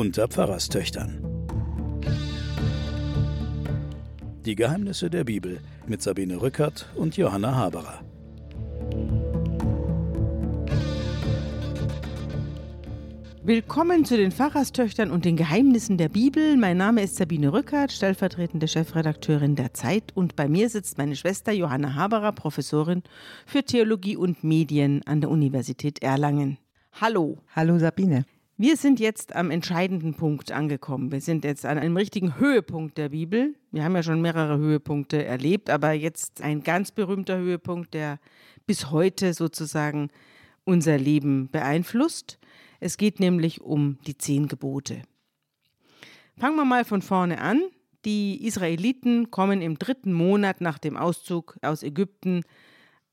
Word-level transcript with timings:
unter 0.00 0.28
Pfarrerstöchtern. 0.28 1.22
Die 4.46 4.54
Geheimnisse 4.54 5.10
der 5.10 5.24
Bibel 5.24 5.60
mit 5.86 6.00
Sabine 6.00 6.40
Rückert 6.40 6.88
und 6.94 7.18
Johanna 7.18 7.54
Haberer. 7.54 8.00
Willkommen 13.42 14.06
zu 14.06 14.16
den 14.16 14.32
Pfarrerstöchtern 14.32 15.10
und 15.10 15.26
den 15.26 15.36
Geheimnissen 15.36 15.98
der 15.98 16.08
Bibel. 16.08 16.56
Mein 16.56 16.78
Name 16.78 17.02
ist 17.02 17.16
Sabine 17.16 17.52
Rückert, 17.52 17.92
stellvertretende 17.92 18.68
Chefredakteurin 18.68 19.54
der 19.54 19.74
Zeit 19.74 20.12
und 20.14 20.34
bei 20.34 20.48
mir 20.48 20.70
sitzt 20.70 20.96
meine 20.96 21.14
Schwester 21.14 21.52
Johanna 21.52 21.94
Haberer, 21.94 22.32
Professorin 22.32 23.02
für 23.44 23.64
Theologie 23.64 24.16
und 24.16 24.44
Medien 24.44 25.02
an 25.04 25.20
der 25.20 25.28
Universität 25.28 26.02
Erlangen. 26.02 26.56
Hallo. 26.98 27.36
Hallo 27.54 27.78
Sabine. 27.78 28.24
Wir 28.60 28.76
sind 28.76 29.00
jetzt 29.00 29.34
am 29.34 29.50
entscheidenden 29.50 30.12
Punkt 30.12 30.52
angekommen. 30.52 31.10
Wir 31.12 31.22
sind 31.22 31.46
jetzt 31.46 31.64
an 31.64 31.78
einem 31.78 31.96
richtigen 31.96 32.38
Höhepunkt 32.38 32.98
der 32.98 33.08
Bibel. 33.08 33.54
Wir 33.70 33.84
haben 33.84 33.96
ja 33.96 34.02
schon 34.02 34.20
mehrere 34.20 34.58
Höhepunkte 34.58 35.24
erlebt, 35.24 35.70
aber 35.70 35.92
jetzt 35.92 36.42
ein 36.42 36.62
ganz 36.62 36.90
berühmter 36.90 37.38
Höhepunkt, 37.38 37.94
der 37.94 38.20
bis 38.66 38.90
heute 38.90 39.32
sozusagen 39.32 40.10
unser 40.64 40.98
Leben 40.98 41.48
beeinflusst. 41.50 42.38
Es 42.80 42.98
geht 42.98 43.18
nämlich 43.18 43.62
um 43.62 43.96
die 44.06 44.18
zehn 44.18 44.46
Gebote. 44.46 45.04
Fangen 46.36 46.56
wir 46.56 46.66
mal 46.66 46.84
von 46.84 47.00
vorne 47.00 47.40
an. 47.40 47.62
Die 48.04 48.46
Israeliten 48.46 49.30
kommen 49.30 49.62
im 49.62 49.78
dritten 49.78 50.12
Monat 50.12 50.60
nach 50.60 50.76
dem 50.76 50.98
Auszug 50.98 51.56
aus 51.62 51.82
Ägypten 51.82 52.42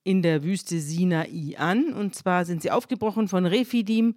in 0.03 0.23
der 0.23 0.43
Wüste 0.43 0.81
Sinai 0.81 1.55
an. 1.57 1.93
Und 1.93 2.16
zwar 2.16 2.44
sind 2.44 2.61
sie 2.61 2.72
aufgebrochen 2.72 3.29
von 3.29 3.45
Rephidim 3.45 4.16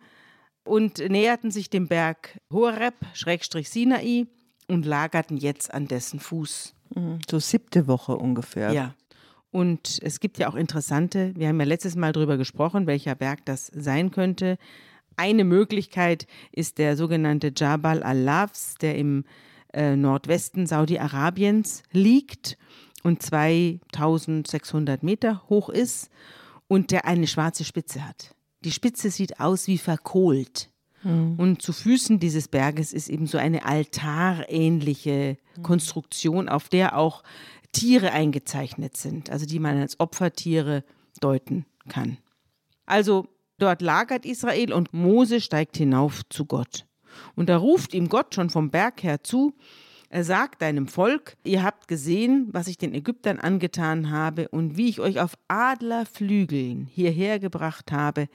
und 0.70 0.98
näherten 0.98 1.50
sich 1.50 1.68
dem 1.68 1.88
Berg 1.88 2.38
Horeb, 2.52 2.94
Schrägstrich 3.12 3.68
Sinai, 3.68 4.28
und 4.68 4.86
lagerten 4.86 5.36
jetzt 5.36 5.74
an 5.74 5.88
dessen 5.88 6.20
Fuß. 6.20 6.74
Mhm. 6.94 7.18
So 7.28 7.40
siebte 7.40 7.88
Woche 7.88 8.16
ungefähr. 8.16 8.72
Ja. 8.72 8.94
Und 9.50 9.98
es 10.00 10.20
gibt 10.20 10.38
ja 10.38 10.48
auch 10.48 10.54
interessante, 10.54 11.32
wir 11.34 11.48
haben 11.48 11.58
ja 11.58 11.66
letztes 11.66 11.96
Mal 11.96 12.12
darüber 12.12 12.36
gesprochen, 12.36 12.86
welcher 12.86 13.16
Berg 13.16 13.44
das 13.46 13.66
sein 13.74 14.12
könnte. 14.12 14.58
Eine 15.16 15.42
Möglichkeit 15.42 16.28
ist 16.52 16.78
der 16.78 16.96
sogenannte 16.96 17.52
Jabal 17.55 18.05
al-Lafs, 18.05 18.77
der 18.77 18.96
im 18.96 19.24
äh, 19.72 19.96
Nordwesten 19.96 20.68
Saudi-Arabiens 20.68 21.82
liegt 21.90 22.56
und 23.02 23.20
2600 23.24 25.02
Meter 25.02 25.42
hoch 25.48 25.68
ist 25.68 26.10
und 26.68 26.92
der 26.92 27.06
eine 27.06 27.27
schwarze 27.27 27.64
Spitze 27.64 28.06
hat. 28.06 28.36
Die 28.64 28.72
Spitze 28.72 29.11
sieht 29.11 29.41
aus 29.41 29.66
wie 29.66 29.78
verkohlt. 29.78 30.70
Mhm. 31.03 31.36
Und 31.39 31.62
zu 31.62 31.72
Füßen 31.72 32.19
dieses 32.19 32.48
Berges 32.48 32.92
ist 32.92 33.08
eben 33.08 33.27
so 33.27 33.39
eine 33.39 33.64
altarähnliche 33.64 35.39
mhm. 35.56 35.62
Konstruktion, 35.62 36.48
auf 36.48 36.69
der 36.69 36.97
auch 36.97 37.22
Tiere 37.72 38.12
eingezeichnet 38.12 38.97
sind, 38.97 39.30
also 39.30 39.47
die 39.47 39.58
man 39.58 39.78
als 39.78 40.00
Opfertiere 40.00 40.84
deuten 41.20 41.67
kann. 41.89 42.19
Also 42.86 43.28
dort 43.58 43.83
lagert 43.83 44.27
Israel 44.27 44.72
und 44.72 44.92
Mose 44.92 45.41
steigt 45.41 45.77
hinauf 45.77 46.22
zu 46.28 46.45
Gott. 46.47 46.86
Und 47.36 47.48
da 47.48 47.56
ruft 47.56 47.95
ihm 47.95 48.08
Gott 48.08 48.34
schon 48.34 48.50
vom 48.50 48.70
Berg 48.70 49.02
her 49.02 49.22
zu, 49.22 49.55
er 50.12 50.25
sagt 50.25 50.61
deinem 50.61 50.89
Volk, 50.89 51.36
ihr 51.44 51.62
habt 51.62 51.86
gesehen, 51.86 52.48
was 52.50 52.66
ich 52.66 52.77
den 52.77 52.92
Ägyptern 52.92 53.39
angetan 53.39 54.11
habe 54.11 54.48
und 54.48 54.77
wie 54.77 54.89
ich 54.89 54.98
euch 54.98 55.20
auf 55.20 55.39
Adlerflügeln 55.47 56.86
hierher 56.92 57.39
gebracht 57.39 57.92
habe. 57.92 58.27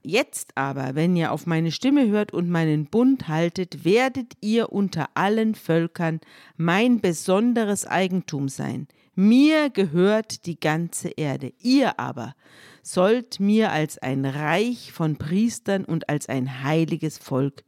Jetzt 0.00 0.56
aber, 0.56 0.94
wenn 0.94 1.16
ihr 1.16 1.32
auf 1.32 1.44
meine 1.44 1.72
Stimme 1.72 2.08
hört 2.08 2.32
und 2.32 2.48
meinen 2.48 2.86
Bund 2.86 3.26
haltet, 3.26 3.84
werdet 3.84 4.34
ihr 4.40 4.72
unter 4.72 5.08
allen 5.14 5.56
Völkern 5.56 6.20
mein 6.56 7.00
besonderes 7.00 7.84
Eigentum 7.84 8.48
sein. 8.48 8.86
Mir 9.16 9.70
gehört 9.70 10.46
die 10.46 10.60
ganze 10.60 11.08
Erde. 11.08 11.52
Ihr 11.60 11.98
aber 11.98 12.36
sollt 12.84 13.40
mir 13.40 13.72
als 13.72 13.98
ein 13.98 14.24
Reich 14.24 14.92
von 14.92 15.16
Priestern 15.16 15.84
und 15.84 16.08
als 16.08 16.28
ein 16.28 16.62
heiliges 16.62 17.18
Volk 17.18 17.64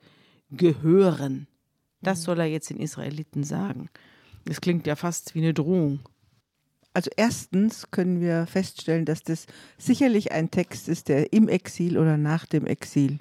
gehören. 0.52 1.48
Das 2.02 2.22
soll 2.22 2.40
er 2.40 2.46
jetzt 2.46 2.70
den 2.70 2.80
Israeliten 2.80 3.44
sagen. 3.44 3.88
Das 4.44 4.60
klingt 4.60 4.86
ja 4.86 4.96
fast 4.96 5.34
wie 5.34 5.40
eine 5.40 5.54
Drohung. 5.54 6.00
Also 6.92 7.10
erstens 7.16 7.90
können 7.90 8.20
wir 8.20 8.46
feststellen, 8.46 9.04
dass 9.04 9.22
das 9.22 9.46
sicherlich 9.78 10.32
ein 10.32 10.50
Text 10.50 10.88
ist, 10.88 11.08
der 11.08 11.32
im 11.32 11.48
Exil 11.48 11.96
oder 11.98 12.16
nach 12.16 12.46
dem 12.46 12.66
Exil 12.66 13.18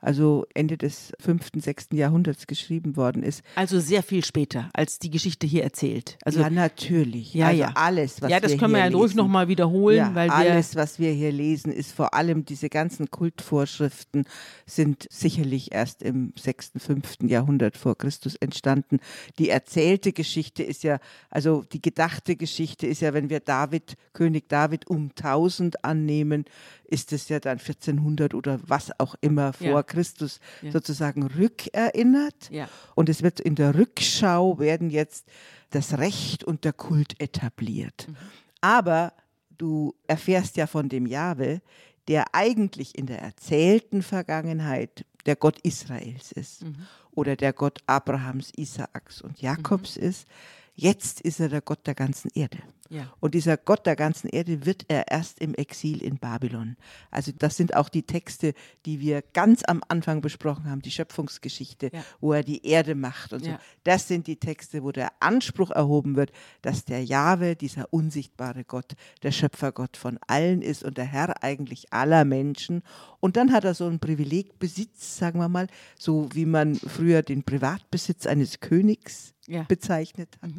also 0.00 0.46
Ende 0.54 0.76
des 0.78 1.12
5., 1.20 1.50
6. 1.56 1.88
Jahrhunderts 1.92 2.46
geschrieben 2.46 2.96
worden 2.96 3.22
ist. 3.22 3.42
Also 3.54 3.80
sehr 3.80 4.02
viel 4.02 4.24
später, 4.24 4.70
als 4.72 4.98
die 4.98 5.10
Geschichte 5.10 5.46
hier 5.46 5.62
erzählt. 5.62 6.18
Also, 6.24 6.40
ja, 6.40 6.50
natürlich. 6.50 7.34
Ja, 7.34 7.48
also 7.48 7.60
ja. 7.60 7.72
alles, 7.74 8.22
was 8.22 8.30
Ja, 8.30 8.40
das 8.40 8.52
wir 8.52 8.58
können 8.58 8.72
wir 8.72 8.82
hier 8.82 8.90
ja 8.90 8.96
ruhig 8.96 9.10
lesen, 9.10 9.16
nochmal 9.18 9.48
wiederholen, 9.48 9.96
ja, 9.96 10.14
weil 10.14 10.28
wir. 10.28 10.34
alles, 10.34 10.76
was 10.76 10.98
wir 10.98 11.12
hier 11.12 11.32
lesen, 11.32 11.72
ist 11.72 11.92
vor 11.92 12.14
allem 12.14 12.44
diese 12.44 12.68
ganzen 12.68 13.10
Kultvorschriften 13.10 14.24
sind 14.66 15.06
sicherlich 15.10 15.72
erst 15.72 16.02
im 16.02 16.32
6., 16.38 16.72
5. 16.78 17.18
Jahrhundert 17.22 17.76
vor 17.76 17.96
Christus 17.96 18.36
entstanden. 18.36 19.00
Die 19.38 19.50
erzählte 19.50 20.12
Geschichte 20.12 20.62
ist 20.62 20.82
ja, 20.82 20.98
also 21.30 21.62
die 21.72 21.82
gedachte 21.82 22.36
Geschichte 22.36 22.86
ist 22.86 23.00
ja, 23.00 23.12
wenn 23.12 23.30
wir 23.30 23.40
David, 23.40 23.96
König 24.12 24.48
David 24.48 24.88
um 24.88 25.10
1000 25.16 25.84
annehmen, 25.84 26.44
ist 26.84 27.12
es 27.12 27.28
ja 27.28 27.38
dann 27.38 27.58
1400 27.58 28.34
oder 28.34 28.58
was 28.66 28.90
auch 28.98 29.14
immer 29.20 29.52
vor 29.52 29.66
Ja. 29.66 29.82
Christus 29.90 30.40
Ja. 30.62 30.72
sozusagen 30.72 31.22
rückerinnert. 31.26 32.48
Ja. 32.50 32.68
Und 32.94 33.08
es 33.10 33.22
wird 33.22 33.40
in 33.40 33.54
der 33.54 33.74
Rückschau 33.74 34.58
werden 34.58 34.88
jetzt 34.90 35.26
das 35.70 35.98
Recht 35.98 36.42
und 36.44 36.64
der 36.64 36.72
Kult 36.72 37.20
etabliert. 37.20 38.06
Mhm. 38.08 38.16
Aber 38.62 39.12
du 39.58 39.94
erfährst 40.06 40.56
ja 40.56 40.66
von 40.66 40.88
dem 40.88 41.06
Jahwe, 41.06 41.60
der 42.08 42.34
eigentlich 42.34 42.96
in 42.98 43.06
der 43.06 43.20
erzählten 43.20 44.02
Vergangenheit 44.02 45.04
der 45.26 45.36
Gott 45.36 45.58
Israels 45.62 46.32
ist 46.32 46.62
Mhm. 46.64 46.86
oder 47.12 47.36
der 47.36 47.52
Gott 47.52 47.80
Abrahams, 47.86 48.50
Isaaks 48.56 49.20
und 49.20 49.40
Jakobs 49.42 49.96
ist. 49.96 50.26
Jetzt 50.74 51.20
ist 51.20 51.40
er 51.40 51.48
der 51.50 51.60
Gott 51.60 51.86
der 51.86 51.94
ganzen 51.94 52.30
Erde. 52.34 52.58
Ja. 52.90 53.12
Und 53.20 53.34
dieser 53.34 53.56
Gott 53.56 53.86
der 53.86 53.94
ganzen 53.94 54.28
Erde 54.28 54.66
wird 54.66 54.84
er 54.88 55.08
erst 55.10 55.38
im 55.40 55.54
Exil 55.54 56.02
in 56.02 56.18
Babylon. 56.18 56.76
Also 57.12 57.30
das 57.38 57.56
sind 57.56 57.74
auch 57.76 57.88
die 57.88 58.02
Texte, 58.02 58.52
die 58.84 58.98
wir 59.00 59.22
ganz 59.32 59.62
am 59.64 59.80
Anfang 59.88 60.20
besprochen 60.20 60.68
haben, 60.68 60.82
die 60.82 60.90
Schöpfungsgeschichte, 60.90 61.90
Ja. 61.92 62.04
wo 62.20 62.32
er 62.32 62.42
die 62.42 62.66
Erde 62.66 62.96
macht 62.96 63.32
und 63.32 63.44
so. 63.44 63.56
Das 63.84 64.08
sind 64.08 64.26
die 64.26 64.36
Texte, 64.36 64.82
wo 64.82 64.90
der 64.90 65.12
Anspruch 65.20 65.70
erhoben 65.70 66.16
wird, 66.16 66.32
dass 66.62 66.84
der 66.84 67.04
Jahwe, 67.04 67.54
dieser 67.54 67.92
unsichtbare 67.92 68.64
Gott, 68.64 68.94
der 69.22 69.30
Schöpfergott 69.30 69.96
von 69.96 70.18
allen 70.26 70.60
ist 70.60 70.82
und 70.82 70.98
der 70.98 71.04
Herr 71.06 71.44
eigentlich 71.44 71.92
aller 71.92 72.24
Menschen. 72.24 72.82
Und 73.20 73.36
dann 73.36 73.52
hat 73.52 73.64
er 73.64 73.74
so 73.74 73.86
einen 73.86 74.00
Privilegbesitz, 74.00 75.16
sagen 75.18 75.38
wir 75.38 75.48
mal, 75.48 75.68
so 75.96 76.28
wie 76.32 76.44
man 76.46 76.74
früher 76.74 77.22
den 77.22 77.44
Privatbesitz 77.44 78.26
eines 78.26 78.58
Königs 78.58 79.32
Ja. 79.46 79.62
bezeichnet 79.62 80.36
hat. 80.42 80.50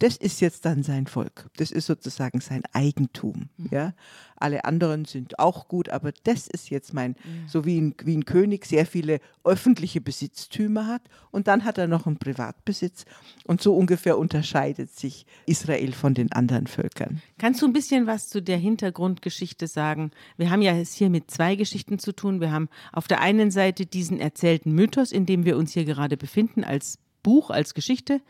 Das 0.00 0.16
ist 0.16 0.40
jetzt 0.40 0.64
dann 0.64 0.82
sein 0.82 1.06
Volk. 1.06 1.48
Das 1.56 1.70
ist 1.70 1.86
sozusagen 1.86 2.40
sein 2.40 2.62
Eigentum. 2.72 3.48
Ja? 3.70 3.94
Alle 4.36 4.64
anderen 4.64 5.04
sind 5.04 5.38
auch 5.38 5.68
gut, 5.68 5.88
aber 5.88 6.12
das 6.24 6.48
ist 6.48 6.68
jetzt 6.68 6.92
mein, 6.92 7.14
so 7.46 7.64
wie 7.64 7.80
ein, 7.80 7.94
wie 8.04 8.16
ein 8.16 8.24
König 8.24 8.66
sehr 8.66 8.86
viele 8.86 9.20
öffentliche 9.44 10.00
Besitztümer 10.00 10.86
hat 10.86 11.02
und 11.30 11.46
dann 11.46 11.64
hat 11.64 11.78
er 11.78 11.86
noch 11.86 12.06
einen 12.06 12.18
Privatbesitz 12.18 13.04
und 13.44 13.62
so 13.62 13.76
ungefähr 13.76 14.18
unterscheidet 14.18 14.90
sich 14.90 15.26
Israel 15.46 15.92
von 15.92 16.14
den 16.14 16.32
anderen 16.32 16.66
Völkern. 16.66 17.22
Kannst 17.38 17.62
du 17.62 17.66
ein 17.66 17.72
bisschen 17.72 18.06
was 18.06 18.28
zu 18.28 18.42
der 18.42 18.58
Hintergrundgeschichte 18.58 19.68
sagen? 19.68 20.10
Wir 20.36 20.50
haben 20.50 20.62
ja 20.62 20.72
es 20.76 20.94
hier 20.94 21.10
mit 21.10 21.30
zwei 21.30 21.54
Geschichten 21.54 21.98
zu 21.98 22.12
tun. 22.12 22.40
Wir 22.40 22.50
haben 22.50 22.68
auf 22.92 23.06
der 23.06 23.20
einen 23.20 23.50
Seite 23.50 23.86
diesen 23.86 24.18
erzählten 24.18 24.72
Mythos, 24.72 25.12
in 25.12 25.24
dem 25.24 25.44
wir 25.44 25.56
uns 25.56 25.72
hier 25.72 25.84
gerade 25.84 26.16
befinden, 26.16 26.64
als 26.64 26.98
Buch, 27.22 27.50
als 27.50 27.74
Geschichte. 27.74 28.20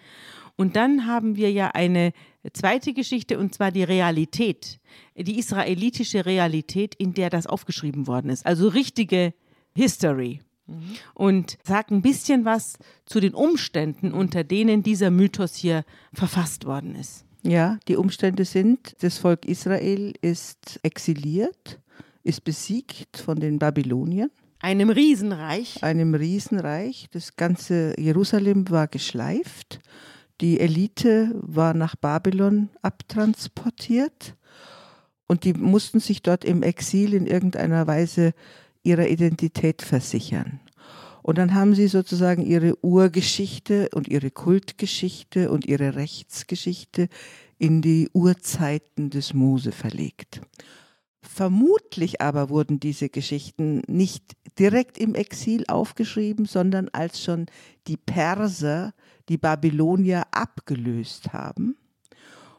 Und 0.56 0.76
dann 0.76 1.06
haben 1.06 1.36
wir 1.36 1.50
ja 1.50 1.68
eine 1.68 2.12
zweite 2.52 2.92
Geschichte, 2.92 3.38
und 3.38 3.54
zwar 3.54 3.70
die 3.70 3.82
Realität, 3.82 4.78
die 5.16 5.38
israelitische 5.38 6.26
Realität, 6.26 6.94
in 6.94 7.14
der 7.14 7.30
das 7.30 7.46
aufgeschrieben 7.46 8.06
worden 8.06 8.30
ist. 8.30 8.46
Also 8.46 8.68
richtige 8.68 9.34
History. 9.74 10.40
Und 11.12 11.58
sag 11.62 11.90
ein 11.90 12.00
bisschen 12.00 12.44
was 12.44 12.78
zu 13.04 13.20
den 13.20 13.34
Umständen, 13.34 14.12
unter 14.12 14.44
denen 14.44 14.82
dieser 14.82 15.10
Mythos 15.10 15.56
hier 15.56 15.84
verfasst 16.12 16.64
worden 16.64 16.94
ist. 16.94 17.26
Ja, 17.42 17.78
die 17.88 17.96
Umstände 17.96 18.46
sind, 18.46 18.96
das 19.00 19.18
Volk 19.18 19.44
Israel 19.44 20.14
ist 20.22 20.80
exiliert, 20.82 21.80
ist 22.22 22.44
besiegt 22.44 23.18
von 23.18 23.38
den 23.38 23.58
Babyloniern. 23.58 24.30
Einem 24.60 24.88
Riesenreich. 24.88 25.84
einem 25.84 26.14
Riesenreich. 26.14 27.08
Das 27.12 27.36
ganze 27.36 27.94
Jerusalem 28.00 28.70
war 28.70 28.88
geschleift. 28.88 29.80
Die 30.40 30.58
Elite 30.58 31.32
war 31.42 31.74
nach 31.74 31.96
Babylon 31.96 32.70
abtransportiert 32.82 34.36
und 35.26 35.44
die 35.44 35.54
mussten 35.54 36.00
sich 36.00 36.22
dort 36.22 36.44
im 36.44 36.62
Exil 36.62 37.14
in 37.14 37.26
irgendeiner 37.26 37.86
Weise 37.86 38.32
ihrer 38.82 39.08
Identität 39.08 39.82
versichern. 39.82 40.60
Und 41.22 41.38
dann 41.38 41.54
haben 41.54 41.74
sie 41.74 41.88
sozusagen 41.88 42.44
ihre 42.44 42.76
Urgeschichte 42.84 43.88
und 43.94 44.08
ihre 44.08 44.30
Kultgeschichte 44.30 45.50
und 45.50 45.64
ihre 45.66 45.94
Rechtsgeschichte 45.94 47.08
in 47.56 47.80
die 47.80 48.10
Urzeiten 48.12 49.08
des 49.08 49.32
Mose 49.32 49.72
verlegt. 49.72 50.42
Vermutlich 51.22 52.20
aber 52.20 52.50
wurden 52.50 52.78
diese 52.78 53.08
Geschichten 53.08 53.80
nicht 53.86 54.36
direkt 54.58 54.98
im 54.98 55.14
Exil 55.14 55.64
aufgeschrieben, 55.68 56.44
sondern 56.44 56.90
als 56.90 57.22
schon 57.22 57.46
die 57.86 57.96
Perser 57.96 58.92
die 59.28 59.38
Babylonier 59.38 60.24
abgelöst 60.30 61.32
haben. 61.32 61.76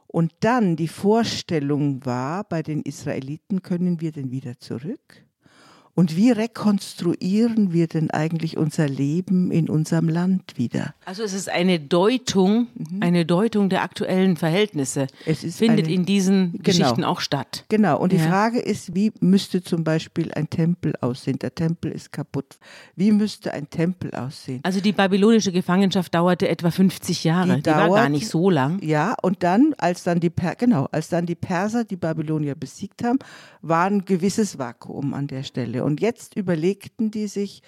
Und 0.08 0.34
dann 0.40 0.76
die 0.76 0.88
Vorstellung 0.88 2.06
war, 2.06 2.44
bei 2.46 2.64
den 2.64 2.82
Israeliten 2.82 3.62
können 3.62 4.00
wir 4.00 4.12
denn 4.12 4.32
wieder 4.32 4.60
zurück? 4.60 5.26
Und 5.97 6.18
wie 6.18 6.30
rekonstruieren 6.30 7.71
wir 7.71 7.88
denn 7.88 8.12
eigentlich 8.12 8.57
unser 8.57 8.89
Leben 8.89 9.50
in 9.50 9.69
unserem 9.69 10.09
Land 10.09 10.57
wieder? 10.57 10.94
Also 11.06 11.24
es 11.24 11.33
ist 11.33 11.50
eine 11.50 11.80
Deutung, 11.80 12.68
mhm. 12.75 13.01
eine 13.01 13.25
Deutung 13.25 13.69
der 13.69 13.81
aktuellen 13.81 14.36
Verhältnisse. 14.36 15.07
Es 15.25 15.39
findet 15.56 15.86
eine, 15.86 15.95
in 15.95 16.06
diesen 16.06 16.51
genau, 16.51 16.63
Geschichten 16.63 17.03
auch 17.06 17.21
statt. 17.21 17.63
Genau. 17.69 17.97
Und 17.97 18.12
ja. 18.12 18.19
die 18.19 18.27
Frage 18.27 18.59
ist, 18.59 18.94
wie 18.94 19.13
müsste 19.21 19.63
zum 19.63 19.86
Beispiel 19.86 20.33
ein 20.33 20.50
Tempel 20.50 20.95
aussehen? 21.00 21.39
Der 21.39 21.56
Tempel 21.56 21.94
ist 21.94 22.12
kaputt. 22.12 22.57
Wie 22.97 23.13
müsste 23.13 23.53
ein 23.53 23.69
Tempel 23.69 24.13
aussehen? 24.13 24.59
Also 24.63 24.81
die 24.81 24.92
babylonische 24.92 25.53
Gefangenschaft 25.53 26.13
dauerte 26.13 26.50
etwa 26.50 26.71
50 26.71 27.24
Jahre. 27.24 27.47
Die, 27.47 27.56
die 27.56 27.62
dauert, 27.62 27.89
war 27.89 27.95
gar 28.01 28.09
nicht 28.09 28.27
so 28.27 28.50
lang. 28.50 28.83
Ja. 28.83 29.15
Und 29.21 29.44
dann, 29.44 29.74
als 29.77 30.03
dann 30.03 30.19
die 30.19 30.30
per 30.30 30.56
genau, 30.56 30.89
als 30.92 31.07
dann 31.07 31.25
die 31.25 31.36
Perser 31.36 31.86
die 31.86 31.95
Babylonier 31.95 32.56
besiegt 32.56 33.01
haben, 33.06 33.19
war 33.62 33.86
ein 33.86 34.03
gewisses 34.03 34.59
Vakuum 34.59 35.13
an 35.13 35.27
der 35.27 35.44
Stelle. 35.44 35.85
Und 35.86 36.02
jetzt 36.02 36.36
überlegten 36.36 37.12
die 37.12 37.28
sich, 37.28 37.62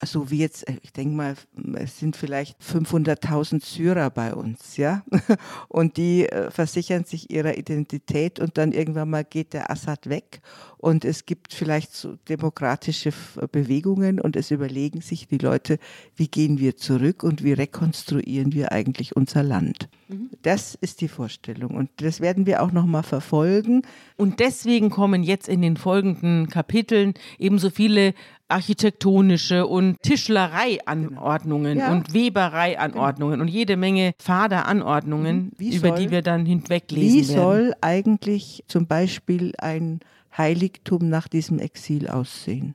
also 0.00 0.30
wie 0.30 0.38
jetzt, 0.38 0.68
äh, 0.68 0.76
ich 0.82 0.92
denke 0.92 1.14
mal, 1.14 1.34
es 1.74 1.98
sind 1.98 2.16
vielleicht 2.16 2.60
500.000 2.60 3.64
Syrer 3.64 4.10
bei 4.10 4.34
uns, 4.34 4.76
ja, 4.76 5.02
und 5.68 5.96
die 5.96 6.28
äh, 6.28 6.50
versichern 6.50 7.04
sich 7.04 7.30
ihrer 7.30 7.58
Identität 7.58 8.40
und 8.40 8.58
dann 8.58 8.72
irgendwann 8.72 9.10
mal 9.10 9.24
geht 9.24 9.52
der 9.52 9.70
Assad 9.70 10.08
weg 10.08 10.40
und 10.78 11.04
es 11.04 11.26
gibt 11.26 11.52
vielleicht 11.52 11.92
so 11.92 12.16
demokratische 12.28 13.12
Bewegungen 13.50 14.20
und 14.20 14.36
es 14.36 14.50
überlegen 14.50 15.00
sich 15.00 15.26
die 15.26 15.38
Leute, 15.38 15.78
wie 16.14 16.28
gehen 16.28 16.58
wir 16.58 16.76
zurück 16.76 17.24
und 17.24 17.42
wie 17.42 17.52
rekonstruieren 17.52 18.52
wir 18.52 18.72
eigentlich 18.72 19.16
unser 19.16 19.42
Land. 19.42 19.88
Mhm. 20.08 20.30
Das 20.42 20.76
ist 20.76 21.00
die 21.00 21.08
Vorstellung 21.08 21.72
und 21.72 21.90
das 21.96 22.20
werden 22.20 22.46
wir 22.46 22.62
auch 22.62 22.70
noch 22.70 22.86
mal 22.86 23.02
verfolgen. 23.02 23.82
Und 24.16 24.38
deswegen 24.38 24.90
kommen 24.90 25.24
jetzt 25.24 25.48
in 25.48 25.62
den 25.62 25.76
folgenden 25.76 26.48
Kapiteln 26.48 27.14
ebenso 27.38 27.70
viele 27.70 28.14
architektonische 28.48 29.66
und 29.66 30.00
Tischlereianordnungen 30.02 31.74
genau. 31.74 31.86
ja. 31.86 31.92
und 31.92 32.14
Webereianordnungen 32.14 33.34
genau. 33.34 33.42
und 33.42 33.48
jede 33.48 33.76
Menge 33.76 34.12
Faderanordnungen, 34.18 35.52
mhm. 35.58 35.66
über 35.72 35.88
soll, 35.88 35.98
die 35.98 36.10
wir 36.10 36.22
dann 36.22 36.46
hinweglesen 36.46 37.08
wie 37.08 37.28
werden. 37.28 37.28
Wie 37.28 37.34
soll 37.34 37.74
eigentlich 37.80 38.64
zum 38.66 38.86
Beispiel 38.86 39.52
ein 39.58 40.00
Heiligtum 40.36 41.08
nach 41.08 41.28
diesem 41.28 41.58
Exil 41.58 42.08
aussehen? 42.08 42.74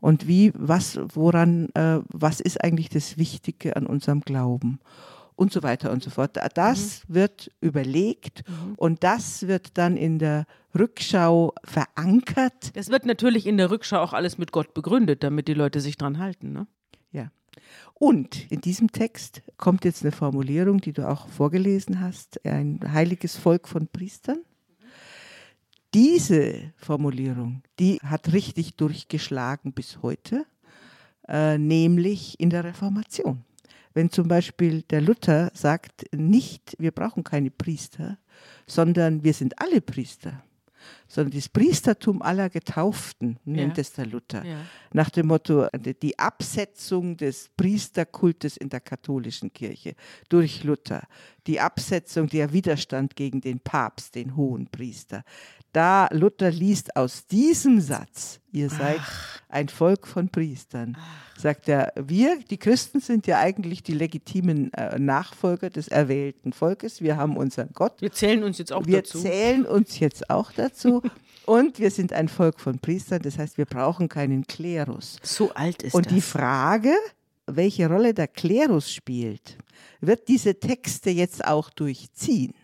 Und 0.00 0.28
wie, 0.28 0.52
was, 0.54 0.98
woran, 1.14 1.70
äh, 1.74 2.00
was 2.12 2.40
ist 2.40 2.62
eigentlich 2.62 2.90
das 2.90 3.16
Wichtige 3.16 3.76
an 3.76 3.86
unserem 3.86 4.20
Glauben? 4.20 4.80
Und 5.36 5.52
so 5.52 5.62
weiter 5.62 5.90
und 5.90 6.02
so 6.02 6.10
fort. 6.10 6.38
Das 6.54 7.08
mhm. 7.08 7.14
wird 7.14 7.50
überlegt 7.60 8.48
mhm. 8.48 8.74
und 8.76 9.04
das 9.04 9.46
wird 9.46 9.76
dann 9.78 9.96
in 9.96 10.18
der 10.18 10.46
Rückschau 10.76 11.54
verankert. 11.64 12.76
Das 12.76 12.88
wird 12.88 13.06
natürlich 13.06 13.46
in 13.46 13.56
der 13.56 13.70
Rückschau 13.70 13.98
auch 13.98 14.12
alles 14.12 14.38
mit 14.38 14.52
Gott 14.52 14.74
begründet, 14.74 15.22
damit 15.22 15.48
die 15.48 15.54
Leute 15.54 15.80
sich 15.80 15.96
dran 15.96 16.18
halten. 16.18 16.52
Ne? 16.52 16.66
Ja. 17.12 17.30
Und 17.94 18.50
in 18.50 18.60
diesem 18.60 18.90
Text 18.92 19.42
kommt 19.56 19.84
jetzt 19.84 20.02
eine 20.02 20.12
Formulierung, 20.12 20.80
die 20.80 20.92
du 20.92 21.08
auch 21.08 21.28
vorgelesen 21.28 22.00
hast, 22.00 22.44
ein 22.44 22.80
heiliges 22.92 23.36
Volk 23.36 23.68
von 23.68 23.88
Priestern. 23.88 24.38
Diese 25.94 26.72
Formulierung, 26.76 27.62
die 27.78 27.98
hat 28.02 28.32
richtig 28.32 28.74
durchgeschlagen 28.74 29.72
bis 29.72 30.02
heute, 30.02 30.44
äh, 31.28 31.56
nämlich 31.56 32.40
in 32.40 32.50
der 32.50 32.64
Reformation. 32.64 33.44
Wenn 33.94 34.10
zum 34.10 34.28
Beispiel 34.28 34.82
der 34.82 35.00
Luther 35.00 35.50
sagt, 35.54 36.04
nicht, 36.12 36.74
wir 36.78 36.90
brauchen 36.90 37.24
keine 37.24 37.50
Priester, 37.50 38.18
sondern 38.66 39.22
wir 39.22 39.32
sind 39.32 39.60
alle 39.60 39.80
Priester 39.80 40.42
sondern 41.08 41.32
das 41.32 41.48
Priestertum 41.48 42.22
aller 42.22 42.50
Getauften, 42.50 43.38
nennt 43.44 43.76
ja. 43.76 43.80
es 43.80 43.92
der 43.92 44.06
Luther. 44.06 44.44
Ja. 44.44 44.58
Nach 44.92 45.10
dem 45.10 45.26
Motto, 45.26 45.66
die 46.02 46.18
Absetzung 46.18 47.16
des 47.16 47.50
Priesterkultes 47.56 48.56
in 48.56 48.68
der 48.68 48.80
katholischen 48.80 49.52
Kirche 49.52 49.94
durch 50.28 50.64
Luther, 50.64 51.02
die 51.46 51.60
Absetzung, 51.60 52.28
der 52.28 52.52
Widerstand 52.52 53.16
gegen 53.16 53.40
den 53.40 53.60
Papst, 53.60 54.14
den 54.14 54.36
hohen 54.36 54.66
Priester. 54.68 55.24
Da 55.74 56.08
Luther 56.12 56.52
liest 56.52 56.94
aus 56.94 57.26
diesem 57.26 57.80
Satz, 57.80 58.38
ihr 58.52 58.70
seid 58.70 59.00
Ach. 59.00 59.42
ein 59.48 59.68
Volk 59.68 60.06
von 60.06 60.28
Priestern, 60.28 60.96
Ach. 60.96 61.40
sagt 61.40 61.68
er, 61.68 61.92
wir, 61.96 62.38
die 62.48 62.58
Christen, 62.58 63.00
sind 63.00 63.26
ja 63.26 63.40
eigentlich 63.40 63.82
die 63.82 63.94
legitimen 63.94 64.72
äh, 64.74 65.00
Nachfolger 65.00 65.70
des 65.70 65.88
erwählten 65.88 66.52
Volkes. 66.52 67.00
Wir 67.02 67.16
haben 67.16 67.36
unseren 67.36 67.70
Gott. 67.72 68.00
Wir 68.00 68.12
zählen 68.12 68.44
uns 68.44 68.58
jetzt 68.58 68.72
auch 68.72 68.86
wir 68.86 68.98
dazu. 68.98 69.24
Wir 69.24 69.32
zählen 69.32 69.66
uns 69.66 69.98
jetzt 69.98 70.30
auch 70.30 70.52
dazu. 70.52 70.93
Und 71.46 71.78
wir 71.78 71.90
sind 71.90 72.12
ein 72.12 72.28
Volk 72.28 72.60
von 72.60 72.78
Priestern, 72.78 73.20
das 73.22 73.38
heißt, 73.38 73.58
wir 73.58 73.66
brauchen 73.66 74.08
keinen 74.08 74.46
Klerus. 74.46 75.18
So 75.22 75.52
alt 75.52 75.82
ist 75.82 75.94
Und 75.94 76.06
das. 76.06 76.14
die 76.14 76.20
Frage, 76.20 76.94
welche 77.46 77.88
Rolle 77.88 78.14
der 78.14 78.28
Klerus 78.28 78.92
spielt, 78.92 79.58
wird 80.00 80.28
diese 80.28 80.58
Texte 80.58 81.10
jetzt 81.10 81.44
auch 81.44 81.70
durchziehen. 81.70 82.54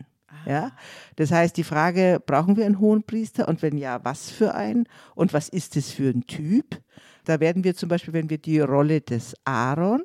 Ja? 0.46 0.72
Das 1.16 1.30
heißt, 1.30 1.56
die 1.56 1.64
Frage, 1.64 2.22
brauchen 2.24 2.56
wir 2.56 2.64
einen 2.64 2.80
hohen 2.80 3.02
Priester 3.02 3.48
und 3.48 3.62
wenn 3.62 3.76
ja, 3.76 4.02
was 4.04 4.30
für 4.30 4.54
einen 4.54 4.86
und 5.14 5.32
was 5.32 5.48
ist 5.48 5.76
es 5.76 5.90
für 5.90 6.10
ein 6.10 6.26
Typ? 6.26 6.80
Da 7.24 7.40
werden 7.40 7.64
wir 7.64 7.74
zum 7.74 7.88
Beispiel, 7.88 8.14
wenn 8.14 8.30
wir 8.30 8.38
die 8.38 8.60
Rolle 8.60 9.00
des 9.00 9.34
Aaron 9.44 10.02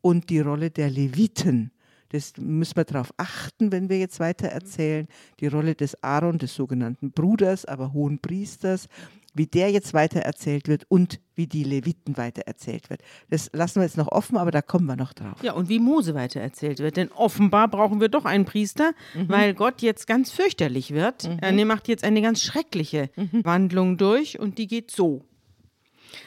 und 0.00 0.30
die 0.30 0.40
Rolle 0.40 0.70
der 0.70 0.90
Leviten 0.90 1.70
das 2.10 2.32
müssen 2.38 2.76
wir 2.76 2.84
darauf 2.84 3.12
achten, 3.16 3.72
wenn 3.72 3.88
wir 3.88 3.98
jetzt 3.98 4.20
weiter 4.20 4.48
erzählen. 4.48 5.08
Die 5.40 5.46
Rolle 5.46 5.74
des 5.74 6.02
Aaron, 6.02 6.38
des 6.38 6.54
sogenannten 6.54 7.12
Bruders, 7.12 7.64
aber 7.64 7.92
hohen 7.92 8.18
Priesters, 8.18 8.88
wie 9.34 9.46
der 9.46 9.70
jetzt 9.70 9.94
weiter 9.94 10.20
erzählt 10.20 10.68
wird 10.68 10.84
und 10.88 11.20
wie 11.34 11.46
die 11.46 11.64
Leviten 11.64 12.16
weiter 12.16 12.42
erzählt 12.46 12.90
wird. 12.90 13.02
Das 13.30 13.50
lassen 13.52 13.76
wir 13.76 13.84
jetzt 13.84 13.96
noch 13.96 14.08
offen, 14.08 14.36
aber 14.36 14.50
da 14.50 14.62
kommen 14.62 14.86
wir 14.86 14.96
noch 14.96 15.12
drauf. 15.12 15.42
Ja, 15.42 15.52
und 15.52 15.68
wie 15.68 15.78
Mose 15.78 16.14
weiter 16.14 16.40
erzählt 16.40 16.80
wird. 16.80 16.96
Denn 16.96 17.12
offenbar 17.12 17.68
brauchen 17.68 18.00
wir 18.00 18.08
doch 18.08 18.24
einen 18.24 18.44
Priester, 18.44 18.92
mhm. 19.14 19.28
weil 19.28 19.54
Gott 19.54 19.82
jetzt 19.82 20.06
ganz 20.06 20.30
fürchterlich 20.30 20.92
wird. 20.92 21.24
Mhm. 21.24 21.38
Er 21.40 21.64
macht 21.66 21.88
jetzt 21.88 22.04
eine 22.04 22.22
ganz 22.22 22.42
schreckliche 22.42 23.10
mhm. 23.16 23.44
Wandlung 23.44 23.96
durch 23.98 24.40
und 24.40 24.58
die 24.58 24.66
geht 24.66 24.90
so. 24.90 25.24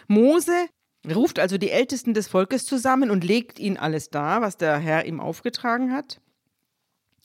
Mose 0.08 0.54
ruft 1.10 1.40
also 1.40 1.58
die 1.58 1.72
Ältesten 1.72 2.14
des 2.14 2.28
Volkes 2.28 2.66
zusammen 2.66 3.10
und 3.10 3.24
legt 3.24 3.60
ihnen 3.60 3.78
alles 3.78 4.10
dar, 4.10 4.42
was 4.42 4.58
der 4.58 4.78
Herr 4.78 5.06
ihm 5.06 5.20
aufgetragen 5.20 5.92
hat. 5.92 6.22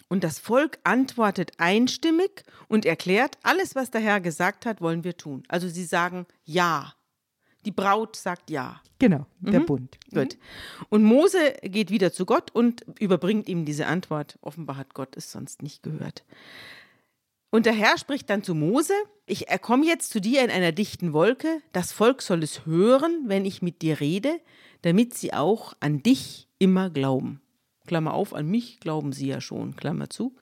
Und 0.08 0.22
das 0.22 0.38
Volk 0.38 0.78
antwortet 0.84 1.52
einstimmig 1.58 2.44
und 2.68 2.86
erklärt, 2.86 3.38
alles, 3.42 3.74
was 3.74 3.90
der 3.90 4.00
Herr 4.00 4.20
gesagt 4.20 4.64
hat, 4.64 4.80
wollen 4.80 5.04
wir 5.04 5.16
tun. 5.16 5.42
Also 5.48 5.68
sie 5.68 5.84
sagen 5.84 6.26
Ja. 6.44 6.94
Die 7.64 7.72
Braut 7.72 8.14
sagt 8.14 8.50
Ja. 8.50 8.80
Genau, 8.98 9.26
der 9.40 9.60
mhm. 9.60 9.66
Bund. 9.66 9.98
Gut. 10.14 10.38
Und 10.88 11.02
Mose 11.02 11.54
geht 11.62 11.90
wieder 11.90 12.12
zu 12.12 12.24
Gott 12.24 12.50
und 12.52 12.86
überbringt 13.00 13.48
ihm 13.48 13.64
diese 13.64 13.86
Antwort. 13.86 14.38
Offenbar 14.40 14.76
hat 14.76 14.94
Gott 14.94 15.16
es 15.16 15.32
sonst 15.32 15.62
nicht 15.62 15.82
gehört. 15.82 16.24
Und 17.50 17.66
der 17.66 17.72
Herr 17.72 17.96
spricht 17.98 18.28
dann 18.28 18.42
zu 18.42 18.54
Mose, 18.54 18.94
ich 19.26 19.46
komme 19.60 19.86
jetzt 19.86 20.10
zu 20.10 20.20
dir 20.20 20.44
in 20.44 20.50
einer 20.50 20.72
dichten 20.72 21.12
Wolke, 21.12 21.62
das 21.72 21.92
Volk 21.92 22.22
soll 22.22 22.42
es 22.42 22.66
hören, 22.66 23.24
wenn 23.26 23.44
ich 23.44 23.62
mit 23.62 23.82
dir 23.82 24.00
rede, 24.00 24.40
damit 24.82 25.14
sie 25.14 25.32
auch 25.32 25.74
an 25.80 26.02
dich 26.02 26.48
immer 26.58 26.90
glauben. 26.90 27.40
Klammer 27.86 28.14
auf, 28.14 28.34
an 28.34 28.46
mich 28.46 28.80
glauben 28.80 29.12
sie 29.12 29.28
ja 29.28 29.40
schon, 29.40 29.76
Klammer 29.76 30.10
zu. 30.10 30.34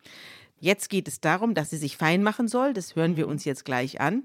Jetzt 0.59 0.89
geht 0.89 1.09
es 1.09 1.21
darum, 1.21 1.55
dass 1.55 1.71
sie 1.71 1.77
sich 1.77 1.97
fein 1.97 2.23
machen 2.23 2.49
soll, 2.49 2.73
das 2.73 2.97
hören 2.97 3.17
wir 3.17 3.29
uns 3.29 3.45
jetzt 3.45 3.65
gleich 3.65 4.01
an, 4.01 4.25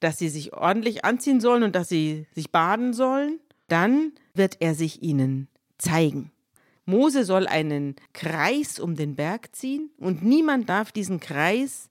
dass 0.00 0.18
sie 0.18 0.28
sich 0.28 0.54
ordentlich 0.54 1.04
anziehen 1.04 1.40
sollen 1.40 1.62
und 1.62 1.76
dass 1.76 1.88
sie 1.88 2.26
sich 2.34 2.50
baden 2.50 2.92
sollen. 2.92 3.38
Dann 3.68 4.12
wird 4.34 4.56
er 4.60 4.74
sich 4.74 5.02
ihnen 5.02 5.48
zeigen. 5.78 6.32
Mose 6.84 7.24
soll 7.24 7.46
einen 7.46 7.96
Kreis 8.12 8.80
um 8.80 8.96
den 8.96 9.14
Berg 9.14 9.54
ziehen 9.54 9.90
und 9.98 10.24
niemand 10.24 10.68
darf 10.68 10.90
diesen 10.92 11.20
Kreis 11.20 11.88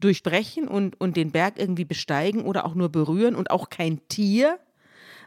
durchbrechen 0.00 0.68
und, 0.68 1.00
und 1.00 1.16
den 1.16 1.32
Berg 1.32 1.58
irgendwie 1.58 1.84
besteigen 1.84 2.42
oder 2.42 2.64
auch 2.64 2.74
nur 2.74 2.90
berühren 2.90 3.34
und 3.34 3.50
auch 3.50 3.70
kein 3.70 4.06
Tier, 4.08 4.58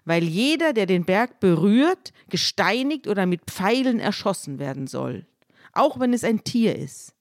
weil 0.05 0.23
jeder, 0.23 0.73
der 0.73 0.85
den 0.85 1.05
Berg 1.05 1.39
berührt, 1.39 2.13
gesteinigt 2.29 3.07
oder 3.07 3.25
mit 3.25 3.41
Pfeilen 3.49 3.99
erschossen 3.99 4.59
werden 4.59 4.87
soll, 4.87 5.25
auch 5.73 5.99
wenn 5.99 6.13
es 6.13 6.23
ein 6.23 6.43
Tier 6.43 6.75
ist. 6.75 7.13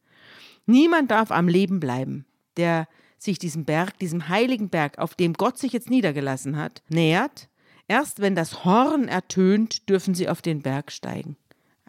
Niemand 0.66 1.10
darf 1.10 1.30
am 1.30 1.48
Leben 1.48 1.80
bleiben, 1.80 2.26
der 2.56 2.86
sich 3.18 3.38
diesem 3.38 3.64
Berg, 3.64 3.98
diesem 3.98 4.28
heiligen 4.28 4.70
Berg, 4.70 4.98
auf 4.98 5.14
dem 5.14 5.34
Gott 5.34 5.58
sich 5.58 5.72
jetzt 5.72 5.90
niedergelassen 5.90 6.56
hat, 6.56 6.82
nähert. 6.88 7.48
Erst 7.88 8.20
wenn 8.20 8.34
das 8.34 8.64
Horn 8.64 9.08
ertönt, 9.08 9.88
dürfen 9.88 10.14
sie 10.14 10.28
auf 10.28 10.42
den 10.42 10.62
Berg 10.62 10.92
steigen. 10.92 11.36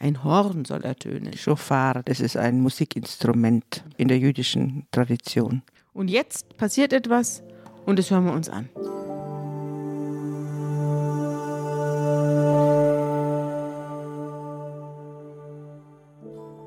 Ein 0.01 0.23
Horn 0.23 0.65
soll 0.65 0.81
ertönen. 0.81 1.37
Schofar, 1.37 2.01
das 2.03 2.21
ist 2.21 2.35
ein 2.35 2.59
Musikinstrument 2.59 3.83
in 3.97 4.07
der 4.07 4.17
jüdischen 4.17 4.87
Tradition. 4.89 5.61
Und 5.93 6.09
jetzt 6.09 6.57
passiert 6.57 6.91
etwas 6.91 7.43
und 7.85 7.99
das 7.99 8.09
hören 8.09 8.25
wir 8.25 8.33
uns 8.33 8.49
an. 8.49 8.67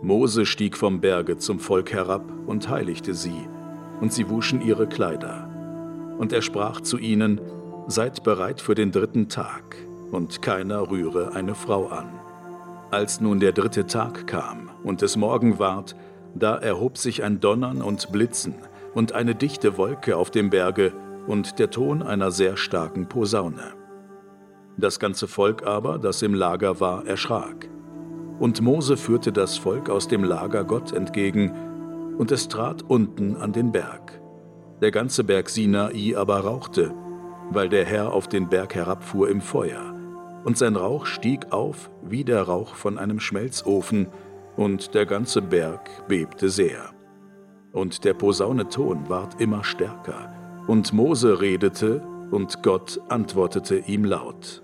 Mose 0.00 0.47
stieg 0.47 0.76
vom 0.76 1.00
Berge 1.00 1.37
zum 1.37 1.59
Volk 1.59 1.93
herab 1.93 2.23
und 2.47 2.69
heiligte 2.69 3.14
sie, 3.14 3.49
und 4.00 4.12
sie 4.12 4.31
wuschen 4.31 4.61
ihre 4.61 4.87
Kleider. 4.87 5.50
Und 6.21 6.33
er 6.33 6.43
sprach 6.43 6.83
zu 6.83 6.99
ihnen, 6.99 7.41
Seid 7.88 8.23
bereit 8.23 8.61
für 8.61 8.76
den 8.76 8.93
dritten 8.93 9.29
Tag, 9.29 9.75
und 10.12 10.41
keiner 10.41 10.88
rühre 10.88 11.35
eine 11.35 11.57
Frau 11.57 11.88
an. 11.88 12.24
Als 12.94 13.20
nun 13.20 13.40
der 13.40 13.50
dritte 13.50 13.86
Tag 13.88 14.28
kam 14.28 14.70
und 14.84 15.02
es 15.02 15.16
Morgen 15.16 15.58
ward, 15.58 15.96
da 16.36 16.54
erhob 16.54 16.96
sich 16.96 17.24
ein 17.24 17.40
Donnern 17.40 17.82
und 17.82 18.12
Blitzen 18.12 18.54
und 18.94 19.10
eine 19.14 19.34
dichte 19.34 19.76
Wolke 19.76 20.16
auf 20.16 20.30
dem 20.30 20.48
Berge 20.48 20.92
und 21.26 21.58
der 21.58 21.70
Ton 21.70 22.04
einer 22.04 22.30
sehr 22.30 22.56
starken 22.56 23.08
Posaune. 23.08 23.74
Das 24.76 25.00
ganze 25.00 25.26
Volk 25.26 25.66
aber, 25.66 25.98
das 25.98 26.22
im 26.22 26.34
Lager 26.34 26.78
war, 26.78 27.04
erschrak. 27.04 27.68
Und 28.38 28.60
Mose 28.60 28.96
führte 28.96 29.32
das 29.32 29.58
Volk 29.58 29.90
aus 29.90 30.06
dem 30.06 30.22
Lager 30.22 30.62
Gott 30.62 30.92
entgegen, 30.92 31.52
und 32.16 32.30
es 32.30 32.46
trat 32.46 32.82
unten 32.82 33.34
an 33.34 33.52
den 33.52 33.72
Berg. 33.72 34.20
Der 34.80 34.92
ganze 34.92 35.24
Berg 35.24 35.50
Sinai 35.50 36.16
aber 36.16 36.38
rauchte, 36.38 36.94
weil 37.50 37.68
der 37.68 37.86
Herr 37.86 38.12
auf 38.12 38.28
den 38.28 38.48
Berg 38.48 38.76
herabfuhr 38.76 39.28
im 39.28 39.40
Feuer, 39.40 39.93
und 40.44 40.58
sein 40.58 40.76
Rauch 40.76 41.06
stieg 41.06 41.52
auf 41.52 41.90
wie 42.02 42.24
der 42.24 42.42
Rauch 42.42 42.74
von 42.74 42.98
einem 42.98 43.20
Schmelzofen, 43.20 44.08
und 44.56 44.94
der 44.94 45.04
ganze 45.04 45.42
Berg 45.42 46.06
bebte 46.06 46.48
sehr. 46.48 46.90
Und 47.72 48.04
der 48.04 48.14
Posaune 48.14 48.68
Ton 48.68 49.08
ward 49.08 49.40
immer 49.40 49.64
stärker, 49.64 50.32
und 50.68 50.92
Mose 50.92 51.40
redete, 51.40 52.02
und 52.30 52.62
Gott 52.62 53.00
antwortete 53.08 53.76
ihm 53.76 54.04
laut. 54.04 54.63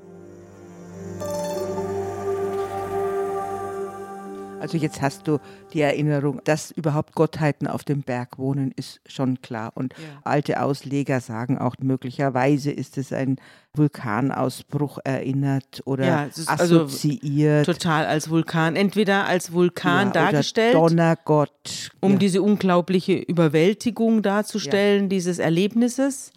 Also 4.60 4.76
jetzt 4.76 5.00
hast 5.00 5.26
du 5.26 5.38
die 5.72 5.80
Erinnerung, 5.80 6.40
dass 6.44 6.70
überhaupt 6.70 7.14
Gottheiten 7.14 7.66
auf 7.66 7.84
dem 7.84 8.02
Berg 8.02 8.38
wohnen, 8.38 8.72
ist 8.76 9.00
schon 9.06 9.40
klar. 9.42 9.72
Und 9.74 9.94
ja. 9.94 10.20
alte 10.24 10.62
Ausleger 10.62 11.20
sagen 11.20 11.58
auch, 11.58 11.76
möglicherweise 11.80 12.70
ist 12.70 12.98
es 12.98 13.12
ein 13.12 13.36
Vulkanausbruch 13.74 14.98
erinnert 15.04 15.82
oder 15.84 16.06
ja, 16.06 16.28
also 16.46 16.80
assoziiert. 16.80 17.68
Also 17.68 17.72
total 17.72 18.06
als 18.06 18.28
Vulkan, 18.28 18.76
entweder 18.76 19.26
als 19.26 19.52
Vulkan 19.52 20.08
ja, 20.08 20.12
dargestellt, 20.12 20.74
Donnergott, 20.74 21.90
um 22.00 22.18
diese 22.18 22.42
unglaubliche 22.42 23.14
Überwältigung 23.14 24.22
darzustellen 24.22 25.08
dieses 25.08 25.38
Erlebnisses, 25.38 26.32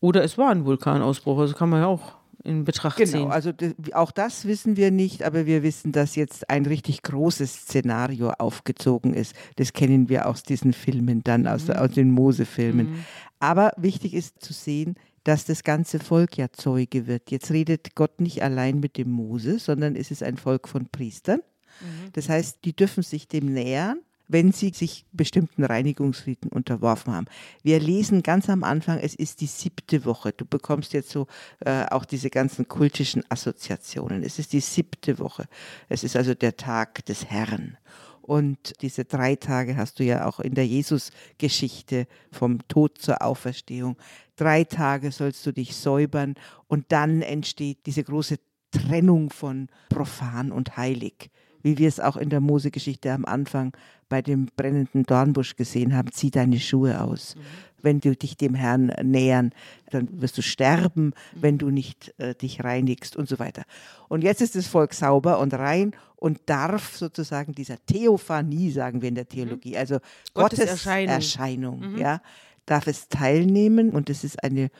oder 0.00 0.22
es 0.22 0.38
war 0.38 0.50
ein 0.50 0.64
Vulkanausbruch, 0.64 1.38
also 1.38 1.54
kann 1.54 1.70
man 1.70 1.80
ja 1.80 1.86
auch 1.86 2.17
in 2.48 2.64
Betracht 2.64 2.96
genau, 2.96 3.10
ziehen. 3.10 3.20
Genau, 3.20 3.32
also 3.32 3.52
auch 3.92 4.10
das 4.10 4.46
wissen 4.46 4.76
wir 4.76 4.90
nicht, 4.90 5.22
aber 5.22 5.46
wir 5.46 5.62
wissen, 5.62 5.92
dass 5.92 6.16
jetzt 6.16 6.48
ein 6.50 6.66
richtig 6.66 7.02
großes 7.02 7.52
Szenario 7.52 8.30
aufgezogen 8.30 9.14
ist. 9.14 9.34
Das 9.56 9.72
kennen 9.72 10.08
wir 10.08 10.26
aus 10.26 10.42
diesen 10.42 10.72
Filmen 10.72 11.22
dann, 11.22 11.46
aus, 11.46 11.68
mhm. 11.68 11.74
aus 11.74 11.90
den 11.92 12.10
Mose-Filmen. 12.10 12.90
Mhm. 12.90 13.04
Aber 13.38 13.72
wichtig 13.76 14.14
ist 14.14 14.42
zu 14.42 14.52
sehen, 14.52 14.94
dass 15.24 15.44
das 15.44 15.62
ganze 15.62 15.98
Volk 15.98 16.38
ja 16.38 16.50
Zeuge 16.50 17.06
wird. 17.06 17.30
Jetzt 17.30 17.50
redet 17.50 17.94
Gott 17.94 18.20
nicht 18.20 18.42
allein 18.42 18.80
mit 18.80 18.96
dem 18.96 19.10
Mose, 19.10 19.58
sondern 19.58 19.94
es 19.94 20.10
ist 20.10 20.22
ein 20.22 20.36
Volk 20.38 20.68
von 20.68 20.88
Priestern. 20.88 21.40
Mhm. 21.80 22.12
Das 22.14 22.28
heißt, 22.28 22.64
die 22.64 22.74
dürfen 22.74 23.02
sich 23.02 23.28
dem 23.28 23.52
nähern 23.52 24.00
wenn 24.28 24.52
sie 24.52 24.70
sich 24.70 25.06
bestimmten 25.12 25.64
Reinigungsriten 25.64 26.50
unterworfen 26.50 27.14
haben. 27.14 27.26
Wir 27.62 27.80
lesen 27.80 28.22
ganz 28.22 28.48
am 28.48 28.62
Anfang, 28.62 28.98
es 28.98 29.14
ist 29.14 29.40
die 29.40 29.46
siebte 29.46 30.04
Woche. 30.04 30.32
Du 30.32 30.44
bekommst 30.44 30.92
jetzt 30.92 31.10
so 31.10 31.26
äh, 31.60 31.86
auch 31.86 32.04
diese 32.04 32.30
ganzen 32.30 32.68
kultischen 32.68 33.24
Assoziationen. 33.30 34.22
Es 34.22 34.38
ist 34.38 34.52
die 34.52 34.60
siebte 34.60 35.18
Woche. 35.18 35.46
Es 35.88 36.04
ist 36.04 36.14
also 36.14 36.34
der 36.34 36.56
Tag 36.56 37.04
des 37.06 37.26
Herrn. 37.26 37.78
Und 38.20 38.82
diese 38.82 39.06
drei 39.06 39.36
Tage 39.36 39.78
hast 39.78 39.98
du 39.98 40.04
ja 40.04 40.26
auch 40.26 40.38
in 40.38 40.54
der 40.54 40.66
Jesus-Geschichte 40.66 42.06
vom 42.30 42.58
Tod 42.68 42.98
zur 42.98 43.22
Auferstehung. 43.22 43.96
Drei 44.36 44.64
Tage 44.64 45.10
sollst 45.12 45.46
du 45.46 45.52
dich 45.52 45.74
säubern 45.74 46.34
und 46.66 46.92
dann 46.92 47.22
entsteht 47.22 47.86
diese 47.86 48.04
große 48.04 48.36
Trennung 48.70 49.30
von 49.30 49.68
profan 49.88 50.52
und 50.52 50.76
heilig 50.76 51.30
wie 51.62 51.78
wir 51.78 51.88
es 51.88 52.00
auch 52.00 52.16
in 52.16 52.30
der 52.30 52.40
Mose-Geschichte 52.40 53.12
am 53.12 53.24
Anfang 53.24 53.72
bei 54.08 54.22
dem 54.22 54.48
brennenden 54.56 55.04
Dornbusch 55.04 55.56
gesehen 55.56 55.94
haben, 55.94 56.12
zieh 56.12 56.30
deine 56.30 56.58
Schuhe 56.58 57.00
aus. 57.00 57.36
Mhm. 57.36 57.40
Wenn 57.80 58.00
du 58.00 58.16
dich 58.16 58.36
dem 58.36 58.54
Herrn 58.54 58.92
nähern, 59.02 59.52
dann 59.90 60.08
wirst 60.20 60.36
du 60.38 60.42
sterben, 60.42 61.06
mhm. 61.06 61.12
wenn 61.34 61.58
du 61.58 61.70
nicht 61.70 62.14
äh, 62.18 62.34
dich 62.34 62.64
reinigst 62.64 63.16
und 63.16 63.28
so 63.28 63.38
weiter. 63.38 63.62
Und 64.08 64.24
jetzt 64.24 64.40
ist 64.40 64.56
das 64.56 64.66
Volk 64.66 64.94
sauber 64.94 65.38
und 65.38 65.54
rein 65.54 65.92
und 66.16 66.40
darf 66.46 66.96
sozusagen 66.96 67.54
dieser 67.54 67.76
Theophanie, 67.86 68.70
sagen 68.70 69.02
wir 69.02 69.08
in 69.08 69.14
der 69.14 69.24
mhm. 69.24 69.28
Theologie, 69.28 69.76
also 69.76 69.96
Gottes, 70.34 70.58
Gottes 70.58 70.70
Erscheinung, 70.70 71.14
Erscheinung 71.14 71.92
mhm. 71.92 71.98
ja, 71.98 72.20
darf 72.66 72.86
es 72.86 73.08
teilnehmen 73.08 73.90
und 73.90 74.10
es 74.10 74.24
ist 74.24 74.42
eine 74.42 74.70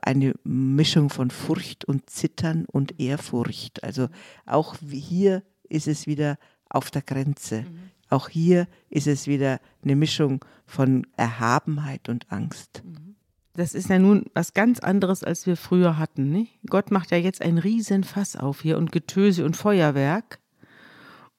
eine 0.00 0.34
Mischung 0.44 1.10
von 1.10 1.30
Furcht 1.30 1.84
und 1.84 2.08
Zittern 2.08 2.66
und 2.70 3.00
Ehrfurcht. 3.00 3.82
Also 3.82 4.08
auch 4.46 4.76
hier 4.90 5.42
ist 5.68 5.88
es 5.88 6.06
wieder 6.06 6.38
auf 6.68 6.90
der 6.90 7.02
Grenze. 7.02 7.62
Mhm. 7.62 7.90
Auch 8.10 8.28
hier 8.28 8.66
ist 8.90 9.06
es 9.06 9.26
wieder 9.26 9.60
eine 9.82 9.96
Mischung 9.96 10.44
von 10.66 11.06
Erhabenheit 11.16 12.08
und 12.08 12.30
Angst. 12.30 12.82
Mhm. 12.84 13.16
Das 13.54 13.74
ist 13.74 13.90
ja 13.90 13.98
nun 13.98 14.26
was 14.34 14.54
ganz 14.54 14.78
anderes, 14.78 15.24
als 15.24 15.46
wir 15.46 15.56
früher 15.56 15.98
hatten. 15.98 16.30
Nicht? 16.30 16.60
Gott 16.70 16.92
macht 16.92 17.10
ja 17.10 17.18
jetzt 17.18 17.42
ein 17.42 17.58
Riesenfass 17.58 18.36
auf 18.36 18.60
hier 18.60 18.78
und 18.78 18.92
Getöse 18.92 19.44
und 19.44 19.56
Feuerwerk. 19.56 20.38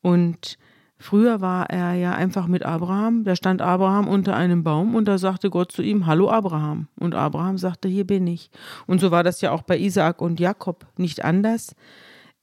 Und 0.01 0.57
früher 0.97 1.39
war 1.39 1.69
er 1.69 1.93
ja 1.93 2.11
einfach 2.11 2.47
mit 2.47 2.63
Abraham. 2.63 3.23
Da 3.23 3.37
stand 3.37 3.61
Abraham 3.61 4.09
unter 4.09 4.35
einem 4.35 4.63
Baum 4.63 4.95
und 4.95 5.05
da 5.05 5.17
sagte 5.17 5.49
Gott 5.49 5.71
zu 5.71 5.81
ihm: 5.81 6.07
Hallo 6.07 6.29
Abraham. 6.29 6.87
Und 6.99 7.15
Abraham 7.15 7.57
sagte: 7.57 7.87
Hier 7.87 8.05
bin 8.05 8.27
ich. 8.27 8.51
Und 8.85 8.99
so 8.99 9.11
war 9.11 9.23
das 9.23 9.39
ja 9.39 9.51
auch 9.51 9.61
bei 9.61 9.79
Isaak 9.79 10.21
und 10.21 10.41
Jakob 10.41 10.87
nicht 10.97 11.23
anders. 11.23 11.73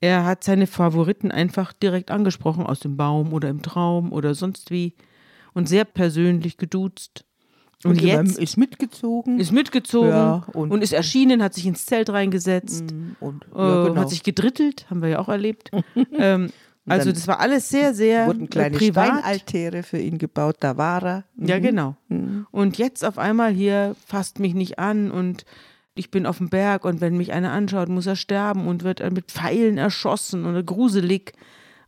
Er 0.01 0.25
hat 0.25 0.45
seine 0.45 0.67
Favoriten 0.67 1.31
einfach 1.31 1.73
direkt 1.73 2.11
angesprochen, 2.11 2.67
aus 2.67 2.81
dem 2.81 2.97
Baum 2.97 3.33
oder 3.33 3.49
im 3.49 3.63
Traum 3.63 4.13
oder 4.13 4.35
sonst 4.35 4.71
wie. 4.71 4.95
Und 5.55 5.69
sehr 5.69 5.85
persönlich 5.85 6.59
geduzt. 6.59 7.25
Und, 7.85 7.93
und 7.93 8.03
jetzt 8.03 8.39
ist 8.39 8.57
mitgezogen. 8.57 9.39
Ist 9.39 9.53
mitgezogen 9.53 10.11
ja, 10.11 10.47
und, 10.53 10.71
und, 10.71 10.83
ist 10.83 10.93
erschienen, 10.93 11.43
hat 11.43 11.55
sich 11.55 11.67
ins 11.67 11.87
Zelt 11.87 12.11
reingesetzt 12.11 12.85
mm, 12.91 13.17
und 13.21 13.45
äh, 13.55 13.59
ja, 13.59 13.85
genau. 13.85 14.01
hat 14.01 14.11
sich 14.11 14.23
gedrittelt, 14.23 14.87
haben 14.89 15.03
wir 15.03 15.11
ja 15.11 15.19
auch 15.19 15.29
erlebt. 15.29 15.71
ähm, 16.19 16.51
also 16.87 17.13
das 17.13 17.27
war 17.27 17.41
alles 17.41 17.69
sehr, 17.69 17.95
sehr 17.95 18.29
wurden 18.29 18.49
kleine 18.49 18.77
privat. 18.77 19.07
Steinaltäre 19.07 19.83
für 19.83 19.99
ihn 19.99 20.19
gebaut, 20.19 20.57
da 20.61 20.77
war 20.77 21.03
er. 21.03 21.25
Mhm. 21.37 21.47
Ja, 21.49 21.59
genau. 21.59 21.97
Mhm. 22.09 22.47
Und 22.51 22.79
jetzt 22.79 23.05
auf 23.05 23.19
einmal 23.19 23.53
hier 23.53 23.95
fasst 24.07 24.39
mich 24.39 24.55
nicht 24.55 24.79
an 24.79 25.11
und 25.11 25.45
ich 25.97 26.11
bin 26.11 26.27
auf 26.27 26.39
dem 26.39 26.49
Berg 26.49 26.85
und 26.85 27.01
wenn 27.01 27.17
mich 27.17 27.33
einer 27.33 27.53
anschaut, 27.53 27.89
muss 27.89 28.07
er 28.07 28.17
sterben 28.17 28.69
und 28.69 28.85
wird 28.85 29.01
mit 29.13 29.27
Pfeilen 29.33 29.79
erschossen 29.79 30.47
oder 30.47 30.63
gruselig. 30.63 31.33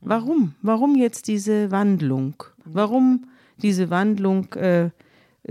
Warum? 0.01 0.55
Warum 0.63 0.97
jetzt 0.97 1.29
diese 1.29 1.71
Wandlung? 1.71 2.43
Warum 2.65 3.27
diese 3.61 3.91
Wandlung 3.91 4.53
äh, 4.55 4.91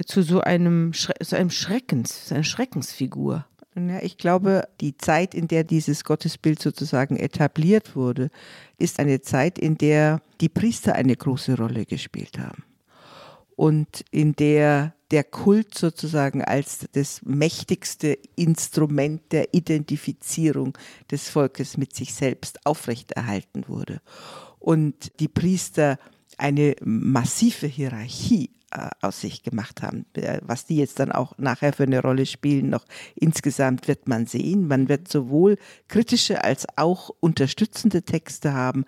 zu 0.05 0.21
so 0.23 0.41
einem, 0.41 0.93
Schre 0.93 1.13
so 1.21 1.35
einem 1.35 1.51
Schreckens, 1.51 2.31
einer 2.31 2.43
Schreckensfigur? 2.43 3.45
Ja, 3.75 3.99
ich 4.01 4.17
glaube, 4.17 4.67
die 4.81 4.97
Zeit, 4.97 5.35
in 5.35 5.47
der 5.47 5.63
dieses 5.63 6.03
Gottesbild 6.03 6.59
sozusagen 6.59 7.15
etabliert 7.15 7.95
wurde, 7.95 8.31
ist 8.79 8.99
eine 8.99 9.21
Zeit, 9.21 9.59
in 9.59 9.77
der 9.77 10.21
die 10.41 10.49
Priester 10.49 10.95
eine 10.95 11.15
große 11.15 11.55
Rolle 11.57 11.85
gespielt 11.85 12.39
haben 12.39 12.63
und 13.55 14.03
in 14.09 14.33
der 14.33 14.93
der 15.11 15.23
Kult 15.23 15.77
sozusagen 15.77 16.43
als 16.43 16.87
das 16.91 17.21
mächtigste 17.23 18.17
Instrument 18.35 19.21
der 19.31 19.53
Identifizierung 19.53 20.77
des 21.09 21.29
Volkes 21.29 21.77
mit 21.77 21.95
sich 21.95 22.13
selbst 22.13 22.65
aufrechterhalten 22.65 23.67
wurde. 23.67 24.01
Und 24.59 25.19
die 25.19 25.29
Priester 25.29 25.97
eine 26.37 26.75
massive 26.81 27.67
Hierarchie 27.67 28.51
äh, 28.71 28.89
aus 29.01 29.21
sich 29.21 29.43
gemacht 29.43 29.81
haben. 29.81 30.05
Äh, 30.13 30.41
was 30.43 30.65
die 30.65 30.77
jetzt 30.77 30.99
dann 30.99 31.11
auch 31.11 31.37
nachher 31.37 31.71
für 31.71 31.83
eine 31.83 32.01
Rolle 32.01 32.25
spielen, 32.25 32.69
noch 32.69 32.85
insgesamt 33.15 33.87
wird 33.87 34.07
man 34.07 34.25
sehen. 34.25 34.67
Man 34.67 34.89
wird 34.89 35.07
sowohl 35.07 35.57
kritische 35.87 36.43
als 36.43 36.67
auch 36.75 37.09
unterstützende 37.21 38.03
Texte 38.03 38.53
haben. 38.53 38.83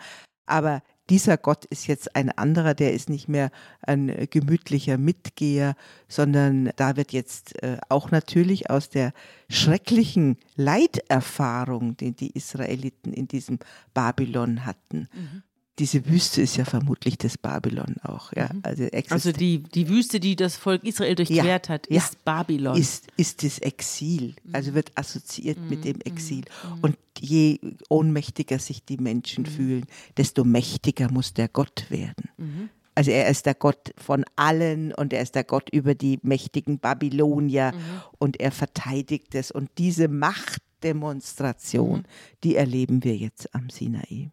Aber 0.45 0.83
dieser 1.09 1.37
Gott 1.37 1.65
ist 1.65 1.87
jetzt 1.87 2.15
ein 2.15 2.29
anderer, 2.31 2.73
der 2.73 2.93
ist 2.93 3.09
nicht 3.09 3.27
mehr 3.27 3.51
ein 3.81 4.27
gemütlicher 4.29 4.97
Mitgeher, 4.97 5.75
sondern 6.07 6.71
da 6.75 6.95
wird 6.95 7.11
jetzt 7.11 7.61
äh, 7.63 7.77
auch 7.89 8.11
natürlich 8.11 8.69
aus 8.69 8.89
der 8.89 9.13
schrecklichen 9.49 10.37
Leiterfahrung, 10.55 11.97
die 11.97 12.11
die 12.11 12.31
Israeliten 12.31 13.13
in 13.13 13.27
diesem 13.27 13.59
Babylon 13.93 14.65
hatten, 14.65 15.07
mhm 15.13 15.43
diese 15.79 16.05
Wüste 16.05 16.41
ist 16.41 16.57
ja 16.57 16.65
vermutlich 16.65 17.17
das 17.17 17.37
Babylon 17.37 17.95
auch. 18.03 18.33
Ja? 18.33 18.49
Mhm. 18.51 18.59
Also, 18.63 18.87
also 19.09 19.31
die, 19.31 19.63
die 19.63 19.87
Wüste, 19.87 20.19
die 20.19 20.35
das 20.35 20.57
Volk 20.57 20.83
Israel 20.83 21.15
durchquert 21.15 21.67
ja, 21.67 21.73
hat, 21.73 21.87
ist 21.87 22.13
ja, 22.13 22.19
Babylon. 22.25 22.77
Ist, 22.77 23.07
ist 23.15 23.43
das 23.43 23.59
Exil, 23.59 24.35
also 24.51 24.73
wird 24.73 24.91
assoziiert 24.95 25.57
mhm. 25.57 25.69
mit 25.69 25.85
dem 25.85 25.95
mhm. 25.95 26.01
Exil. 26.03 26.43
Mhm. 26.75 26.79
Und 26.81 26.97
je 27.17 27.59
ohnmächtiger 27.87 28.59
sich 28.59 28.83
die 28.83 28.97
Menschen 28.97 29.43
mhm. 29.43 29.47
fühlen, 29.47 29.85
desto 30.17 30.43
mächtiger 30.43 31.09
muss 31.11 31.33
der 31.33 31.47
Gott 31.47 31.85
werden. 31.89 32.29
Mhm. 32.37 32.69
Also 32.95 33.11
er 33.11 33.29
ist 33.29 33.45
der 33.45 33.55
Gott 33.55 33.93
von 33.95 34.25
allen 34.35 34.93
und 34.93 35.13
er 35.13 35.21
ist 35.21 35.35
der 35.35 35.45
Gott 35.45 35.69
über 35.69 35.95
die 35.95 36.19
mächtigen 36.21 36.79
Babylonier 36.79 37.71
und 38.17 38.41
er 38.41 38.51
verteidigt 38.51 39.35
es. 39.35 39.51
Und 39.51 39.69
diese 39.77 40.09
Machtdemonstration, 40.09 42.03
die 42.43 42.57
erleben 42.57 43.05
wir 43.05 43.15
jetzt 43.15 43.55
am 43.55 43.69
Sinai. 43.69 44.31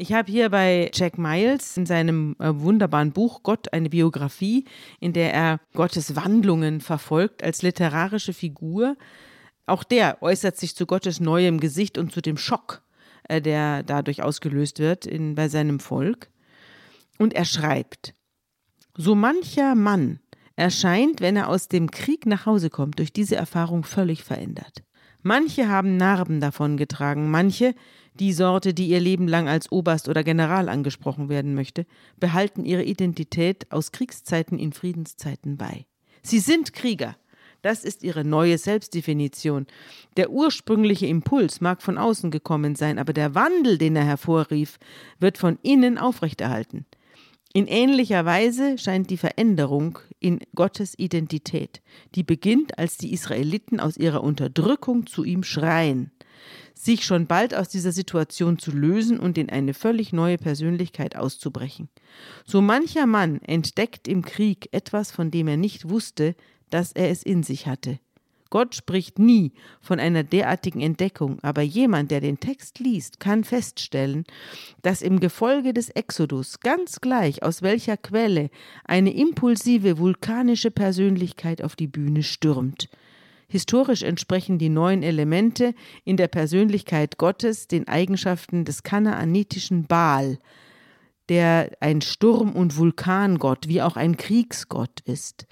Ich 0.00 0.14
habe 0.14 0.32
hier 0.32 0.48
bei 0.48 0.90
Jack 0.94 1.18
Miles 1.18 1.76
in 1.76 1.84
seinem 1.84 2.34
äh, 2.38 2.58
wunderbaren 2.58 3.12
Buch 3.12 3.42
Gott 3.42 3.70
eine 3.74 3.90
Biografie, 3.90 4.64
in 4.98 5.12
der 5.12 5.34
er 5.34 5.60
Gottes 5.74 6.16
Wandlungen 6.16 6.80
verfolgt 6.80 7.42
als 7.42 7.60
literarische 7.60 8.32
Figur. 8.32 8.96
Auch 9.66 9.84
der 9.84 10.22
äußert 10.22 10.56
sich 10.56 10.74
zu 10.74 10.86
Gottes 10.86 11.20
neuem 11.20 11.60
Gesicht 11.60 11.98
und 11.98 12.12
zu 12.12 12.22
dem 12.22 12.38
Schock, 12.38 12.80
äh, 13.28 13.42
der 13.42 13.82
dadurch 13.82 14.22
ausgelöst 14.22 14.78
wird 14.78 15.04
in, 15.04 15.34
bei 15.34 15.50
seinem 15.50 15.80
Volk. 15.80 16.30
Und 17.18 17.34
er 17.34 17.44
schreibt, 17.44 18.14
so 18.96 19.14
mancher 19.14 19.74
Mann 19.74 20.20
erscheint, 20.56 21.20
wenn 21.20 21.36
er 21.36 21.48
aus 21.48 21.68
dem 21.68 21.90
Krieg 21.90 22.24
nach 22.24 22.46
Hause 22.46 22.70
kommt, 22.70 23.00
durch 23.00 23.12
diese 23.12 23.36
Erfahrung 23.36 23.84
völlig 23.84 24.24
verändert. 24.24 24.82
Manche 25.22 25.68
haben 25.68 25.98
Narben 25.98 26.40
davongetragen, 26.40 27.30
manche 27.30 27.74
die 28.14 28.32
Sorte, 28.32 28.74
die 28.74 28.88
ihr 28.88 29.00
Leben 29.00 29.28
lang 29.28 29.48
als 29.48 29.70
Oberst 29.70 30.08
oder 30.08 30.24
General 30.24 30.68
angesprochen 30.68 31.28
werden 31.28 31.54
möchte, 31.54 31.86
behalten 32.18 32.64
ihre 32.64 32.82
Identität 32.82 33.70
aus 33.70 33.92
Kriegszeiten 33.92 34.58
in 34.58 34.72
Friedenszeiten 34.72 35.56
bei. 35.56 35.86
Sie 36.22 36.40
sind 36.40 36.72
Krieger. 36.72 37.16
Das 37.62 37.84
ist 37.84 38.02
ihre 38.02 38.24
neue 38.24 38.56
Selbstdefinition. 38.56 39.66
Der 40.16 40.30
ursprüngliche 40.30 41.06
Impuls 41.06 41.60
mag 41.60 41.82
von 41.82 41.98
außen 41.98 42.30
gekommen 42.30 42.74
sein, 42.74 42.98
aber 42.98 43.12
der 43.12 43.34
Wandel, 43.34 43.76
den 43.76 43.96
er 43.96 44.04
hervorrief, 44.04 44.78
wird 45.18 45.36
von 45.36 45.58
innen 45.62 45.98
aufrechterhalten. 45.98 46.86
In 47.52 47.66
ähnlicher 47.66 48.24
Weise 48.24 48.78
scheint 48.78 49.10
die 49.10 49.16
Veränderung 49.16 49.98
in 50.20 50.38
Gottes 50.54 50.98
Identität, 50.98 51.82
die 52.14 52.22
beginnt, 52.22 52.78
als 52.78 52.96
die 52.96 53.12
Israeliten 53.12 53.80
aus 53.80 53.96
ihrer 53.96 54.22
Unterdrückung 54.22 55.06
zu 55.06 55.24
ihm 55.24 55.42
schreien 55.42 56.12
sich 56.74 57.04
schon 57.04 57.26
bald 57.26 57.54
aus 57.54 57.68
dieser 57.68 57.92
Situation 57.92 58.58
zu 58.58 58.70
lösen 58.72 59.18
und 59.18 59.36
in 59.38 59.50
eine 59.50 59.74
völlig 59.74 60.12
neue 60.12 60.38
Persönlichkeit 60.38 61.16
auszubrechen. 61.16 61.88
So 62.46 62.60
mancher 62.60 63.06
Mann 63.06 63.40
entdeckt 63.42 64.08
im 64.08 64.22
Krieg 64.22 64.68
etwas, 64.72 65.10
von 65.10 65.30
dem 65.30 65.48
er 65.48 65.56
nicht 65.56 65.88
wusste, 65.88 66.34
dass 66.70 66.92
er 66.92 67.10
es 67.10 67.22
in 67.22 67.42
sich 67.42 67.66
hatte. 67.66 67.98
Gott 68.50 68.74
spricht 68.74 69.20
nie 69.20 69.52
von 69.80 70.00
einer 70.00 70.24
derartigen 70.24 70.80
Entdeckung, 70.80 71.38
aber 71.42 71.62
jemand, 71.62 72.10
der 72.10 72.20
den 72.20 72.40
Text 72.40 72.80
liest, 72.80 73.20
kann 73.20 73.44
feststellen, 73.44 74.24
dass 74.82 75.02
im 75.02 75.20
Gefolge 75.20 75.72
des 75.72 75.88
Exodus 75.88 76.58
ganz 76.58 77.00
gleich 77.00 77.44
aus 77.44 77.62
welcher 77.62 77.96
Quelle 77.96 78.50
eine 78.84 79.14
impulsive 79.14 79.98
vulkanische 79.98 80.72
Persönlichkeit 80.72 81.62
auf 81.62 81.76
die 81.76 81.86
Bühne 81.86 82.24
stürmt. 82.24 82.88
Historisch 83.50 84.02
entsprechen 84.02 84.58
die 84.58 84.68
neuen 84.68 85.02
Elemente 85.02 85.74
in 86.04 86.16
der 86.16 86.28
Persönlichkeit 86.28 87.18
Gottes 87.18 87.66
den 87.66 87.88
Eigenschaften 87.88 88.64
des 88.64 88.84
kanaanitischen 88.84 89.88
Baal, 89.88 90.38
der 91.28 91.72
ein 91.80 92.00
Sturm- 92.00 92.52
und 92.52 92.76
Vulkangott 92.76 93.66
wie 93.66 93.82
auch 93.82 93.96
ein 93.96 94.16
Kriegsgott 94.16 95.00
ist. 95.04 95.48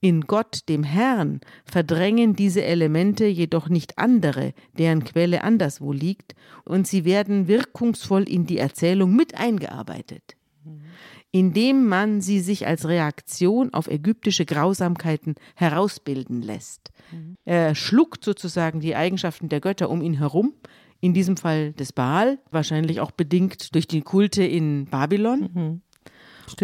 In 0.00 0.22
Gott, 0.28 0.68
dem 0.68 0.84
Herrn, 0.84 1.40
verdrängen 1.64 2.36
diese 2.36 2.62
Elemente 2.62 3.26
jedoch 3.26 3.68
nicht 3.68 3.98
andere, 3.98 4.54
deren 4.78 5.02
Quelle 5.02 5.42
anderswo 5.42 5.92
liegt, 5.92 6.36
und 6.64 6.86
sie 6.86 7.04
werden 7.04 7.48
wirkungsvoll 7.48 8.28
in 8.28 8.46
die 8.46 8.58
Erzählung 8.58 9.16
mit 9.16 9.34
eingearbeitet 9.34 10.36
indem 11.30 11.86
man 11.86 12.20
sie 12.20 12.40
sich 12.40 12.66
als 12.66 12.88
Reaktion 12.88 13.74
auf 13.74 13.88
ägyptische 13.88 14.46
Grausamkeiten 14.46 15.34
herausbilden 15.56 16.42
lässt. 16.42 16.90
Mhm. 17.12 17.36
Er 17.44 17.74
schluckt 17.74 18.24
sozusagen 18.24 18.80
die 18.80 18.96
Eigenschaften 18.96 19.48
der 19.48 19.60
Götter 19.60 19.90
um 19.90 20.00
ihn 20.00 20.14
herum, 20.14 20.54
in 21.00 21.14
diesem 21.14 21.36
Fall 21.36 21.72
des 21.72 21.92
Baal, 21.92 22.38
wahrscheinlich 22.50 23.00
auch 23.00 23.10
bedingt 23.10 23.74
durch 23.74 23.86
die 23.86 24.02
Kulte 24.02 24.42
in 24.42 24.86
Babylon. 24.86 25.50
Mhm. 25.52 25.80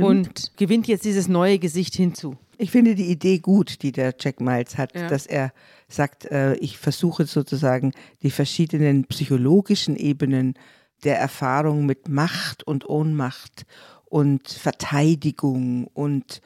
Und 0.02 0.56
gewinnt 0.56 0.88
jetzt 0.88 1.04
dieses 1.04 1.28
neue 1.28 1.58
Gesicht 1.58 1.94
hinzu. 1.94 2.36
Ich 2.56 2.70
finde 2.70 2.94
die 2.94 3.10
Idee 3.10 3.38
gut, 3.38 3.82
die 3.82 3.92
der 3.92 4.14
Jack 4.18 4.40
Miles 4.40 4.78
hat, 4.78 4.94
ja. 4.94 5.08
dass 5.08 5.26
er 5.26 5.52
sagt, 5.88 6.24
äh, 6.26 6.54
ich 6.54 6.78
versuche 6.78 7.26
sozusagen 7.26 7.92
die 8.22 8.30
verschiedenen 8.30 9.04
psychologischen 9.04 9.96
Ebenen 9.96 10.54
der 11.04 11.18
Erfahrung 11.18 11.84
mit 11.84 12.08
Macht 12.08 12.66
und 12.66 12.88
Ohnmacht 12.88 13.66
und 14.14 14.48
Verteidigung 14.48 15.88
und 15.92 16.40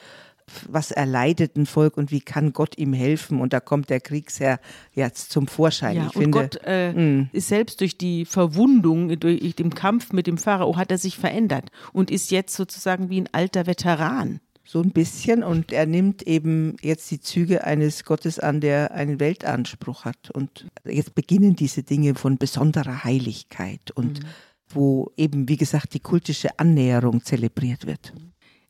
was 0.66 0.90
erleidet 0.90 1.54
ein 1.58 1.66
Volk 1.66 1.98
und 1.98 2.10
wie 2.10 2.22
kann 2.22 2.54
Gott 2.54 2.78
ihm 2.78 2.94
helfen? 2.94 3.42
Und 3.42 3.52
da 3.52 3.60
kommt 3.60 3.90
der 3.90 4.00
Kriegsherr 4.00 4.58
jetzt 4.94 5.30
zum 5.30 5.46
Vorschein. 5.46 5.96
Ja, 5.96 6.06
ich 6.06 6.16
und 6.16 6.22
finde, 6.22 6.38
Gott 6.38 6.60
äh, 6.64 6.92
mm. 6.94 7.28
ist 7.30 7.48
selbst 7.48 7.82
durch 7.82 7.98
die 7.98 8.24
Verwundung, 8.24 9.20
durch 9.20 9.54
den 9.56 9.74
Kampf 9.74 10.14
mit 10.14 10.26
dem 10.26 10.38
Pharao, 10.38 10.78
hat 10.78 10.90
er 10.90 10.96
sich 10.96 11.18
verändert 11.18 11.70
und 11.92 12.10
ist 12.10 12.30
jetzt 12.30 12.56
sozusagen 12.56 13.10
wie 13.10 13.20
ein 13.20 13.28
alter 13.32 13.66
Veteran. 13.66 14.40
So 14.64 14.80
ein 14.80 14.92
bisschen 14.92 15.42
und 15.42 15.70
er 15.70 15.84
nimmt 15.84 16.22
eben 16.22 16.76
jetzt 16.80 17.10
die 17.10 17.20
Züge 17.20 17.64
eines 17.64 18.04
Gottes 18.04 18.38
an, 18.38 18.62
der 18.62 18.92
einen 18.92 19.20
Weltanspruch 19.20 20.06
hat. 20.06 20.30
Und 20.30 20.66
jetzt 20.86 21.14
beginnen 21.14 21.54
diese 21.54 21.82
Dinge 21.82 22.14
von 22.14 22.38
besonderer 22.38 23.04
Heiligkeit 23.04 23.90
und 23.94 24.22
mhm 24.22 24.28
wo 24.70 25.12
eben, 25.16 25.48
wie 25.48 25.56
gesagt, 25.56 25.94
die 25.94 26.00
kultische 26.00 26.58
Annäherung 26.58 27.24
zelebriert 27.24 27.86
wird. 27.86 28.12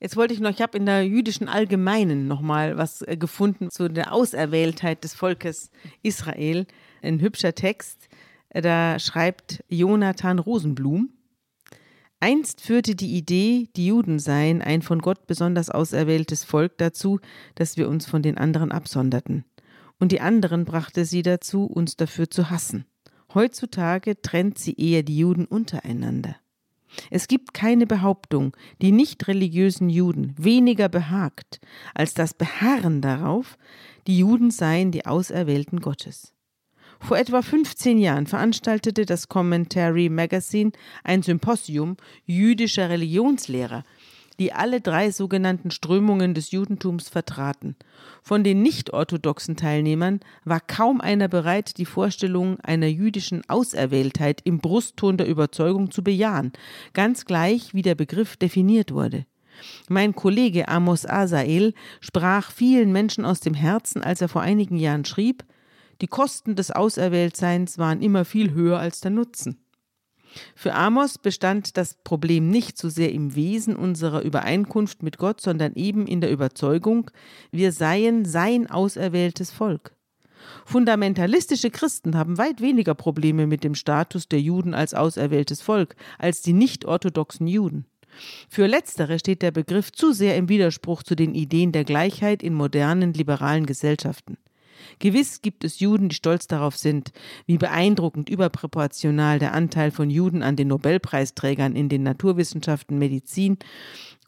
Jetzt 0.01 0.17
wollte 0.17 0.33
ich 0.33 0.41
noch, 0.41 0.51
ich 0.51 0.63
habe 0.63 0.79
in 0.79 0.87
der 0.87 1.05
jüdischen 1.05 1.49
Allgemeinen 1.49 2.29
noch 2.29 2.41
mal 2.41 2.77
was 2.77 3.03
äh, 3.03 3.17
gefunden 3.17 3.71
zu 3.71 3.89
der 3.89 4.13
Auserwähltheit 4.13 5.03
des 5.03 5.15
Volkes 5.15 5.71
Israel. 6.03 6.67
Ein 7.03 7.21
hübscher 7.21 7.55
Text. 7.55 8.09
Äh, 8.51 8.63
da 8.63 8.99
schreibt 8.99 9.65
Jonathan 9.69 10.39
Rosenblum, 10.39 11.11
Einst 12.21 12.61
führte 12.61 12.97
die 12.97 13.17
Idee, 13.17 13.69
die 13.77 13.87
Juden 13.87 14.19
seien 14.19 14.61
ein 14.61 14.83
von 14.83 14.99
Gott 15.01 15.29
besonders 15.29 15.71
auserwähltes 15.71 16.43
Volk 16.43 16.77
dazu, 16.79 17.21
dass 17.55 17.77
wir 17.77 17.89
uns 17.89 18.07
von 18.07 18.23
den 18.23 18.37
anderen 18.39 18.73
absonderten. 18.73 19.45
Und 20.01 20.11
die 20.11 20.21
anderen 20.21 20.65
brachte 20.65 21.05
sie 21.05 21.23
dazu, 21.23 21.65
uns 21.65 21.97
dafür 21.97 22.29
zu 22.29 22.51
hassen. 22.51 22.87
Heutzutage 23.35 24.21
trennt 24.23 24.59
sie 24.59 24.75
eher 24.75 25.03
die 25.03 25.19
Juden 25.19 25.45
untereinander. 25.45 26.37
Es 27.11 27.29
gibt 27.29 27.53
keine 27.53 27.87
Behauptung, 27.87 28.57
die 28.81 28.93
nicht 28.93 29.29
religiösen 29.29 29.91
Juden 29.91 30.35
weniger 30.39 30.89
behagt, 30.89 31.61
als 31.95 32.15
das 32.15 32.35
Beharren 32.35 33.03
darauf, 33.03 33.59
die 34.07 34.19
Juden 34.19 34.51
seien 34.51 34.91
die 34.91 35.05
Auserwählten 35.05 35.81
Gottes. 35.81 36.33
Vor 37.01 37.17
etwa 37.17 37.43
15 37.43 37.99
Jahren 37.99 38.27
veranstaltete 38.27 39.07
das 39.07 39.29
Commentary 39.29 40.09
Magazine 40.09 40.73
ein 41.05 41.23
Symposium 41.23 41.97
jüdischer 42.25 42.89
Religionslehrer 42.89 43.85
die 44.39 44.53
alle 44.53 44.81
drei 44.81 45.11
sogenannten 45.11 45.71
Strömungen 45.71 46.35
des 46.35 46.51
Judentums 46.51 47.09
vertraten. 47.09 47.77
Von 48.23 48.45
den 48.45 48.63
nicht-orthodoxen 48.63 49.57
Teilnehmern 49.57 50.21
war 50.45 50.61
kaum 50.61 51.01
einer 51.01 51.29
bereit, 51.29 51.79
die 51.79 51.85
Vorstellung 51.85 52.61
einer 52.61 52.87
jüdischen 52.87 53.43
Auserwähltheit 53.49 54.41
im 54.45 54.59
Brustton 54.59 55.17
der 55.17 55.27
Überzeugung 55.27 55.91
zu 55.91 56.03
bejahen, 56.05 56.53
ganz 56.93 57.25
gleich 57.25 57.75
wie 57.75 57.83
der 57.83 57.95
Begriff 57.95 58.37
definiert 58.37 58.93
wurde. 58.93 59.27
Mein 59.89 60.15
Kollege 60.15 60.69
Amos 60.69 61.05
Asael 61.05 61.75
sprach 62.01 62.53
vielen 62.53 62.93
Menschen 62.93 63.25
aus 63.25 63.41
dem 63.41 63.55
Herzen, 63.55 64.03
als 64.03 64.21
er 64.21 64.29
vor 64.29 64.43
einigen 64.43 64.77
Jahren 64.77 65.05
schrieb, 65.05 65.45
die 66.01 66.07
Kosten 66.07 66.55
des 66.55 66.71
Auserwähltseins 66.71 67.77
waren 67.77 68.01
immer 68.01 68.25
viel 68.25 68.53
höher 68.53 68.79
als 68.79 69.01
der 69.01 69.11
Nutzen. 69.11 69.59
Für 70.55 70.75
Amos 70.75 71.19
bestand 71.19 71.77
das 71.77 71.95
Problem 72.05 72.49
nicht 72.49 72.79
so 72.79 72.89
sehr 72.89 73.13
im 73.13 73.35
Wesen 73.35 73.77
unserer 73.77 74.23
Übereinkunft 74.23 75.03
mit 75.03 75.19
Gott, 75.19 75.41
sondern 75.41 75.75
eben 75.75 76.07
in 76.07 76.21
der 76.21 76.31
Überzeugung, 76.31 77.11
wir 77.51 77.73
seien 77.73 78.25
sein 78.25 78.71
auserwähltes 78.71 79.51
Volk. 79.51 79.93
Fundamentalistische 80.65 81.71
Christen 81.71 82.17
haben 82.17 82.39
weit 82.39 82.61
weniger 82.61 82.95
Probleme 82.95 83.47
mit 83.47 83.65
dem 83.65 83.75
Status 83.75 84.29
der 84.29 84.41
Juden 84.41 84.75
als 84.75 84.95
auserwähltes 84.95 85.61
Volk 85.61 85.97
als 86.19 86.43
die 86.43 86.53
nicht-orthodoxen 86.53 87.47
Juden. 87.47 87.87
Für 88.49 88.67
letztere 88.67 89.19
steht 89.19 89.43
der 89.43 89.51
Begriff 89.51 89.93
zu 89.93 90.13
sehr 90.13 90.37
im 90.37 90.49
Widerspruch 90.49 91.03
zu 91.03 91.15
den 91.15 91.35
Ideen 91.35 91.73
der 91.73 91.85
Gleichheit 91.85 92.43
in 92.43 92.55
modernen 92.55 93.13
liberalen 93.13 93.67
Gesellschaften. 93.67 94.39
Gewiss 94.99 95.43
gibt 95.43 95.65
es 95.65 95.81
Juden, 95.81 96.09
die 96.09 96.15
stolz 96.15 96.47
darauf 96.47 96.77
sind, 96.77 97.13
wie 97.47 97.59
beeindruckend 97.59 98.29
überproportional 98.29 99.39
der 99.39 99.55
Anteil 99.55 99.91
von 99.91 100.11
Juden 100.11 100.43
an 100.43 100.57
den 100.57 100.69
Nobelpreisträgern 100.69 101.75
in 101.77 101.89
den 101.89 102.03
Naturwissenschaften, 102.03 102.99
Medizin 102.99 103.59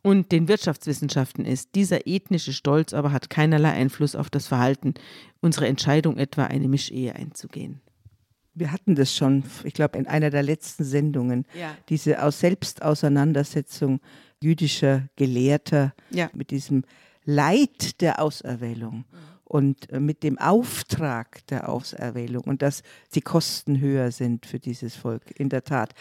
und 0.02 0.32
den 0.32 0.48
Wirtschaftswissenschaften 0.48 1.44
ist. 1.44 1.74
Dieser 1.74 2.06
ethnische 2.06 2.52
Stolz 2.52 2.94
aber 2.94 3.12
hat 3.12 3.28
keinerlei 3.30 3.70
Einfluss 3.72 4.16
auf 4.16 4.30
das 4.30 4.46
Verhalten, 4.46 4.94
unsere 5.40 5.66
Entscheidung 5.66 6.16
etwa 6.16 6.44
eine 6.44 6.68
Mischehe 6.68 7.14
einzugehen. 7.14 7.80
Wir 8.54 8.72
hatten 8.72 8.94
das 8.94 9.14
schon, 9.14 9.44
ich 9.64 9.74
glaube, 9.74 9.96
in 9.98 10.06
einer 10.06 10.30
der 10.30 10.42
letzten 10.42 10.84
Sendungen, 10.84 11.46
Ja. 11.58 11.76
diese 11.88 12.22
aus 12.22 12.40
Selbstauseinandersetzung 12.40 14.00
jüdischer 14.42 15.08
Gelehrter 15.16 15.94
Ja. 16.10 16.30
mit 16.34 16.50
diesem 16.50 16.84
Leid 17.24 18.00
der 18.00 18.20
Auserwählung 18.20 19.04
und 19.50 19.90
äh, 19.90 19.98
mit 19.98 20.22
dem 20.22 20.38
Auftrag 20.38 21.44
der 21.48 21.68
Auserwählung 21.68 22.44
und 22.44 22.62
dass 22.62 22.82
die 23.16 23.20
Kosten 23.20 23.80
höher 23.80 24.12
sind 24.12 24.46
für 24.46 24.60
dieses 24.60 24.94
Volk. 24.94 25.22
In 25.38 25.48
der 25.48 25.64
Tat. 25.64 25.92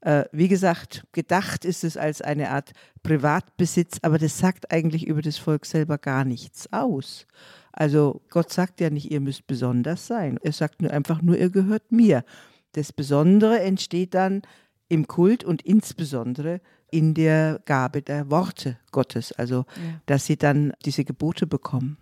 Äh, 0.00 0.24
Wie 0.32 0.48
gesagt, 0.48 1.04
gedacht 1.12 1.64
ist 1.64 1.84
es 1.84 1.96
als 1.96 2.20
eine 2.20 2.50
Art 2.50 2.72
Privatbesitz, 3.04 3.98
aber 4.02 4.18
das 4.18 4.38
sagt 4.38 4.72
eigentlich 4.72 5.06
über 5.06 5.22
das 5.22 5.38
Volk 5.38 5.66
selber 5.66 5.98
gar 5.98 6.24
nichts 6.24 6.72
aus. 6.72 7.26
Also 7.70 8.22
Gott 8.30 8.52
sagt 8.52 8.80
ja 8.80 8.90
nicht, 8.90 9.10
ihr 9.10 9.20
müsst 9.20 9.46
besonders 9.46 10.06
sein. 10.08 10.38
Er 10.42 10.52
sagt 10.52 10.82
nur 10.82 10.90
einfach 10.90 11.22
nur, 11.22 11.36
ihr 11.38 11.50
gehört 11.50 11.92
mir. 11.92 12.24
Das 12.72 12.92
Besondere 12.92 13.60
entsteht 13.60 14.14
dann 14.14 14.42
im 14.88 15.06
Kult 15.06 15.44
und 15.44 15.62
insbesondere 15.62 16.60
in 16.90 17.14
der 17.14 17.60
Gabe 17.66 18.02
der 18.02 18.30
Worte 18.30 18.78
Gottes, 18.90 19.30
also 19.32 19.64
Ja. 19.76 20.00
dass 20.06 20.26
sie 20.26 20.36
dann 20.36 20.72
diese 20.84 21.04
Gebote 21.04 21.46
bekommen. 21.46 21.98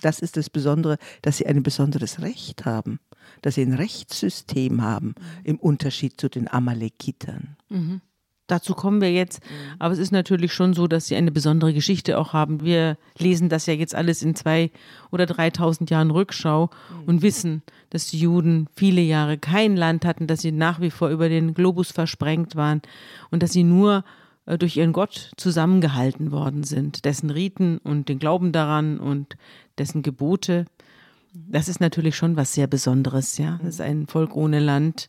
Das 0.00 0.18
ist 0.18 0.36
das 0.36 0.50
Besondere, 0.50 0.98
dass 1.22 1.38
sie 1.38 1.46
ein 1.46 1.62
besonderes 1.62 2.20
Recht 2.20 2.64
haben, 2.64 3.00
dass 3.42 3.54
sie 3.54 3.62
ein 3.62 3.74
Rechtssystem 3.74 4.82
haben, 4.82 5.14
im 5.44 5.58
Unterschied 5.58 6.20
zu 6.20 6.28
den 6.28 6.50
Amalekitern. 6.50 7.56
Dazu 8.46 8.74
kommen 8.74 9.00
wir 9.00 9.10
jetzt. 9.10 9.40
Aber 9.78 9.94
es 9.94 9.98
ist 9.98 10.12
natürlich 10.12 10.52
schon 10.52 10.74
so, 10.74 10.86
dass 10.86 11.06
sie 11.06 11.16
eine 11.16 11.30
besondere 11.32 11.72
Geschichte 11.72 12.18
auch 12.18 12.34
haben. 12.34 12.62
Wir 12.62 12.98
lesen 13.16 13.48
das 13.48 13.64
ja 13.64 13.72
jetzt 13.72 13.94
alles 13.94 14.22
in 14.22 14.34
zwei 14.34 14.70
oder 15.10 15.24
3000 15.24 15.88
Jahren 15.88 16.10
Rückschau 16.10 16.68
und 17.06 17.22
wissen, 17.22 17.62
dass 17.88 18.10
die 18.10 18.18
Juden 18.18 18.68
viele 18.76 19.00
Jahre 19.00 19.38
kein 19.38 19.76
Land 19.76 20.04
hatten, 20.04 20.26
dass 20.26 20.42
sie 20.42 20.52
nach 20.52 20.80
wie 20.80 20.90
vor 20.90 21.08
über 21.08 21.30
den 21.30 21.54
Globus 21.54 21.90
versprengt 21.90 22.54
waren 22.54 22.82
und 23.30 23.42
dass 23.42 23.52
sie 23.52 23.64
nur 23.64 24.04
durch 24.46 24.76
ihren 24.76 24.92
Gott 24.92 25.30
zusammengehalten 25.36 26.30
worden 26.30 26.64
sind, 26.64 27.04
dessen 27.04 27.30
Riten 27.30 27.78
und 27.78 28.08
den 28.08 28.18
Glauben 28.18 28.52
daran 28.52 28.98
und 29.00 29.36
dessen 29.78 30.02
Gebote. 30.02 30.66
Das 31.32 31.68
ist 31.68 31.80
natürlich 31.80 32.14
schon 32.16 32.36
was 32.36 32.52
sehr 32.54 32.66
Besonderes, 32.66 33.38
ja. 33.38 33.58
Das 33.62 33.74
ist 33.76 33.80
ein 33.80 34.06
Volk 34.06 34.36
ohne 34.36 34.60
Land, 34.60 35.08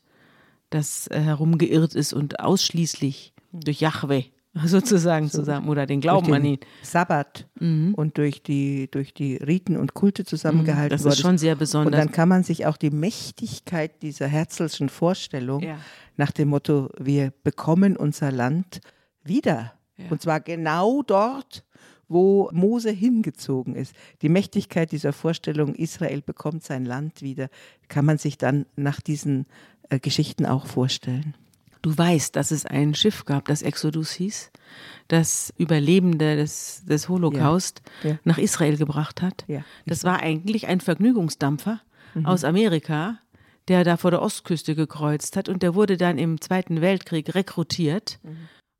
das 0.69 1.07
äh, 1.07 1.19
herumgeirrt 1.19 1.93
ist 1.93 2.13
und 2.13 2.39
ausschließlich 2.39 3.33
durch 3.51 3.81
Yahweh 3.81 4.23
sozusagen 4.65 5.29
zusammen 5.29 5.67
oder 5.69 5.85
den 5.85 5.99
Glauben 6.01 6.27
durch 6.27 6.37
an 6.37 6.43
den 6.43 6.53
ihn. 6.55 6.59
Sabbat 6.81 7.47
und 7.59 8.17
durch 8.17 8.41
die, 8.41 8.89
durch 8.89 9.13
die 9.13 9.35
Riten 9.35 9.75
und 9.75 9.93
Kulte 9.93 10.23
zusammengehalten 10.23 10.89
Das 10.91 11.03
worden 11.03 11.13
ist 11.13 11.19
schon 11.19 11.37
sehr 11.37 11.53
Und 11.53 11.59
besonders. 11.59 11.99
dann 11.99 12.11
kann 12.13 12.29
man 12.29 12.43
sich 12.43 12.65
auch 12.65 12.77
die 12.77 12.89
Mächtigkeit 12.89 14.01
dieser 14.01 14.27
Herzlschen 14.27 14.87
Vorstellung 14.89 15.61
Ja. 15.61 15.77
nach 16.15 16.31
dem 16.31 16.47
Motto, 16.49 16.89
wir 16.97 17.33
bekommen 17.43 17.97
unser 17.97 18.31
Land 18.31 18.79
wieder. 19.25 19.73
Und 20.09 20.21
zwar 20.21 20.39
genau 20.41 21.01
dort, 21.03 21.63
wo 22.07 22.49
Mose 22.51 22.91
hingezogen 22.91 23.75
ist. 23.75 23.95
Die 24.21 24.29
Mächtigkeit 24.29 24.91
dieser 24.91 25.13
Vorstellung, 25.13 25.73
Israel 25.73 26.21
bekommt 26.21 26.63
sein 26.63 26.85
Land 26.85 27.21
wieder, 27.21 27.49
kann 27.87 28.05
man 28.05 28.17
sich 28.17 28.37
dann 28.37 28.65
nach 28.75 29.01
diesen 29.01 29.45
äh, 29.89 29.99
Geschichten 29.99 30.45
auch 30.45 30.65
vorstellen. 30.67 31.33
Du 31.81 31.95
weißt, 31.97 32.35
dass 32.35 32.51
es 32.51 32.65
ein 32.65 32.93
Schiff 32.95 33.25
gab, 33.25 33.45
das 33.45 33.61
Exodus 33.61 34.11
hieß, 34.11 34.51
das 35.07 35.53
Überlebende 35.57 36.35
des, 36.35 36.83
des 36.85 37.09
Holocaust 37.09 37.81
Ja. 38.03 38.11
Ja. 38.11 38.19
nach 38.23 38.37
Israel 38.37 38.77
gebracht 38.77 39.21
hat. 39.21 39.45
Ja. 39.47 39.63
Das 39.85 40.03
war 40.03 40.19
eigentlich 40.19 40.67
ein 40.67 40.81
Vergnügungsdampfer 40.81 41.81
aus 42.23 42.43
Amerika, 42.43 43.19
der 43.67 43.83
da 43.83 43.97
vor 43.97 44.09
der 44.11 44.21
Ostküste 44.21 44.73
gekreuzt 44.75 45.35
hat 45.37 45.47
und 45.49 45.63
der 45.63 45.75
wurde 45.75 45.97
dann 45.97 46.17
im 46.17 46.39
Zweiten 46.41 46.81
Weltkrieg 46.81 47.33
rekrutiert 47.35 48.19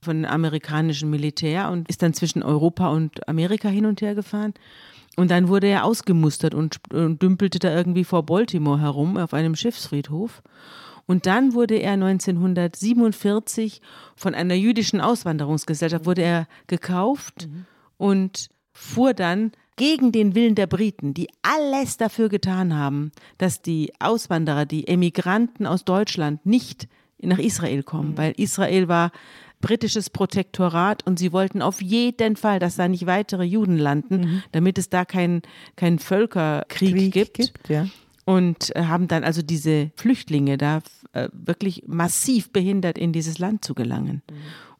von 0.06 0.22
dem 0.22 0.32
amerikanischen 0.32 1.10
Militär 1.10 1.70
und 1.70 1.90
ist 1.90 2.02
dann 2.02 2.14
zwischen 2.14 2.44
Europa 2.44 2.88
und 2.88 3.28
Amerika 3.28 3.68
hin 3.68 3.86
und 3.86 4.02
her 4.02 4.16
gefahren. 4.16 4.54
Und 5.18 5.32
dann 5.32 5.48
wurde 5.48 5.68
er 5.68 5.86
ausgemustert 5.86 6.54
und, 6.54 6.80
und 6.94 7.22
dümpelte 7.22 7.60
da 7.60 7.76
irgendwie 7.76 8.04
vor 8.04 8.24
Baltimore 8.24 8.80
herum 8.80 9.18
auf 9.18 9.34
einem 9.34 9.56
Schiffsfriedhof. 9.56 10.42
Und 11.08 11.26
dann 11.26 11.54
wurde 11.54 11.76
er 11.76 11.94
1947 11.94 13.82
von 14.16 14.34
einer 14.34 14.56
jüdischen 14.56 15.02
Auswanderungsgesellschaft 15.02 16.06
wurde 16.06 16.24
er 16.24 16.48
gekauft 16.68 17.48
und 17.98 18.50
fuhr 18.74 19.14
dann 19.14 19.52
gegen 19.78 20.12
den 20.12 20.36
Willen 20.36 20.56
der 20.56 20.68
Briten, 20.68 21.14
die 21.14 21.28
alles 21.42 21.98
dafür 21.98 22.30
getan 22.30 22.76
haben, 22.76 23.12
dass 23.38 23.62
die 23.62 23.94
Auswanderer, 24.00 24.66
die 24.66 24.88
Emigranten 24.88 25.66
aus 25.66 25.86
Deutschland 25.86 26.46
nicht 26.46 26.88
nach 27.22 27.40
Israel 27.40 27.84
kommen, 27.84 28.18
weil 28.18 28.34
Israel 28.38 28.88
war 28.88 29.12
britisches 29.62 30.10
Protektorat 30.10 31.06
und 31.08 31.18
sie 31.18 31.32
wollten 31.32 31.62
auf 31.62 31.82
jeden 31.82 32.36
Fall, 32.36 32.60
dass 32.60 32.76
da 32.76 32.88
nicht 32.88 33.06
weitere 33.08 33.44
Juden 33.44 33.78
landen, 33.78 34.44
damit 34.52 34.78
es 34.78 34.90
da 34.90 35.06
keinen 35.06 35.42
kein 35.76 35.98
Völkerkrieg 35.98 37.12
gibt 37.14 37.54
ja. 37.70 37.88
und 38.26 38.76
äh, 38.76 38.84
haben 38.84 39.08
dann 39.08 39.24
also 39.24 39.42
diese 39.42 39.92
Flüchtlinge 39.96 40.58
da 40.58 40.82
äh, 41.14 41.30
wirklich 41.32 41.84
massiv 41.88 42.52
behindert, 42.52 42.98
in 42.98 43.12
dieses 43.12 43.40
Land 43.40 43.66
zu 43.66 43.74
gelangen. 43.74 44.22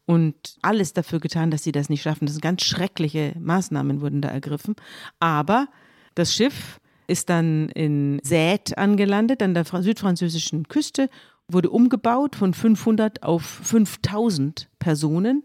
Und 0.04 0.36
alles 0.62 0.92
dafür 0.92 1.18
getan, 1.18 1.50
dass 1.50 1.64
sie 1.64 1.72
das 1.72 1.88
nicht 1.88 2.02
schaffen. 2.02 2.26
Das 2.26 2.34
sind 2.34 2.42
ganz 2.42 2.62
schreckliche 2.62 3.34
Maßnahmen 3.40 4.00
wurden 4.00 4.20
da 4.20 4.28
ergriffen. 4.28 4.76
Aber 5.18 5.66
das 6.14 6.32
Schiff 6.32 6.78
ist 7.08 7.28
dann 7.28 7.70
in 7.70 8.20
Sète 8.20 8.74
angelandet, 8.74 9.42
an 9.42 9.54
der 9.54 9.64
fra- 9.64 9.82
südfranzösischen 9.82 10.68
Küste, 10.68 11.08
wurde 11.48 11.70
umgebaut 11.70 12.36
von 12.36 12.54
500 12.54 13.22
auf 13.22 13.42
5000 13.42 14.68
Personen 14.78 15.42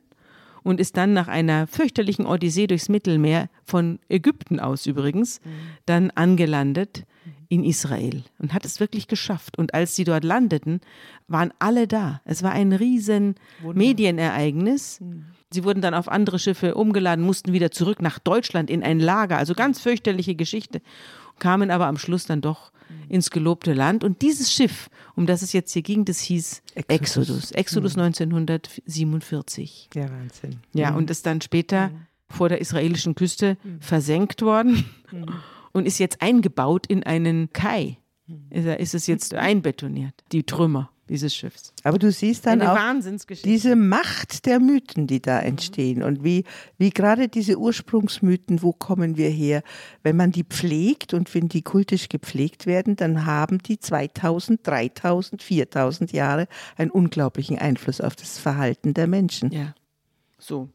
und 0.63 0.79
ist 0.79 0.97
dann 0.97 1.13
nach 1.13 1.27
einer 1.27 1.67
fürchterlichen 1.67 2.25
Odyssee 2.25 2.67
durchs 2.67 2.89
Mittelmeer, 2.89 3.49
von 3.63 3.99
Ägypten 4.09 4.59
aus 4.59 4.85
übrigens, 4.85 5.41
dann 5.85 6.11
angelandet 6.11 7.05
in 7.49 7.63
Israel 7.63 8.23
und 8.39 8.53
hat 8.53 8.63
es 8.65 8.79
wirklich 8.79 9.07
geschafft. 9.07 9.57
Und 9.57 9.73
als 9.73 9.95
sie 9.95 10.03
dort 10.03 10.23
landeten, 10.23 10.79
waren 11.27 11.51
alle 11.59 11.87
da. 11.87 12.21
Es 12.25 12.43
war 12.43 12.51
ein 12.51 12.71
riesen 12.73 13.35
Medienereignis. 13.61 15.01
Sie 15.51 15.63
wurden 15.65 15.81
dann 15.81 15.93
auf 15.93 16.07
andere 16.07 16.39
Schiffe 16.39 16.75
umgeladen, 16.75 17.25
mussten 17.25 17.51
wieder 17.51 17.71
zurück 17.71 18.01
nach 18.01 18.19
Deutschland 18.19 18.69
in 18.69 18.83
ein 18.83 18.99
Lager. 18.99 19.37
Also 19.37 19.53
ganz 19.53 19.81
fürchterliche 19.81 20.35
Geschichte. 20.35 20.81
Kamen 21.41 21.71
aber 21.71 21.87
am 21.87 21.97
Schluss 21.97 22.25
dann 22.25 22.39
doch 22.39 22.71
ins 23.09 23.31
gelobte 23.31 23.73
Land. 23.73 24.05
Und 24.05 24.21
dieses 24.21 24.53
Schiff, 24.53 24.89
um 25.15 25.25
das 25.25 25.41
es 25.41 25.53
jetzt 25.53 25.73
hier 25.73 25.81
ging, 25.81 26.05
das 26.05 26.19
hieß 26.21 26.61
Exodus. 26.75 27.51
Exodus. 27.51 27.51
Exodus 27.51 27.97
1947. 27.97 29.89
Ja, 29.93 30.09
Wahnsinn. 30.09 30.59
Ja, 30.73 30.93
und 30.95 31.09
ist 31.09 31.25
dann 31.25 31.41
später 31.41 31.91
vor 32.29 32.47
der 32.47 32.61
israelischen 32.61 33.15
Küste 33.15 33.57
versenkt 33.79 34.43
worden 34.43 34.85
und 35.73 35.87
ist 35.87 35.97
jetzt 35.99 36.21
eingebaut 36.21 36.85
in 36.87 37.03
einen 37.03 37.51
Kai. 37.51 37.97
Ist 38.49 38.67
ist 38.67 38.93
es 38.93 39.07
jetzt 39.07 39.33
einbetoniert, 39.33 40.13
die 40.31 40.43
Trümmer 40.43 40.89
dieses 41.11 41.35
Schiffs. 41.35 41.73
Aber 41.83 41.99
du 41.99 42.09
siehst 42.09 42.45
dann 42.45 42.61
Eine 42.61 42.71
auch 42.71 43.35
diese 43.43 43.75
Macht 43.75 44.45
der 44.45 44.59
Mythen, 44.59 45.07
die 45.07 45.21
da 45.21 45.39
entstehen 45.39 46.03
und 46.03 46.23
wie, 46.23 46.45
wie 46.77 46.89
gerade 46.89 47.27
diese 47.27 47.59
Ursprungsmythen, 47.59 48.63
wo 48.63 48.71
kommen 48.71 49.17
wir 49.17 49.29
her? 49.29 49.61
Wenn 50.03 50.15
man 50.15 50.31
die 50.31 50.45
pflegt 50.45 51.13
und 51.13 51.33
wenn 51.35 51.49
die 51.49 51.63
kultisch 51.63 52.07
gepflegt 52.07 52.65
werden, 52.65 52.95
dann 52.95 53.25
haben 53.25 53.59
die 53.59 53.77
2000, 53.77 54.65
3000, 54.65 55.43
4000 55.43 56.13
Jahre 56.13 56.47
einen 56.77 56.91
unglaublichen 56.91 57.59
Einfluss 57.59 57.99
auf 57.99 58.15
das 58.15 58.37
Verhalten 58.39 58.93
der 58.93 59.07
Menschen. 59.07 59.51
Ja. 59.51 59.75
So. 60.39 60.69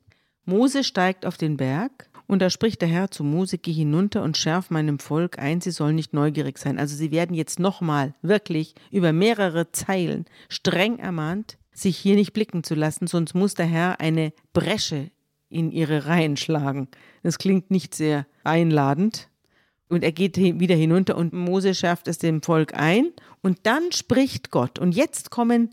Mose 0.45 0.85
steigt 0.85 1.25
auf 1.25 1.39
den 1.39 1.57
Berg 1.57 2.09
und 2.27 2.41
da 2.43 2.51
spricht 2.51 2.81
der 2.81 2.89
Herr 2.89 3.11
zu 3.11 3.23
Mose, 3.25 3.59
geh 3.59 3.73
hinunter 3.73 4.23
und 4.23 4.37
schärf 4.37 4.71
meinem 4.71 4.99
Volk 4.99 5.39
ein, 5.39 5.61
sie 5.61 5.71
sollen 5.71 5.95
nicht 5.95 6.13
neugierig 6.13 6.59
sein. 6.59 6.79
Also 6.79 6.97
sie 6.97 7.11
werden 7.11 7.35
jetzt 7.35 7.61
nochmal 7.61 8.15
wirklich 8.23 8.75
über 8.91 9.13
mehrere 9.13 9.71
Zeilen 9.73 10.25
streng 10.49 10.99
ermahnt, 10.99 11.59
sich 11.73 11.97
hier 11.97 12.17
nicht 12.17 12.33
blicken 12.33 12.65
zu 12.65 12.75
lassen, 12.75 13.07
sonst 13.07 13.35
muss 13.35 13.55
der 13.55 13.67
Herr 13.67 14.01
eine 14.01 14.33
Bresche 14.53 15.11
in 15.49 15.71
ihre 15.71 16.07
Reihen 16.07 16.37
schlagen. 16.37 16.89
Das 17.23 17.39
klingt 17.39 17.71
nicht 17.71 17.95
sehr 17.95 18.27
einladend. 18.45 19.29
Und 19.89 20.03
er 20.03 20.11
geht 20.11 20.37
wieder 20.37 20.75
hinunter 20.75 21.17
und 21.17 21.33
Mose 21.33 21.73
schafft 21.73 22.09
es 22.09 22.19
dem 22.19 22.43
Volk 22.43 22.75
ein. 22.75 23.13
Und 23.41 23.61
dann 23.63 23.93
spricht 23.93 24.51
Gott. 24.51 24.81
Und 24.81 24.97
jetzt 24.97 25.31
kommen, 25.31 25.71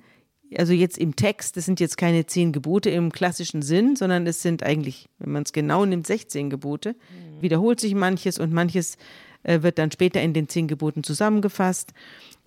also 0.58 0.74
jetzt 0.74 0.98
im 0.98 1.16
Text, 1.16 1.58
das 1.58 1.66
sind 1.66 1.80
jetzt 1.80 1.98
keine 1.98 2.26
zehn 2.26 2.52
Gebote 2.52 2.90
im 2.90 3.12
klassischen 3.12 3.62
Sinn, 3.62 3.96
sondern 3.96 4.28
es 4.28 4.42
sind 4.42 4.64
eigentlich, 4.64 5.10
wenn 5.20 5.32
man 5.32 5.44
es 5.44 5.54
genau 5.54 5.86
nimmt, 5.86 6.08
16 6.08 6.50
Gebote. 6.50 6.94
Mhm. 6.94 7.42
Wiederholt 7.42 7.80
sich 7.80 7.96
manches 7.96 8.40
und 8.40 8.54
manches 8.54 8.98
äh, 9.44 9.62
wird 9.62 9.78
dann 9.78 9.92
später 9.92 10.22
in 10.22 10.34
den 10.34 10.50
zehn 10.50 10.68
Geboten 10.68 11.04
zusammengefasst. 11.04 11.94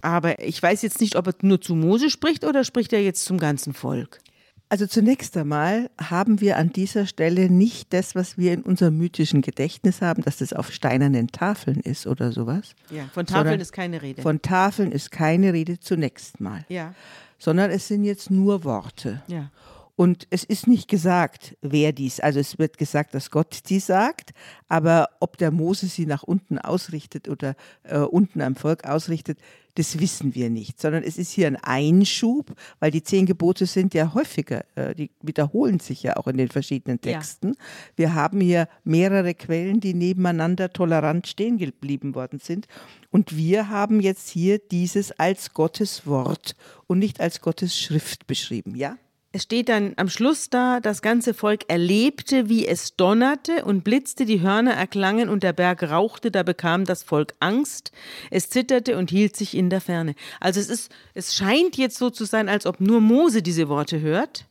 Aber 0.03 0.43
ich 0.43 0.63
weiß 0.63 0.83
jetzt 0.83 1.01
nicht, 1.01 1.17
ob 1.17 1.27
er 1.27 1.35
nur 1.43 1.61
zu 1.61 1.75
Mose 1.75 2.11
spricht 2.11 2.45
oder 2.45 2.65
spricht 2.65 2.93
er 2.93 3.03
jetzt 3.03 3.25
zum 3.25 3.39
ganzen 3.39 3.73
Volk. 3.73 4.21
Also 4.69 4.87
zunächst 4.87 5.37
einmal 5.37 5.91
haben 5.97 6.41
wir 6.41 6.57
an 6.57 6.73
dieser 6.73 7.07
Stelle 7.07 7.49
nicht 7.49 7.93
das, 7.93 8.17
was 8.17 8.37
wir 8.37 8.53
in 8.53 8.63
unserem 8.63 8.99
mythischen 8.99 9.41
Gedächtnis 9.41 10.03
haben, 10.03 10.23
dass 10.23 10.39
das 10.39 10.53
auf 10.53 10.73
steinernen 10.73 11.29
Tafeln 11.29 11.79
ist 11.81 12.09
oder 12.09 12.33
sowas. 12.33 12.75
Ja, 12.91 13.09
von 13.13 13.27
Tafeln 13.27 13.61
ist 13.61 13.73
keine 13.73 14.03
Rede. 14.03 14.23
Von 14.23 14.43
Tafeln 14.43 14.91
ist 14.91 15.13
keine 15.13 15.53
Rede 15.53 15.79
zunächst 15.79 16.41
mal. 16.41 16.65
Ja. 16.69 16.95
Sondern 17.39 17.71
es 17.71 17.89
sind 17.89 18.05
jetzt 18.05 18.31
nur 18.31 18.65
Worte. 18.65 19.23
Ja. 19.27 19.51
Und 19.97 20.27
es 20.29 20.45
ist 20.45 20.67
nicht 20.67 20.89
gesagt, 20.89 21.57
wer 21.63 21.93
dies, 21.93 22.21
also 22.21 22.39
es 22.39 22.59
wird 22.59 22.77
gesagt, 22.77 23.15
dass 23.15 23.31
Gott 23.31 23.61
dies 23.71 23.87
sagt, 23.87 24.33
aber 24.69 25.09
ob 25.21 25.39
der 25.39 25.51
Mose 25.51 25.87
sie 25.87 26.05
nach 26.05 26.23
unten 26.23 26.59
ausrichtet 26.59 27.29
oder 27.29 27.57
äh, 27.83 27.99
unten 27.99 28.43
am 28.43 28.57
Volk 28.57 28.85
ausrichtet, 28.85 29.39
das 29.77 29.99
wissen 29.99 30.35
wir 30.35 30.51
nicht, 30.51 30.81
sondern 30.81 31.03
es 31.03 31.17
ist 31.17 31.31
hier 31.31 31.47
ein 31.47 31.57
Einschub, 31.57 32.55
weil 32.79 32.91
die 32.91 33.03
zehn 33.03 33.27
Gebote 33.27 33.67
sind 33.67 33.95
ja 33.95 34.13
häufiger, 34.13 34.65
äh, 34.75 34.95
die 34.95 35.11
wiederholen 35.23 35.81
sich 35.81 36.03
ja 36.03 36.17
auch 36.17 36.27
in 36.27 36.37
den 36.37 36.49
verschiedenen 36.49 37.01
Texten. 37.01 37.49
Ja. 37.49 37.55
Wir 37.97 38.15
haben 38.15 38.41
hier 38.41 38.69
mehrere 38.85 39.35
Quellen, 39.35 39.81
die 39.81 39.95
nebeneinander 39.95 40.73
tolerant 40.73 41.27
stehen 41.27 41.57
geblieben 41.57 42.15
worden 42.15 42.39
sind. 42.39 42.67
Und 43.11 43.37
wir 43.37 43.71
haben 43.71 44.01
jetzt 44.01 44.29
hier 44.29 44.59
dieses 44.59 45.13
als 45.13 45.55
Gottes 45.55 46.07
Wort 46.07 46.55
und 46.87 46.99
nicht 46.99 47.21
als 47.21 47.41
Gottes 47.41 47.79
Schrift 47.79 48.27
beschrieben, 48.27 48.77
ja? 48.77 48.97
Es 49.37 49.43
steht 49.43 49.69
dann 49.69 49.93
am 49.97 50.09
Schluss 50.09 50.49
da, 50.49 50.81
das 50.81 51.03
ganze 51.03 51.35
Volk 51.35 51.69
erlebte, 51.69 52.49
wie 52.49 52.67
es 52.67 52.97
donnerte 52.97 53.67
und 53.67 53.85
blitzte, 53.85 54.25
die 54.25 54.41
Hörner 54.41 54.73
erklangen 54.73 55.29
und 55.29 55.43
der 55.43 55.53
Berg 55.53 55.83
rauchte, 55.83 56.31
da 56.31 56.43
bekam 56.43 56.87
das 56.87 57.03
Volk 57.03 57.35
Angst, 57.39 57.93
es 58.31 58.49
zitterte 58.49 58.97
und 58.97 59.11
hielt 59.11 59.37
sich 59.37 59.55
in 59.55 59.69
der 59.69 59.83
Ferne. 59.83 60.15
Also 60.41 60.59
es 60.59 60.71
ist, 60.71 60.91
es 61.13 61.35
scheint 61.35 61.77
jetzt 61.77 61.99
so 61.99 62.09
zu 62.09 62.25
sein, 62.25 62.49
als 62.49 62.65
ob 62.65 62.81
nur 62.81 63.03
Mose 63.03 63.43
diese 63.43 63.69
Worte 63.69 64.01
hört 64.01 64.47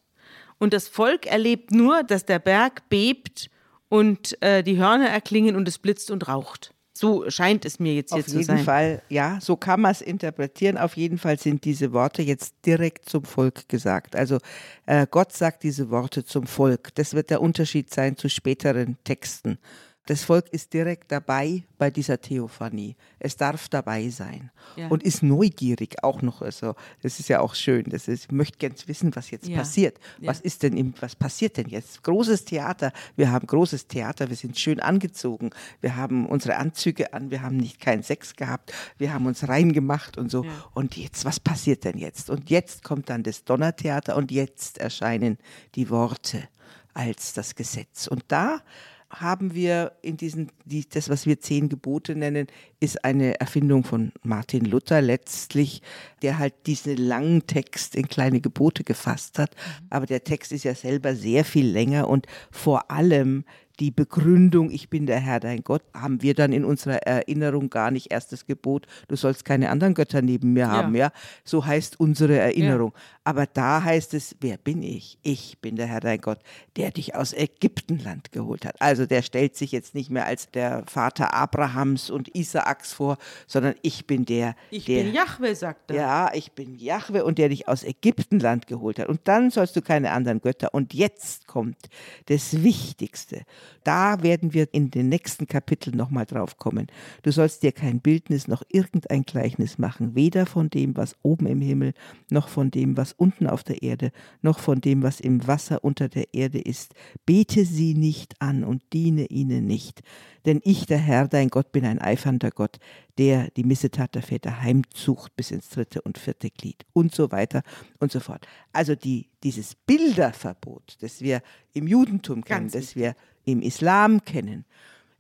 und 0.60 0.72
das 0.72 0.88
Volk 0.88 1.26
erlebt 1.26 1.72
nur, 1.72 2.04
dass 2.04 2.28
der 2.28 2.38
Berg 2.38 2.88
bebt 2.88 3.50
und 3.90 4.40
äh, 4.44 4.62
die 4.62 4.78
Hörner 4.78 5.10
erklingen 5.10 5.56
und 5.56 5.68
es 5.68 5.80
blitzt 5.80 6.12
und 6.12 6.28
raucht. 6.28 6.75
So 6.98 7.30
scheint 7.30 7.66
es 7.66 7.78
mir 7.78 7.94
jetzt 7.94 8.14
hier 8.14 8.24
zu 8.24 8.32
sein. 8.32 8.42
Auf 8.42 8.48
jeden 8.48 8.64
Fall, 8.64 9.02
ja, 9.10 9.38
so 9.42 9.58
kann 9.58 9.82
man 9.82 9.92
es 9.92 10.02
interpretieren. 10.02 10.78
Auf 10.78 10.96
jeden 10.96 11.18
Fall 11.18 11.38
sind 11.38 11.66
diese 11.66 11.92
Worte 11.92 12.22
jetzt 12.22 12.56
direkt 12.66 13.10
zum 13.10 13.26
Volk 13.26 13.68
gesagt. 13.68 14.16
Also 14.16 14.38
äh, 14.86 15.06
Gott 15.12 15.34
sagt 15.34 15.64
diese 15.64 15.90
Worte 15.90 16.24
zum 16.24 16.48
Volk. 16.48 16.96
Das 16.96 17.14
wird 17.14 17.32
der 17.32 17.42
Unterschied 17.42 17.94
sein 17.94 18.16
zu 18.16 18.30
späteren 18.30 18.98
Texten. 19.04 19.58
Das 20.08 20.24
Volk 20.24 20.50
ist 20.52 20.74
direkt 20.74 21.12
dabei 21.12 21.64
bei 21.80 21.90
dieser 21.90 22.22
Theophanie. 22.22 22.96
Es 23.18 23.38
darf 23.38 23.70
dabei 23.70 24.10
sein 24.10 24.52
ja. 24.76 24.88
und 24.90 25.02
ist 25.02 25.24
neugierig 25.24 26.04
auch 26.04 26.22
noch. 26.22 26.44
Also 26.44 26.76
das 27.02 27.20
ist 27.20 27.28
ja 27.28 27.40
auch 27.40 27.56
schön. 27.56 27.86
Das 27.86 28.08
ist, 28.08 28.26
ich 28.26 28.32
möchte 28.32 28.60
ganz 28.60 28.88
wissen, 28.88 29.16
was 29.16 29.32
jetzt 29.32 29.48
ja. 29.48 29.58
passiert. 29.58 30.00
Was 30.20 30.42
ist 30.42 30.62
denn 30.62 30.78
im, 30.78 30.94
was 31.00 31.16
passiert 31.16 31.58
denn 31.58 31.68
jetzt? 31.68 32.04
Großes 32.04 32.46
Theater. 32.46 32.92
Wir 33.16 33.32
haben 33.32 33.48
großes 33.48 33.88
Theater. 33.88 34.30
Wir 34.30 34.36
sind 34.36 34.60
schön 34.60 34.80
angezogen. 34.80 35.50
Wir 35.82 35.96
haben 35.96 36.28
unsere 36.28 36.58
Anzüge 36.58 37.14
an. 37.14 37.32
Wir 37.32 37.42
haben 37.42 37.58
nicht 37.58 37.80
keinen 37.80 38.04
Sex 38.04 38.36
gehabt. 38.36 38.74
Wir 39.00 39.12
haben 39.12 39.26
uns 39.26 39.48
reingemacht 39.48 40.20
und 40.20 40.30
so. 40.30 40.46
Und 40.76 40.98
jetzt, 40.98 41.26
was 41.26 41.40
passiert 41.40 41.84
denn 41.84 41.98
jetzt? 41.98 42.30
Und 42.30 42.52
jetzt 42.52 42.84
kommt 42.84 43.10
dann 43.10 43.24
das 43.24 43.44
Donnertheater 43.44 44.16
und 44.16 44.32
jetzt 44.32 44.78
erscheinen 44.78 45.40
die 45.74 45.90
Worte 45.90 46.48
als 46.94 47.34
das 47.34 47.56
Gesetz. 47.56 48.08
Und 48.08 48.24
da 48.28 48.62
haben 49.10 49.54
wir 49.54 49.94
in 50.02 50.18
diesen, 50.18 50.52
die, 50.66 50.88
das, 50.88 51.10
was 51.10 51.26
wir 51.26 51.40
zehn 51.40 51.70
Gebote 51.70 52.16
nennen, 52.16 52.48
ist 52.80 53.06
eine 53.06 53.40
Erfindung 53.40 53.84
von 53.84 54.12
Martin 54.24 54.66
Luther 54.66 55.02
letztlich, 55.02 55.82
der 56.22 56.38
halt 56.38 56.54
diesen 56.66 56.98
langen 56.98 57.48
Text 57.48 57.96
in 57.96 58.08
kleine 58.08 58.42
Gebote 58.42 58.84
gefasst 58.84 59.40
hat. 59.40 59.56
Mhm. 59.56 59.88
Aber 59.90 60.06
der 60.06 60.24
Text 60.24 60.52
ist 60.52 60.64
ja 60.64 60.76
selber 60.76 61.16
sehr 61.16 61.46
viel 61.46 61.68
länger 61.68 62.08
und 62.08 62.26
vor 62.52 62.92
allem 62.92 63.46
die 63.80 63.92
Begründung, 63.92 64.72
ich 64.72 64.90
bin 64.90 65.06
der 65.06 65.20
Herr 65.20 65.40
dein 65.40 65.64
Gott, 65.64 65.84
haben 65.94 66.22
wir 66.22 66.34
dann 66.34 66.54
in 66.54 66.64
unserer 66.64 66.98
Erinnerung 67.04 67.70
gar 67.70 67.92
nicht 67.92 68.12
erstes 68.12 68.46
Gebot, 68.46 68.88
du 69.08 69.16
sollst 69.16 69.46
keine 69.46 69.70
anderen 69.70 69.94
Götter 69.94 70.22
neben 70.22 70.54
mir 70.54 70.70
haben, 70.70 70.96
ja. 70.96 71.12
So 71.44 71.66
heißt 71.66 72.00
unsere 72.00 72.38
Erinnerung. 72.38 72.94
Ja. 72.96 73.00
Aber 73.28 73.48
da 73.48 73.84
heißt 73.84 74.14
es, 74.14 74.36
wer 74.40 74.58
bin 74.58 74.84
ich? 74.84 75.18
Ich 75.24 75.58
bin 75.60 75.78
der 75.78 75.88
Herr 75.88 76.00
dein 76.00 76.22
Gott, 76.22 76.38
der 76.78 76.92
dich 76.92 77.16
aus 77.16 77.34
Ägyptenland 77.34 78.32
geholt 78.32 78.66
hat. 78.66 78.80
Also 78.80 79.08
der 79.08 79.24
stellt 79.24 79.56
sich 79.56 79.72
jetzt 79.72 79.96
nicht 79.96 80.12
mehr 80.12 80.28
als 80.28 80.52
der 80.52 80.84
Vater 80.86 81.34
Abrahams 81.34 82.12
und 82.12 82.36
Isaaks 82.36 82.94
vor, 82.94 83.18
sondern 83.48 83.74
ich 83.82 84.06
bin 84.06 84.26
der, 84.26 84.56
ich 84.70 84.86
der. 84.86 85.06
Bin 85.06 85.14
Jahwe, 85.16 85.56
sagt 85.56 85.90
er. 85.90 85.96
Ja, 85.98 86.32
ich 86.36 86.52
bin 86.52 86.76
Jahwe 86.76 87.26
und 87.26 87.40
der 87.40 87.50
dich 87.50 87.68
aus 87.68 87.84
Ägyptenland 87.84 88.68
geholt 88.68 89.00
hat. 89.00 89.10
Und 89.10 89.22
dann 89.24 89.50
sollst 89.50 89.76
du 89.76 89.82
keine 89.82 90.12
anderen 90.12 90.40
Götter. 90.40 90.76
Und 90.76 90.94
jetzt 90.94 91.48
kommt 91.48 91.90
das 92.28 92.62
Wichtigste. 92.62 93.42
Da 93.84 94.22
werden 94.22 94.54
wir 94.54 94.72
in 94.72 94.92
den 94.92 95.10
nächsten 95.10 95.48
Kapiteln 95.48 95.98
nochmal 95.98 96.28
drauf 96.28 96.60
kommen. 96.60 96.86
Du 97.24 97.32
sollst 97.32 97.64
dir 97.64 97.72
kein 97.72 98.02
Bildnis 98.02 98.48
noch 98.48 98.62
irgendein 98.70 99.24
Gleichnis 99.24 99.80
machen, 99.80 100.14
weder 100.14 100.46
von 100.46 100.70
dem, 100.70 100.96
was 100.96 101.16
oben 101.24 101.48
im 101.48 101.62
Himmel, 101.62 101.94
noch 102.30 102.50
von 102.50 102.70
dem, 102.70 102.98
was 102.98 103.15
unten 103.18 103.48
auf 103.48 103.64
der 103.64 103.82
Erde, 103.82 104.12
noch 104.42 104.60
von 104.60 104.82
dem, 104.82 105.04
was 105.04 105.20
im 105.20 105.48
Wasser 105.48 105.84
unter 105.84 106.10
der 106.10 106.34
Erde 106.34 106.60
ist. 106.60 106.94
Bete 107.26 107.66
sie 107.66 107.94
nicht 107.94 108.42
an 108.42 108.64
und 108.64 108.82
diene 108.94 109.26
ihnen 109.28 109.66
nicht. 109.66 110.02
Denn 110.46 110.62
ich, 110.64 110.86
der 110.86 110.98
Herr, 110.98 111.28
dein 111.28 111.50
Gott, 111.50 111.72
bin 111.72 111.86
ein 111.86 112.00
eifernder 112.00 112.52
Gott, 112.52 112.78
der 113.18 113.50
die 113.52 113.64
Missetat 113.64 114.16
der 114.16 114.22
Väter 114.22 114.62
heimzucht 114.62 115.36
bis 115.36 115.52
ins 115.52 115.70
dritte 115.70 116.02
und 116.02 116.18
vierte 116.18 116.50
Glied 116.50 116.86
und 116.94 117.14
so 117.16 117.32
weiter 117.32 117.64
und 118.00 118.12
so 118.12 118.20
fort. 118.20 118.48
Also 118.72 118.96
die, 118.96 119.30
dieses 119.44 119.76
Bilderverbot, 119.76 120.98
das 121.02 121.22
wir 121.22 121.42
im 121.74 121.88
Judentum 121.88 122.44
kennen, 122.44 122.70
das 122.70 122.96
wir 122.96 123.16
im 123.44 123.62
Islam 123.62 124.24
kennen, 124.24 124.66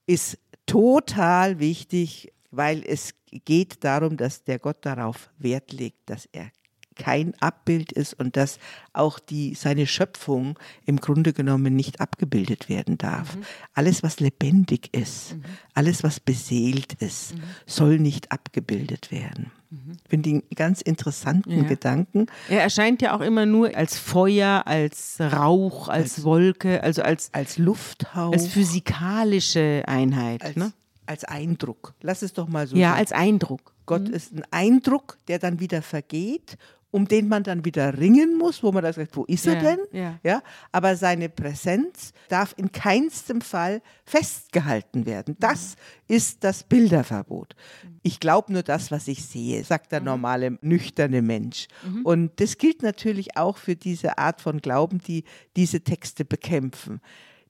ist 0.05 0.38
total 0.65 1.60
wichtig, 1.60 2.31
weil 2.51 2.84
es 2.86 3.13
geht 3.31 3.84
darum, 3.84 4.17
dass 4.17 4.43
der 4.43 4.60
Gott 4.60 4.77
darauf 4.81 5.29
Wert 5.38 5.73
legt, 5.73 6.10
dass 6.10 6.27
er 6.31 6.51
kein 6.95 7.34
Abbild 7.39 7.91
ist 7.91 8.13
und 8.13 8.38
dass 8.38 8.60
auch 8.93 9.19
die, 9.19 9.53
seine 9.53 9.88
Schöpfung 9.88 10.58
im 10.86 10.97
Grunde 10.97 11.34
genommen 11.34 11.75
nicht 11.75 11.99
abgebildet 12.01 12.69
werden 12.69 12.97
darf. 12.97 13.36
Mhm. 13.36 13.43
Alles, 13.73 14.03
was 14.03 14.19
lebendig 14.19 14.93
ist, 14.93 15.36
mhm. 15.36 15.43
alles, 15.73 16.03
was 16.03 16.19
beseelt 16.19 16.93
ist, 16.93 17.36
mhm. 17.36 17.43
soll 17.65 17.99
nicht 17.99 18.31
abgebildet 18.31 19.12
werden. 19.12 19.51
Mhm. 19.69 19.97
Ich 20.03 20.10
finde 20.10 20.29
den 20.29 20.43
ganz 20.55 20.81
interessanten 20.81 21.63
ja. 21.63 21.63
Gedanken. 21.63 22.27
Er 22.49 22.62
erscheint 22.62 23.01
ja 23.01 23.15
auch 23.15 23.21
immer 23.21 23.45
nur 23.45 23.75
als 23.75 23.97
Feuer, 23.97 24.63
als 24.65 25.17
Rauch, 25.19 25.88
als, 25.88 26.15
als 26.15 26.23
Wolke, 26.23 26.84
also 26.84 27.01
als, 27.01 27.34
als 27.34 27.58
Lufthauch. 27.58 28.34
Als 28.34 28.47
physikalische 28.47 29.84
Einheit. 29.88 30.43
Als, 30.43 30.55
ne? 30.55 30.73
als 31.05 31.23
Eindruck. 31.23 31.93
Lass 32.01 32.21
es 32.21 32.34
doch 32.34 32.47
mal 32.47 32.67
so 32.67 32.75
Ja, 32.75 32.89
sagen. 32.89 32.99
als 32.99 33.12
Eindruck. 33.12 33.73
Gott 33.86 34.08
mhm. 34.08 34.13
ist 34.13 34.34
ein 34.34 34.43
Eindruck, 34.51 35.17
der 35.27 35.39
dann 35.39 35.60
wieder 35.60 35.81
vergeht 35.81 36.58
um 36.95 37.10
den 37.10 37.27
man 37.27 37.43
dann 37.43 37.65
wieder 37.65 37.97
ringen 37.97 38.38
muss, 38.38 38.63
wo 38.63 38.71
man 38.71 38.81
da 38.81 38.93
sagt, 38.93 39.17
wo 39.17 39.25
ist 39.25 39.45
er 39.45 39.58
denn? 39.58 39.79
Ja. 39.91 40.17
ja. 40.23 40.41
Aber 40.71 40.95
seine 40.95 41.27
Präsenz 41.27 42.13
darf 42.29 42.53
in 42.55 42.71
keinstem 42.71 43.41
Fall 43.41 43.81
festgehalten 44.05 45.05
werden. 45.05 45.36
Das 45.38 45.75
mhm. 46.08 46.15
ist 46.15 46.45
das 46.45 46.63
Bilderverbot. 46.63 47.53
Ich 48.01 48.21
glaube 48.21 48.53
nur 48.53 48.63
das, 48.63 48.91
was 48.91 49.10
ich 49.10 49.25
sehe, 49.25 49.62
sagt 49.65 49.91
der 49.91 49.99
mhm. 49.99 50.05
normale, 50.05 50.58
nüchterne 50.62 51.21
Mensch. 51.21 51.67
Mhm. 51.86 52.05
Und 52.05 52.31
das 52.39 52.58
gilt 52.58 52.81
natürlich 52.81 53.36
auch 53.36 53.58
für 53.58 53.75
diese 53.75 54.17
Art 54.17 54.39
von 54.39 54.62
Glauben, 54.62 54.99
die 54.99 55.25
diese 55.58 55.81
Texte 55.81 56.23
bekämpfen. 56.23 57.01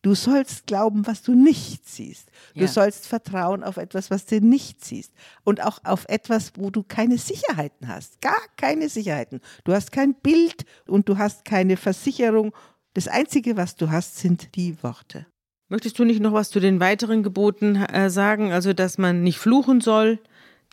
Du 0.06 0.14
sollst 0.14 0.68
glauben, 0.68 1.08
was 1.08 1.24
du 1.24 1.34
nicht 1.34 1.90
siehst. 1.90 2.30
Du 2.54 2.62
ja. 2.62 2.68
sollst 2.68 3.08
vertrauen 3.08 3.64
auf 3.64 3.78
etwas, 3.78 4.12
was 4.12 4.28
du 4.28 4.40
nicht 4.40 4.86
siehst. 4.86 5.12
Und 5.44 5.64
auch 5.64 5.80
auf 5.84 6.06
etwas, 6.08 6.52
wo 6.58 6.70
du 6.70 6.84
keine 6.84 7.18
Sicherheiten 7.18 7.88
hast. 7.88 8.22
Gar 8.22 8.40
keine 8.56 8.88
Sicherheiten. 8.88 9.42
Du 9.64 9.74
hast 9.74 9.92
kein 9.92 10.14
Bild 10.14 10.64
und 10.86 11.10
du 11.10 11.18
hast 11.18 11.44
keine 11.44 11.76
Versicherung. 11.76 12.54
Das 12.94 13.08
Einzige, 13.08 13.58
was 13.58 13.78
du 13.78 13.90
hast, 13.90 14.20
sind 14.20 14.56
die 14.56 14.76
Worte. 14.84 15.26
Möchtest 15.70 15.98
du 15.98 16.04
nicht 16.04 16.22
noch 16.22 16.34
was 16.34 16.52
zu 16.52 16.60
den 16.60 16.80
weiteren 16.80 17.24
Geboten 17.24 17.76
äh, 17.76 18.12
sagen? 18.12 18.52
Also, 18.52 18.74
dass 18.74 19.00
man 19.00 19.24
nicht 19.24 19.40
fluchen 19.40 19.82
soll, 19.82 20.20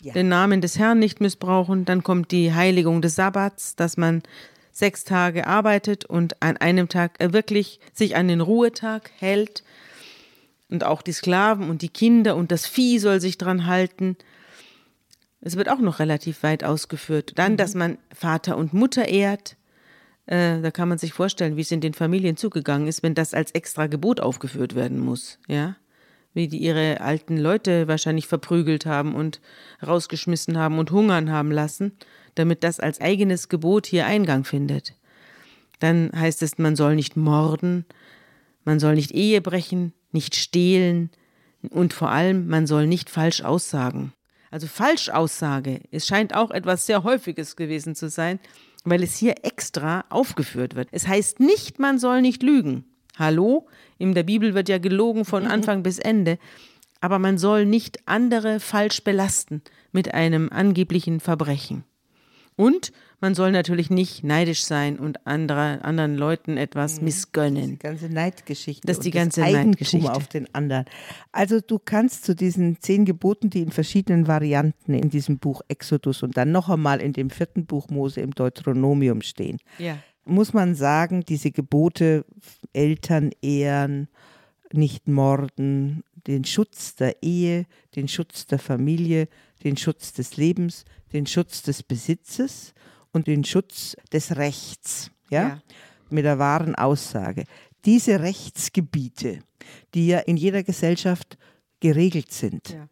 ja. 0.03 0.13
den 0.13 0.29
Namen 0.29 0.61
des 0.61 0.79
Herrn 0.79 0.99
nicht 0.99 1.23
missbrauchen. 1.23 1.87
Dann 1.87 2.03
kommt 2.03 2.33
die 2.33 2.53
Heiligung 2.53 3.01
des 3.01 3.15
Sabbats, 3.15 3.77
dass 3.77 3.97
man 3.97 4.23
sechs 4.73 5.05
Tage 5.05 5.47
arbeitet 5.47 6.05
und 6.05 6.43
an 6.43 6.57
einem 6.57 6.89
Tag 6.89 7.19
wirklich 7.21 7.79
sich 7.93 8.17
an 8.17 8.29
den 8.29 8.41
Ruhetag 8.41 9.11
hält. 9.19 9.63
Und 10.69 10.85
auch 10.85 11.03
die 11.03 11.13
Sklaven 11.13 11.69
und 11.69 11.83
die 11.83 11.91
Kinder 11.91 12.35
und 12.35 12.51
das 12.51 12.67
Vieh 12.67 12.99
soll 12.99 13.21
sich 13.21 13.37
dran 13.37 13.67
halten. 13.67 14.17
Es 15.43 15.57
wird 15.57 15.69
auch 15.69 15.81
noch 15.81 15.99
relativ 15.99 16.43
weit 16.43 16.65
ausgeführt. 16.65 17.33
Dann, 17.37 17.57
dass 17.57 17.75
man 17.75 17.99
Vater 18.15 18.57
und 18.57 18.73
Mutter 18.73 19.07
ehrt. 19.07 19.57
Äh, 20.27 20.61
da 20.61 20.71
kann 20.71 20.89
man 20.89 20.99
sich 20.99 21.13
vorstellen, 21.13 21.57
wie 21.57 21.61
es 21.63 21.71
in 21.73 21.81
den 21.81 21.95
Familien 21.95 22.37
zugegangen 22.37 22.89
ist, 22.89 23.03
wenn 23.03 23.15
das 23.15 23.35
als 23.35 23.51
extra 23.51 23.87
Gebot 23.87 24.21
aufgeführt 24.21 24.75
werden 24.75 24.99
muss. 24.99 25.39
Ja? 25.49 25.77
Wie 26.35 26.49
die 26.49 26.59
ihre 26.59 27.01
alten 27.01 27.37
Leute 27.37 27.89
wahrscheinlich 27.89 28.27
verprügelt 28.27 28.87
haben 28.87 29.15
und 29.15 29.41
rausgeschmissen 29.87 30.57
haben 30.59 30.79
und 30.79 30.91
hungern 30.91 31.31
haben 31.31 31.51
lassen, 31.51 31.93
damit 32.35 32.65
das 32.65 32.81
als 32.81 33.01
eigenes 33.01 33.49
Gebot 33.49 33.87
hier 33.87 34.07
Eingang 34.07 34.45
findet. 34.45 34.95
Dann 35.79 36.11
heißt 36.15 36.43
es, 36.43 36.59
man 36.59 36.77
soll 36.77 36.95
nicht 36.95 37.17
morden, 37.17 37.85
man 38.65 38.81
soll 38.81 38.95
nicht 38.95 39.11
Ehe 39.11 39.41
brechen, 39.41 39.93
nicht 40.13 40.37
stehlen 40.37 41.11
und 41.71 41.93
vor 41.93 42.11
allem, 42.11 42.49
man 42.49 42.67
soll 42.67 42.87
nicht 42.87 43.11
falsch 43.11 43.43
aussagen. 43.43 44.13
Also 44.51 44.67
Falschaussage, 44.67 45.81
es 45.91 46.07
scheint 46.07 46.35
auch 46.35 46.51
etwas 46.51 46.87
sehr 46.87 47.05
Häufiges 47.05 47.57
gewesen 47.57 47.95
zu 47.95 48.09
sein, 48.09 48.39
weil 48.85 49.03
es 49.03 49.17
hier 49.17 49.45
extra 49.45 50.05
aufgeführt 50.11 50.75
wird. 50.75 50.89
Es 50.93 51.07
heißt 51.09 51.41
nicht, 51.41 51.79
man 51.79 51.99
soll 51.99 52.21
nicht 52.21 52.43
lügen. 52.43 52.85
Hallo? 53.19 53.67
In 53.99 54.15
der 54.15 54.23
Bibel 54.23 54.55
wird 54.55 54.69
ja 54.69 54.79
gelogen 54.79 55.25
von 55.25 55.47
Anfang 55.47 55.83
bis 55.83 55.99
Ende. 55.99 56.39
Aber 57.01 57.19
man 57.19 57.37
soll 57.37 57.67
nicht 57.67 57.99
andere 58.07 58.61
falsch 58.61 59.03
belasten 59.03 59.63
mit 59.91 60.15
einem 60.15 60.49
angeblichen 60.51 61.21
Verbrechen. 61.21 61.85
Und 62.55 62.93
man 63.21 63.35
soll 63.35 63.51
natürlich 63.51 63.89
nicht 63.89 64.25
neidisch 64.25 64.65
sein 64.65 64.99
und 64.99 65.27
andere, 65.27 65.83
anderen 65.85 66.17
Leuten 66.17 66.57
etwas 66.57 66.99
Mhm. 66.99 67.05
missgönnen. 67.05 67.71
Die 67.73 67.79
ganze 67.79 68.09
Neidgeschichte. 68.09 68.87
Das 68.87 68.99
ist 68.99 69.05
die 69.05 69.11
ganze 69.11 69.41
das 69.41 69.49
Eigentum 69.49 69.71
Neidgeschichte. 69.71 70.13
auf 70.13 70.27
den 70.29 70.55
anderen. 70.55 70.85
Also 71.33 71.61
du 71.61 71.79
kannst 71.79 72.25
zu 72.25 72.35
diesen 72.37 72.79
zehn 72.81 73.05
Geboten, 73.05 73.49
die 73.51 73.63
in 73.63 73.71
verschiedenen 73.73 74.27
Varianten 74.29 74.93
in 74.95 75.09
diesem 75.09 75.39
Buch 75.39 75.63
Exodus 75.69 76.23
und 76.23 76.37
dann 76.37 76.53
noch 76.53 76.69
einmal 76.69 77.01
in 77.01 77.13
dem 77.13 77.31
vierten 77.31 77.65
Buch 77.65 77.89
Mose 77.89 78.21
im 78.21 78.33
Deuteronomium 78.33 79.23
stehen, 79.23 79.59
Ja. 79.79 79.97
Muss 80.25 80.53
man 80.53 80.75
sagen, 80.75 81.25
diese 81.25 81.51
Gebote, 81.51 82.25
Eltern 82.73 83.31
ehren, 83.43 84.09
nicht 84.73 85.09
morden, 85.09 86.03
den 86.27 86.45
Schutz 86.45 86.95
der 86.95 87.23
Ehe, 87.23 87.67
den 87.97 88.09
Schutz 88.09 88.47
der 88.47 88.59
Familie, 88.59 89.29
den 89.65 89.77
Schutz 89.77 90.13
des 90.13 90.37
Lebens, 90.37 90.85
den 91.13 91.27
Schutz 91.27 91.63
des 91.63 91.83
Besitzes 91.83 92.73
und 93.13 93.27
den 93.27 93.45
Schutz 93.45 93.97
des 94.13 94.37
Rechts. 94.37 95.11
Ja? 95.31 95.49
Ja. 95.49 95.63
Mit 96.11 96.25
der 96.25 96.39
wahren 96.39 96.75
Aussage. 96.75 97.45
Diese 97.85 98.21
Rechtsgebiete, 98.21 99.41
die 99.95 100.09
ja 100.09 100.19
in 100.21 100.37
jeder 100.37 100.63
Gesellschaft 100.63 101.37
geregelt 101.81 102.33
sind, 102.33 102.71
Ja. 102.71 102.89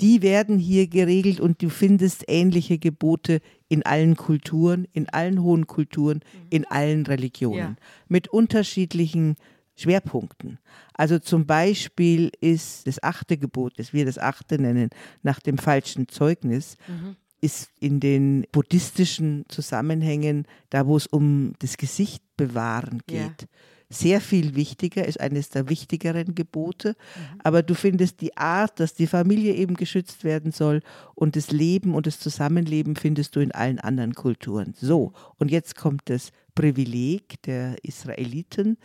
Die 0.00 0.22
werden 0.22 0.58
hier 0.58 0.86
geregelt 0.88 1.40
und 1.40 1.62
du 1.62 1.68
findest 1.68 2.24
ähnliche 2.28 2.78
Gebote 2.78 3.40
in 3.68 3.84
allen 3.84 4.16
Kulturen, 4.16 4.86
in 4.92 5.08
allen 5.10 5.42
hohen 5.42 5.66
Kulturen, 5.66 6.20
in 6.50 6.64
allen 6.66 7.04
Religionen, 7.06 7.58
Ja. 7.58 7.76
mit 8.08 8.28
unterschiedlichen 8.28 9.36
Schwerpunkten. 9.76 10.58
Also 10.94 11.18
zum 11.18 11.46
Beispiel 11.46 12.30
ist 12.40 12.86
das 12.86 13.02
achte 13.02 13.38
Gebot, 13.38 13.74
das 13.78 13.92
wir 13.92 14.04
das 14.04 14.18
achte 14.18 14.60
nennen, 14.60 14.90
nach 15.22 15.40
dem 15.40 15.56
falschen 15.58 16.08
Zeugnis, 16.08 16.76
ist 17.40 17.70
in 17.80 18.00
den 18.00 18.44
buddhistischen 18.52 19.44
Zusammenhängen, 19.48 20.44
da 20.68 20.86
wo 20.86 20.96
es 20.96 21.06
um 21.06 21.54
das 21.60 21.78
Gesicht 21.78 22.22
bewahren 22.36 23.00
geht, 23.06 23.42
Ja. 23.42 23.48
Sehr 23.90 24.20
viel 24.20 24.54
wichtiger, 24.54 25.04
ist 25.06 25.20
eines 25.20 25.48
der 25.48 25.68
wichtigeren 25.68 26.36
Gebote. 26.36 26.94
Aber 27.42 27.62
du 27.62 27.74
findest 27.74 28.20
die 28.20 28.36
Art, 28.36 28.78
dass 28.78 28.94
die 28.94 29.08
Familie 29.08 29.54
eben 29.54 29.74
geschützt 29.74 30.22
werden 30.22 30.52
soll 30.52 30.80
und 31.14 31.34
das 31.34 31.50
Leben 31.50 31.94
und 31.94 32.06
das 32.06 32.20
Zusammenleben 32.20 32.94
findest 32.94 33.34
du 33.34 33.40
in 33.40 33.52
allen 33.52 33.80
anderen 33.80 34.14
Kulturen. 34.14 34.74
So, 34.80 35.12
und 35.38 35.50
jetzt 35.50 35.76
kommt 35.76 36.02
das 36.04 36.30
Privileg 36.54 37.40
der 37.42 37.76
Israeliten. 37.82 38.76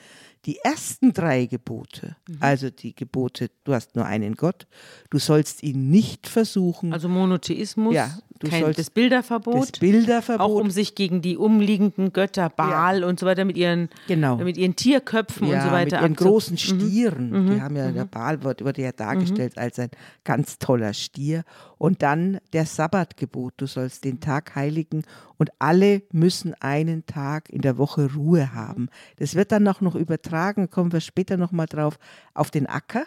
Die 0.45 0.59
ersten 0.59 1.11
drei 1.11 1.47
Gebote, 1.47 2.15
also 2.39 2.69
die 2.69 2.93
Gebote, 2.95 3.49
du 3.63 3.73
hast 3.73 3.95
nur 3.95 4.05
einen 4.05 4.35
Gott, 4.35 4.67
du 5.09 5.17
sollst 5.17 5.63
ihn 5.63 5.89
nicht 5.89 6.27
versuchen, 6.27 6.93
Also 6.93 7.09
Monotheismus, 7.09 7.95
Ja, 7.95 8.15
du 8.37 8.47
kein, 8.49 8.61
sollst 8.61 8.77
das 8.77 8.91
Bilderverbot. 8.91 9.55
das 9.63 9.71
Bilderverbot, 9.71 10.45
Auch 10.45 10.53
um 10.61 10.69
sich 10.69 10.93
gegen 10.93 11.23
die 11.23 11.35
umliegenden 11.35 12.13
Götter, 12.13 12.49
Baal 12.49 13.03
und 13.03 13.19
so 13.19 13.25
weiter, 13.25 13.43
mit 13.43 13.57
ihren, 13.57 13.89
Genau. 14.07 14.35
mit 14.37 14.55
ihren 14.57 14.75
Tierköpfen 14.75 15.47
ja, 15.47 15.55
und 15.55 15.67
so 15.67 15.71
weiter 15.71 16.01
mit 16.01 16.11
ihren 16.11 16.15
großen 16.15 16.59
Stieren. 16.59 17.47
Die 17.55 17.59
haben 17.59 17.75
ja, 17.75 17.91
der 17.91 18.05
Baal 18.05 18.43
wurde, 18.43 18.65
wurde 18.65 18.83
ja 18.83 18.91
dargestellt 18.91 19.57
als 19.57 19.79
ein 19.79 19.89
ganz 20.23 20.59
toller 20.59 20.93
Stier. 20.93 21.43
Und 21.77 22.01
dann 22.01 22.39
der 22.53 22.65
Sabbatgebot, 22.65 23.53
du 23.57 23.67
sollst 23.67 24.03
den 24.05 24.19
Tag 24.19 24.55
heiligen 24.55 25.03
und 25.37 25.49
alle 25.59 26.03
müssen 26.11 26.53
einen 26.55 27.05
Tag 27.05 27.49
in 27.49 27.61
der 27.61 27.77
Woche 27.77 28.13
Ruhe 28.13 28.53
haben. 28.53 28.89
Das 29.17 29.35
wird 29.35 29.51
dann 29.51 29.67
auch 29.67 29.81
noch 29.81 29.95
übertragen, 29.95 30.69
kommen 30.69 30.93
wir 30.93 31.01
später 31.01 31.37
nochmal 31.37 31.67
drauf, 31.67 31.99
auf 32.33 32.51
den 32.51 32.67
Acker, 32.67 33.05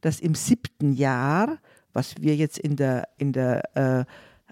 dass 0.00 0.20
im 0.20 0.34
siebten 0.34 0.92
Jahr, 0.92 1.58
was 1.92 2.16
wir 2.20 2.36
jetzt 2.36 2.58
in 2.58 2.76
der, 2.76 3.08
in 3.16 3.32
der 3.32 3.76
äh, 3.76 4.04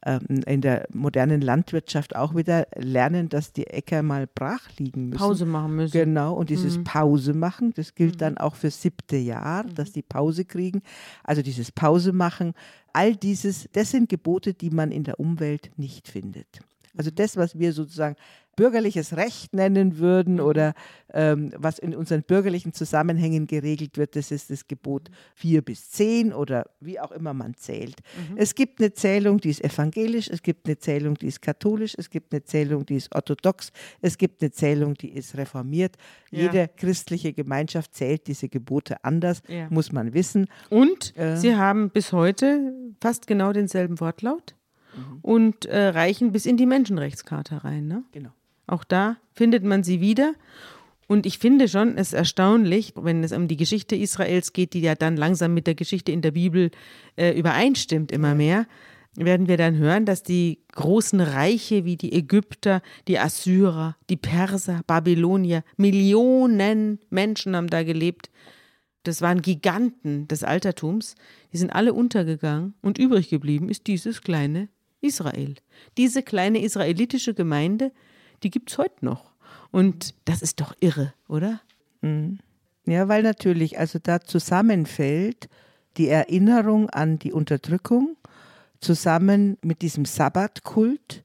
in 0.05 0.61
der 0.61 0.89
modernen 0.93 1.41
Landwirtschaft 1.41 2.17
auch 2.17 2.35
wieder 2.35 2.67
lernen, 2.77 3.29
dass 3.29 3.53
die 3.53 3.69
Äcker 3.69 4.03
mal 4.03 4.27
brach 4.27 4.69
liegen 4.79 5.11
müssen. 5.11 5.21
Pause 5.21 5.47
machen 5.47 5.77
müssen. 5.77 5.93
Genau, 5.93 6.35
und 6.35 6.51
dieses 6.51 6.83
Pause 6.83 7.35
machen, 7.35 7.73
das 7.77 7.95
gilt 7.95 8.21
dann 8.21 8.37
auch 8.37 8.57
für 8.57 8.71
siebte 8.71 9.17
Jahr, 9.17 9.63
dass 9.65 9.93
die 9.93 10.03
Pause 10.03 10.45
kriegen. 10.45 10.83
Also 11.23 11.43
dieses 11.43 11.71
Pause 11.71 12.13
machen, 12.13 12.55
all 12.93 13.15
dieses, 13.15 13.69
das 13.73 13.93
sind 13.93 14.09
Gebote, 14.09 14.55
die 14.55 14.71
man 14.71 14.91
in 14.91 15.05
der 15.05 15.21
Umwelt 15.21 15.71
nicht 15.77 16.09
findet. 16.09 16.61
Also 16.97 17.11
das, 17.11 17.37
was 17.37 17.59
wir 17.59 17.73
sozusagen 17.73 18.17
bürgerliches 18.57 19.17
Recht 19.17 19.55
nennen 19.55 19.99
würden 19.99 20.41
oder 20.41 20.75
ähm, 21.15 21.53
was 21.57 21.79
in 21.79 21.95
unseren 21.95 22.23
bürgerlichen 22.23 22.73
Zusammenhängen 22.73 23.47
geregelt 23.47 23.99
wird, 23.99 24.17
das 24.17 24.31
ist 24.31 24.51
das 24.51 24.67
Gebot 24.69 25.11
4 25.35 25.63
bis 25.63 25.91
10 25.91 26.33
oder 26.33 26.67
wie 26.81 27.01
auch 27.01 27.13
immer 27.13 27.35
man 27.35 27.55
zählt. 27.55 27.97
Es 28.37 28.55
gibt 28.55 28.81
eine 28.81 28.93
Zählung, 28.93 29.39
die 29.39 29.51
ist 29.51 29.63
evangelisch, 29.65 30.29
es 30.29 30.43
gibt 30.43 30.67
eine 30.67 30.79
Zählung, 30.79 31.15
die 31.15 31.27
ist 31.27 31.43
katholisch, 31.43 31.95
es 31.99 32.11
gibt 32.11 32.33
eine 32.33 32.45
Zählung, 32.45 32.85
die 32.87 32.97
ist 32.97 33.15
orthodox, 33.15 33.73
es 34.01 34.17
gibt 34.19 34.43
eine 34.43 34.51
Zählung, 34.51 34.95
die 34.95 35.11
ist 35.11 35.37
reformiert. 35.37 35.97
Ja. 36.31 36.43
Jede 36.43 36.69
christliche 36.77 37.33
Gemeinschaft 37.33 37.95
zählt 37.95 38.27
diese 38.27 38.49
Gebote 38.49 39.03
anders, 39.05 39.43
Ja. 39.49 39.67
muss 39.71 39.93
man 39.93 40.15
wissen. 40.15 40.47
Und 40.71 41.17
Äh. 41.17 41.37
sie 41.37 41.57
haben 41.57 41.91
bis 41.91 42.13
heute 42.13 42.73
fast 43.01 43.27
genau 43.27 43.53
denselben 43.53 43.99
Wortlaut 44.01 44.55
Mhm. 44.95 45.19
und 45.23 45.65
äh, 45.67 45.89
reichen 45.89 46.33
bis 46.33 46.45
in 46.45 46.57
die 46.59 46.67
Menschenrechtscharta 46.67 47.59
rein. 47.59 47.87
Ne? 47.87 48.05
Genau. 48.13 48.31
Auch 48.73 48.85
da 48.85 49.19
findet 49.35 49.65
man 49.65 49.83
sie 49.83 50.01
wieder. 50.01 50.33
Und 51.07 51.27
ich 51.27 51.39
finde 51.39 51.69
schon 51.69 51.99
es 51.99 52.15
erstaunlich, 52.15 52.95
wenn 52.97 53.23
es 53.23 53.33
um 53.33 53.47
die 53.47 53.59
Geschichte 53.59 53.95
Israels 53.95 54.55
geht, 54.55 54.73
die 54.73 54.81
ja 54.81 54.95
dann 54.95 55.19
langsam 55.19 55.53
mit 55.53 55.67
der 55.67 55.75
Geschichte 55.75 56.11
in 56.11 56.23
der 56.23 56.31
Bibel 56.31 56.71
äh, 57.17 57.39
übereinstimmt 57.39 58.11
immer 58.11 58.35
mehr, 58.35 58.67
werden 59.15 59.47
wir 59.47 59.59
dann 59.59 59.77
hören, 59.77 60.07
dass 60.07 60.23
die 60.23 60.61
großen 60.73 61.21
Reiche 61.21 61.85
wie 61.85 61.97
die 61.99 62.15
Ägypter, 62.15 62.81
die 63.09 63.19
Assyrer, 63.19 63.95
die 64.09 64.17
Perser, 64.17 64.81
Babylonier, 64.87 65.65
Millionen 65.77 66.99
Menschen 67.11 67.55
haben 67.55 67.69
da 67.69 67.83
gelebt. 67.83 68.31
Das 69.03 69.21
waren 69.21 69.43
Giganten 69.43 70.29
des 70.29 70.45
Altertums. 70.45 71.15
Die 71.53 71.59
sind 71.59 71.75
alle 71.75 71.93
untergegangen 71.93 72.73
und 72.81 72.97
übrig 72.97 73.29
geblieben 73.29 73.69
ist 73.69 73.87
dieses 73.87 74.23
kleine 74.23 74.71
Israel. 75.03 75.57
Diese 75.99 76.23
kleine 76.23 76.63
israelitische 76.63 77.35
Gemeinde, 77.35 77.93
die 78.43 78.51
gibt 78.51 78.71
es 78.71 78.79
heute 78.79 79.05
noch. 79.05 79.33
Und 79.71 80.15
das 80.25 80.43
ist 80.43 80.61
doch 80.61 80.75
irre, 80.81 81.15
oder? 81.29 81.61
Ja, 82.85 83.09
weil 83.09 83.23
natürlich, 83.23 83.79
also 83.79 83.99
da 84.03 84.21
zusammenfällt 84.21 85.49
die 85.97 86.09
Erinnerung 86.09 86.91
an 86.91 87.19
die 87.19 87.33
Unterdrückung 87.33 88.17
zusammen 88.81 89.57
mit 89.63 89.83
diesem 89.83 90.05
Sabbatkult, 90.05 91.23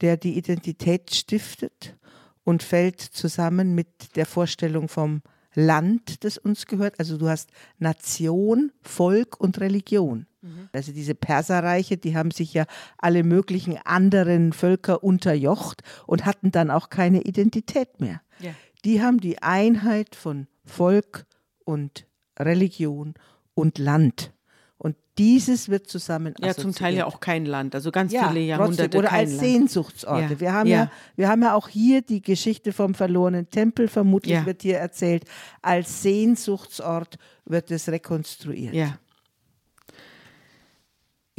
der 0.00 0.16
die 0.16 0.36
Identität 0.36 1.14
stiftet 1.14 1.96
und 2.44 2.62
fällt 2.62 3.00
zusammen 3.00 3.74
mit 3.74 4.16
der 4.16 4.26
Vorstellung 4.26 4.88
vom 4.88 5.22
Land, 5.54 6.24
das 6.24 6.38
uns 6.38 6.66
gehört. 6.66 6.98
Also 6.98 7.16
du 7.16 7.28
hast 7.28 7.50
Nation, 7.78 8.72
Volk 8.82 9.40
und 9.40 9.60
Religion. 9.60 10.26
Also 10.72 10.92
diese 10.92 11.14
Perserreiche, 11.14 11.96
die 11.98 12.16
haben 12.16 12.30
sich 12.30 12.54
ja 12.54 12.64
alle 12.96 13.24
möglichen 13.24 13.76
anderen 13.84 14.52
Völker 14.52 15.04
unterjocht 15.04 15.82
und 16.06 16.24
hatten 16.24 16.50
dann 16.50 16.70
auch 16.70 16.88
keine 16.88 17.22
Identität 17.22 18.00
mehr. 18.00 18.22
Ja. 18.38 18.52
Die 18.84 19.02
haben 19.02 19.20
die 19.20 19.42
Einheit 19.42 20.16
von 20.16 20.46
Volk 20.64 21.26
und 21.64 22.06
Religion 22.38 23.14
und 23.54 23.78
Land. 23.78 24.32
Und 24.78 24.96
dieses 25.18 25.68
wird 25.68 25.88
zusammen 25.88 26.34
Ja, 26.38 26.54
zum 26.54 26.74
Teil 26.74 26.94
ja 26.94 27.04
auch 27.04 27.20
kein 27.20 27.44
Land, 27.44 27.74
also 27.74 27.90
ganz 27.90 28.10
ja, 28.10 28.28
viele 28.28 28.40
Jahrhunderte 28.40 28.84
trotzdem, 28.84 28.98
oder 29.00 29.12
als 29.12 29.30
Land. 29.32 29.40
Sehnsuchtsorte. 29.42 30.34
Ja. 30.34 30.40
Wir, 30.40 30.52
haben 30.54 30.68
ja. 30.68 30.76
Ja. 30.84 30.90
wir 31.16 31.28
haben 31.28 31.42
ja 31.42 31.54
auch 31.54 31.68
hier 31.68 32.00
die 32.00 32.22
Geschichte 32.22 32.72
vom 32.72 32.94
verlorenen 32.94 33.50
Tempel, 33.50 33.88
vermutlich 33.88 34.46
wird 34.46 34.62
hier 34.62 34.78
erzählt. 34.78 35.24
Als 35.60 36.02
Sehnsuchtsort 36.02 37.18
wird 37.44 37.70
es 37.70 37.90
rekonstruiert. 37.90 38.72
Ja. 38.72 38.98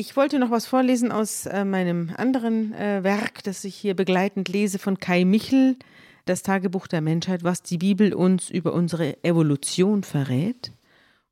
Ich 0.02 0.16
wollte 0.16 0.40
noch 0.40 0.50
was 0.50 0.66
vorlesen 0.66 1.12
aus 1.12 1.46
äh, 1.46 1.64
meinem 1.64 2.12
anderen 2.18 2.74
äh, 2.74 3.04
Werk, 3.04 3.44
das 3.44 3.64
ich 3.64 3.76
hier 3.76 3.96
begleitend 3.96 4.50
lese, 4.50 4.80
von 4.80 4.98
Kai 4.98 5.26
Michel, 5.26 5.78
das 6.26 6.42
Tagebuch 6.42 6.88
der 6.88 7.02
Menschheit, 7.02 7.44
was 7.44 7.62
die 7.62 7.78
Bibel 7.78 8.16
uns 8.16 8.50
über 8.50 8.74
unsere 8.74 9.24
Evolution 9.24 10.02
verrät. 10.02 10.72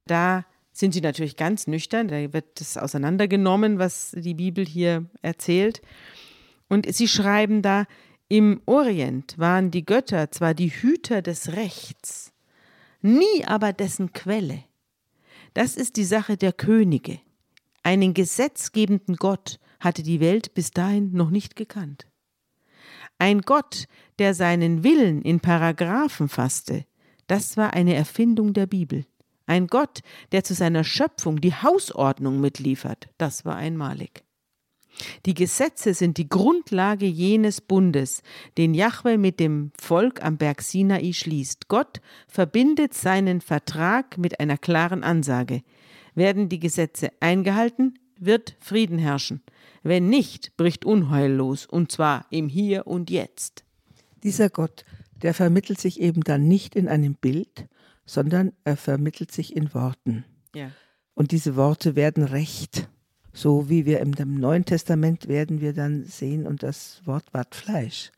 Da 0.06 0.46
sind 0.72 0.94
sie 0.94 1.02
natürlich 1.02 1.36
ganz 1.36 1.66
nüchtern, 1.66 2.10
da 2.10 2.32
wird 2.32 2.62
es 2.62 2.78
auseinandergenommen, 2.78 3.80
was 3.80 4.12
die 4.16 4.36
Bibel 4.36 4.68
hier 4.68 5.04
erzählt. 5.24 5.82
Und 6.68 6.86
sie 6.94 7.08
schreiben 7.08 7.64
da, 7.64 7.86
im 8.28 8.62
Orient 8.68 9.40
waren 9.40 9.72
die 9.72 9.84
Götter 9.84 10.30
zwar 10.30 10.54
die 10.54 10.70
Hüter 10.70 11.24
des 11.24 11.54
Rechts, 11.54 12.34
nie 13.02 13.44
aber 13.48 13.74
dessen 13.74 14.14
Quelle. 14.14 14.64
Das 15.56 15.76
ist 15.76 15.96
die 15.96 16.06
Sache 16.06 16.38
der 16.38 16.54
Könige. 16.54 17.20
Einen 17.90 18.14
gesetzgebenden 18.14 19.16
Gott 19.16 19.60
hatte 19.80 20.04
die 20.04 20.20
Welt 20.20 20.54
bis 20.54 20.70
dahin 20.70 21.12
noch 21.12 21.32
nicht 21.32 21.56
gekannt. 21.56 22.06
Ein 23.18 23.42
Gott, 23.42 23.88
der 24.20 24.36
seinen 24.36 24.84
Willen 24.84 25.24
in 25.24 25.40
Paragraphen 25.40 26.30
fasste, 26.30 26.86
das 27.26 27.58
war 27.58 27.74
eine 27.74 27.96
Erfindung 27.96 28.54
der 28.54 28.68
Bibel. 28.68 29.08
Ein 29.48 29.66
Gott, 29.66 30.02
der 30.32 30.44
zu 30.44 30.54
seiner 30.54 30.84
Schöpfung 30.84 31.42
die 31.42 31.56
Hausordnung 31.56 32.40
mitliefert, 32.40 33.10
das 33.18 33.44
war 33.44 33.56
einmalig. 33.56 34.24
Die 35.26 35.34
Gesetze 35.34 35.96
sind 35.96 36.20
die 36.20 36.30
Grundlage 36.30 37.08
jenes 37.08 37.60
Bundes, 37.60 38.22
den 38.60 38.76
Jahwe 38.76 39.18
mit 39.18 39.40
dem 39.40 39.72
Volk 39.82 40.24
am 40.24 40.38
Berg 40.38 40.62
Sinai 40.62 41.12
schließt. 41.12 41.70
Gott 41.70 42.02
verbindet 42.28 42.94
seinen 42.94 43.42
Vertrag 43.42 44.20
mit 44.20 44.40
einer 44.40 44.60
klaren 44.60 45.04
Ansage. 45.04 45.64
Werden 46.20 46.50
die 46.50 46.60
Gesetze 46.60 47.14
eingehalten, 47.22 47.98
wird 48.20 48.58
Frieden 48.60 49.00
herrschen. 49.00 49.42
Wenn 49.84 50.10
nicht, 50.10 50.58
bricht 50.58 50.84
Unheil 50.84 51.32
los, 51.32 51.66
und 51.66 51.94
zwar 51.94 52.26
im 52.30 52.50
Hier 52.50 52.88
und 52.88 53.10
Jetzt. 53.10 53.64
Dieser 54.22 54.50
Gott, 54.50 54.84
der 55.22 55.34
vermittelt 55.34 55.80
sich 55.80 56.02
eben 56.02 56.20
dann 56.26 56.46
nicht 56.46 56.76
in 56.76 56.90
einem 56.90 57.16
Bild, 57.16 57.70
sondern 58.06 58.52
er 58.66 58.76
vermittelt 58.76 59.32
sich 59.32 59.56
in 59.56 59.74
Worten. 59.74 60.26
Ja. 60.54 60.72
Und 61.14 61.32
diese 61.32 61.56
Worte 61.56 61.96
werden 61.96 62.26
Recht. 62.26 62.90
So 63.32 63.70
wie 63.70 63.86
wir 63.86 64.02
im 64.02 64.12
Neuen 64.12 64.66
Testament 64.66 65.30
werden 65.30 65.62
wir 65.62 65.72
dann 65.72 66.04
sehen, 66.04 66.46
und 66.46 66.64
das 66.64 67.02
Wort 67.06 67.34
ward 67.34 67.56
Fleisch. 67.56 68.12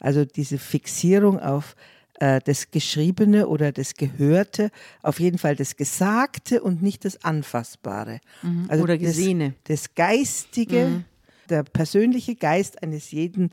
Also 0.00 0.24
diese 0.24 0.58
Fixierung 0.58 1.38
auf 1.38 1.76
äh, 2.20 2.40
das 2.44 2.70
Geschriebene 2.70 3.48
oder 3.48 3.72
das 3.72 3.94
Gehörte, 3.94 4.70
auf 5.02 5.20
jeden 5.20 5.38
Fall 5.38 5.56
das 5.56 5.76
Gesagte 5.76 6.62
und 6.62 6.82
nicht 6.82 7.04
das 7.04 7.24
Anfassbare. 7.24 8.20
Also 8.68 8.84
Oder 8.84 8.98
Gesehene. 8.98 9.54
Das, 9.64 9.82
das 9.82 9.94
Geistige, 9.94 11.04
der 11.48 11.62
persönliche 11.62 12.34
Geist 12.34 12.82
eines 12.82 13.10
jeden, 13.10 13.50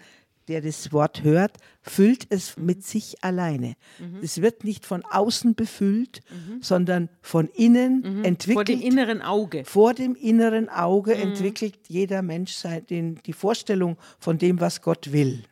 der 0.47 0.61
das 0.61 0.91
Wort 0.91 1.23
hört, 1.23 1.57
füllt 1.81 2.27
es 2.29 2.57
mit 2.57 2.83
sich 2.83 3.23
alleine. 3.23 3.75
Es 4.21 4.41
wird 4.41 4.63
nicht 4.63 4.85
von 4.85 5.03
außen 5.09 5.55
befüllt, 5.55 6.21
sondern 6.61 7.09
von 7.21 7.47
innen 7.47 8.23
entwickelt. 8.25 8.55
Vor 8.55 8.63
dem 8.65 8.81
inneren 8.81 9.21
Auge. 9.21 9.63
Vor 9.65 9.93
dem 9.93 10.15
inneren 10.15 10.69
Auge 10.69 11.15
entwickelt 11.15 11.75
jeder 11.87 12.21
Mensch 12.21 12.53
sein, 12.53 12.85
den, 12.87 13.19
die 13.25 13.33
Vorstellung 13.33 13.97
von 14.19 14.37
dem, 14.37 14.59
was 14.59 14.81
Gott 14.81 15.11
will. 15.11 15.43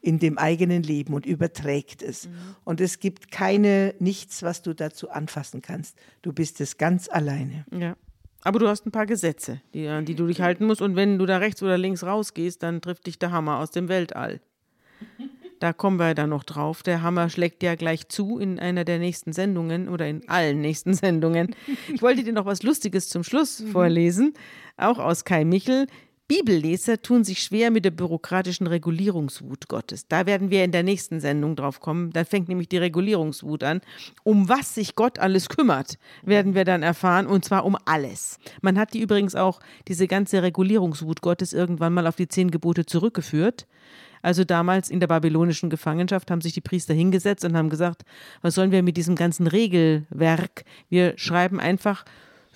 In 0.00 0.18
dem 0.18 0.38
eigenen 0.38 0.82
Leben 0.82 1.14
und 1.14 1.26
überträgt 1.26 2.02
es. 2.02 2.28
Und 2.64 2.80
es 2.80 2.98
gibt 2.98 3.30
keine, 3.30 3.94
nichts, 3.98 4.42
was 4.42 4.62
du 4.62 4.74
dazu 4.74 5.10
anfassen 5.10 5.62
kannst. 5.62 5.96
Du 6.22 6.32
bist 6.32 6.60
es 6.60 6.78
ganz 6.78 7.08
alleine. 7.08 7.64
Ja. 7.70 7.96
Aber 8.42 8.58
du 8.58 8.68
hast 8.68 8.86
ein 8.86 8.92
paar 8.92 9.06
Gesetze, 9.06 9.60
die, 9.74 9.88
an 9.88 10.04
die 10.04 10.14
du 10.14 10.26
dich 10.26 10.40
halten 10.40 10.66
musst. 10.66 10.80
Und 10.80 10.94
wenn 10.94 11.18
du 11.18 11.26
da 11.26 11.38
rechts 11.38 11.62
oder 11.62 11.76
links 11.76 12.04
rausgehst, 12.04 12.62
dann 12.62 12.80
trifft 12.80 13.06
dich 13.06 13.18
der 13.18 13.32
Hammer 13.32 13.58
aus 13.58 13.72
dem 13.72 13.88
Weltall. 13.88 14.40
Da 15.58 15.72
kommen 15.72 15.98
wir 15.98 16.14
dann 16.14 16.30
noch 16.30 16.44
drauf. 16.44 16.82
Der 16.82 17.02
Hammer 17.02 17.30
schlägt 17.30 17.62
ja 17.62 17.74
gleich 17.74 18.08
zu 18.08 18.38
in 18.38 18.58
einer 18.58 18.84
der 18.84 18.98
nächsten 18.98 19.32
Sendungen 19.32 19.88
oder 19.88 20.06
in 20.06 20.28
allen 20.28 20.60
nächsten 20.60 20.94
Sendungen. 20.94 21.54
Ich 21.92 22.02
wollte 22.02 22.22
dir 22.24 22.32
noch 22.32 22.46
was 22.46 22.62
Lustiges 22.62 23.08
zum 23.08 23.24
Schluss 23.24 23.64
vorlesen, 23.72 24.34
auch 24.76 24.98
aus 24.98 25.24
Kai 25.24 25.44
Michel. 25.44 25.86
Bibelleser 26.28 27.00
tun 27.00 27.22
sich 27.22 27.40
schwer 27.40 27.70
mit 27.70 27.84
der 27.84 27.92
bürokratischen 27.92 28.66
Regulierungswut 28.66 29.68
Gottes. 29.68 30.08
Da 30.08 30.26
werden 30.26 30.50
wir 30.50 30.64
in 30.64 30.72
der 30.72 30.82
nächsten 30.82 31.20
Sendung 31.20 31.54
drauf 31.54 31.78
kommen. 31.78 32.10
Da 32.10 32.24
fängt 32.24 32.48
nämlich 32.48 32.68
die 32.68 32.78
Regulierungswut 32.78 33.62
an. 33.62 33.80
Um 34.24 34.48
was 34.48 34.74
sich 34.74 34.96
Gott 34.96 35.20
alles 35.20 35.48
kümmert, 35.48 35.98
werden 36.22 36.54
wir 36.54 36.64
dann 36.64 36.82
erfahren, 36.82 37.28
und 37.28 37.44
zwar 37.44 37.64
um 37.64 37.76
alles. 37.84 38.38
Man 38.60 38.76
hat 38.76 38.92
die 38.92 39.00
übrigens 39.00 39.36
auch, 39.36 39.60
diese 39.86 40.08
ganze 40.08 40.42
Regulierungswut 40.42 41.20
Gottes, 41.20 41.52
irgendwann 41.52 41.94
mal 41.94 42.08
auf 42.08 42.16
die 42.16 42.28
zehn 42.28 42.50
Gebote 42.50 42.86
zurückgeführt. 42.86 43.68
Also 44.20 44.42
damals 44.42 44.90
in 44.90 44.98
der 44.98 45.06
babylonischen 45.06 45.70
Gefangenschaft 45.70 46.32
haben 46.32 46.40
sich 46.40 46.52
die 46.52 46.60
Priester 46.60 46.94
hingesetzt 46.94 47.44
und 47.44 47.56
haben 47.56 47.70
gesagt, 47.70 48.02
was 48.42 48.56
sollen 48.56 48.72
wir 48.72 48.82
mit 48.82 48.96
diesem 48.96 49.14
ganzen 49.14 49.46
Regelwerk? 49.46 50.64
Wir 50.88 51.16
schreiben 51.16 51.60
einfach 51.60 52.04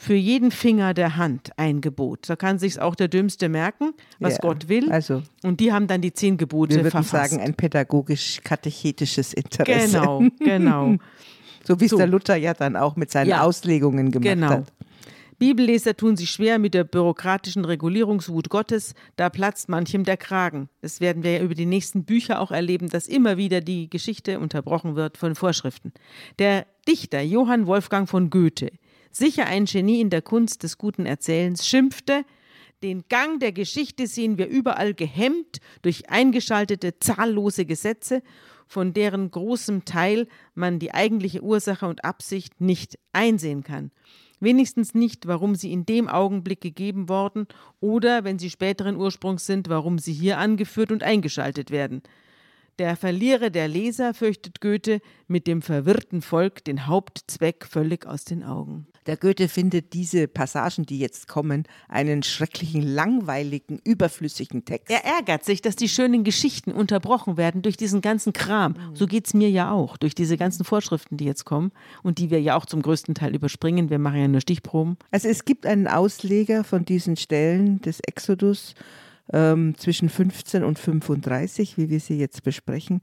für 0.03 0.15
jeden 0.15 0.51
Finger 0.51 0.95
der 0.95 1.17
Hand 1.19 1.51
ein 1.59 1.83
Gebot. 1.83 2.21
Da 2.31 2.35
kann 2.35 2.59
sich 2.59 2.81
auch 2.81 2.95
der 2.95 3.09
Dümmste 3.09 3.51
merken, 3.51 3.93
was 4.19 4.35
Ja, 4.35 4.39
Gott 4.41 4.69
will. 4.71 4.91
also- 4.91 5.23
und 5.43 5.61
die 5.61 5.75
haben 5.75 5.89
dann 5.89 6.01
die 6.01 6.15
zehn 6.15 6.39
Gebote 6.39 6.71
Wir 6.77 6.79
würden 6.85 6.91
verfasst. 7.05 7.33
sagen, 7.33 7.43
ein 7.43 7.53
pädagogisch-katechetisches 7.55 9.35
Interesse. 9.35 9.99
genau, 9.99 10.23
genau. 10.41 10.97
So 11.67 11.79
wie 11.81 11.85
es 11.85 11.91
So. 11.91 11.99
der 11.99 12.07
Luther 12.07 12.37
ja 12.37 12.55
dann 12.55 12.77
auch 12.77 12.97
mit 12.97 13.11
seinen 13.11 13.29
Ja. 13.29 13.43
Auslegungen 13.43 14.11
gemacht 14.11 14.25
Genau. 14.35 14.49
hat. 14.49 14.73
Bibelleser 15.39 15.97
tun 15.97 16.17
sich 16.17 16.31
schwer 16.31 16.59
mit 16.59 16.75
der 16.75 16.85
bürokratischen 16.85 17.65
Regulierungswut 17.65 18.51
Gottes, 18.51 18.95
da 19.17 19.31
platzt 19.31 19.69
manchem 19.71 20.05
der 20.05 20.19
Kragen. 20.19 20.69
Das 20.83 21.01
werden 21.01 21.23
wir 21.23 21.33
ja 21.33 21.43
über 21.43 21.55
die 21.55 21.65
nächsten 21.67 22.05
Bücher 22.05 22.41
auch 22.41 22.51
erleben, 22.51 22.89
dass 22.91 23.07
immer 23.07 23.37
wieder 23.39 23.61
die 23.63 23.89
Geschichte 23.89 24.39
unterbrochen 24.39 24.97
wird 24.97 25.17
von 25.17 25.35
Vorschriften. 25.35 25.93
Der 26.39 26.67
Dichter 26.87 27.23
Johann 27.23 27.67
Wolfgang 27.67 28.07
von 28.09 28.29
Goethe, 28.29 28.71
sicher 29.11 29.47
ein 29.47 29.65
Genie 29.65 30.01
in 30.01 30.11
der 30.11 30.23
Kunst 30.23 30.63
des 30.63 30.79
guten 30.79 31.07
Erzählens, 31.07 31.67
schimpfte, 31.67 32.25
den 32.83 33.05
Gang 33.09 33.41
der 33.41 33.53
Geschichte 33.53 34.07
sehen 34.07 34.39
wir 34.39 34.49
überall 34.49 34.95
gehemmt 34.95 35.59
durch 35.83 36.09
eingeschaltete 36.09 36.99
zahllose 36.99 37.67
Gesetze, 37.67 38.23
von 38.67 38.95
deren 38.95 39.31
großem 39.31 39.85
Teil 39.85 40.29
man 40.55 40.79
die 40.79 40.95
eigentliche 40.95 41.43
Ursache 41.43 41.87
und 41.87 42.05
Absicht 42.05 42.61
nicht 42.61 42.99
einsehen 43.13 43.65
kann. 43.65 43.91
Wenigstens 44.39 44.95
nicht, 44.95 45.27
warum 45.27 45.55
sie 45.55 45.73
in 45.73 45.85
dem 45.85 46.09
Augenblick 46.09 46.63
gegeben 46.63 47.11
worden 47.11 47.47
oder, 47.81 48.25
wenn 48.25 48.39
sie 48.39 48.49
späteren 48.49 48.97
Ursprungs 48.97 49.45
sind, 49.45 49.69
warum 49.69 49.99
sie 49.99 50.15
hier 50.15 50.39
angeführt 50.39 50.93
und 50.93 51.03
eingeschaltet 51.03 51.71
werden. 51.71 52.03
Der 52.81 52.97
Verlierer 52.97 53.51
der 53.51 53.69
Leser, 53.69 54.15
fürchtet 54.15 54.63
Goethe, 54.63 55.03
mit 55.29 55.47
dem 55.47 55.61
verwirrten 55.61 56.23
Volk 56.23 56.65
den 56.65 56.87
Hauptzweck 56.87 57.67
völlig 57.67 58.07
aus 58.07 58.25
den 58.25 58.43
Augen. 58.43 58.87
Der 59.05 59.19
Goethe 59.19 59.49
findet 59.49 59.93
diese 59.93 60.27
Passagen, 60.29 60.87
die 60.87 60.99
jetzt 60.99 61.29
kommen, 61.29 61.65
einen 61.91 62.23
schrecklichen, 62.23 62.81
langweiligen, 62.81 63.83
überflüssigen 63.85 64.65
Text. 64.65 64.89
Er 64.89 65.05
ärgert 65.05 65.45
sich, 65.45 65.61
dass 65.61 65.77
die 65.77 65.91
schönen 65.91 66.25
Geschichten 66.25 66.73
unterbrochen 66.73 67.37
werden 67.37 67.61
durch 67.61 67.77
diesen 67.77 68.01
ganzen 68.01 68.33
Kram. 68.33 68.77
So 68.95 69.07
geht 69.07 69.27
es 69.27 69.35
mir 69.35 69.51
ja 69.51 69.71
auch, 69.71 69.99
durch 69.99 70.15
diese 70.15 70.39
ganzen 70.39 70.65
Vorschriften, 70.65 71.19
die 71.19 71.27
jetzt 71.27 71.45
kommen 71.45 71.73
und 72.03 72.17
die 72.17 72.31
wir 72.31 72.41
ja 72.41 72.57
auch 72.57 72.65
zum 72.65 72.81
größten 72.81 73.15
Teil 73.15 73.35
überspringen. 73.35 73.91
Wir 73.91 73.99
machen 73.99 74.21
ja 74.21 74.29
nur 74.29 74.41
Stichproben. 74.41 74.97
Also 75.11 75.29
es 75.29 75.45
gibt 75.45 75.67
einen 75.67 75.87
Ausleger 75.87 76.65
von 76.65 76.87
diesen 76.87 77.19
Stellen 77.19 77.83
des 77.83 78.01
Exodus 78.01 78.75
ähm, 79.33 79.75
zwischen 79.77 80.09
15 80.09 80.65
und 80.65 80.79
35, 80.79 81.77
wie 81.77 81.91
wir 81.91 82.01
sie 82.01 82.19
jetzt 82.19 82.43
besprechen. 82.43 83.01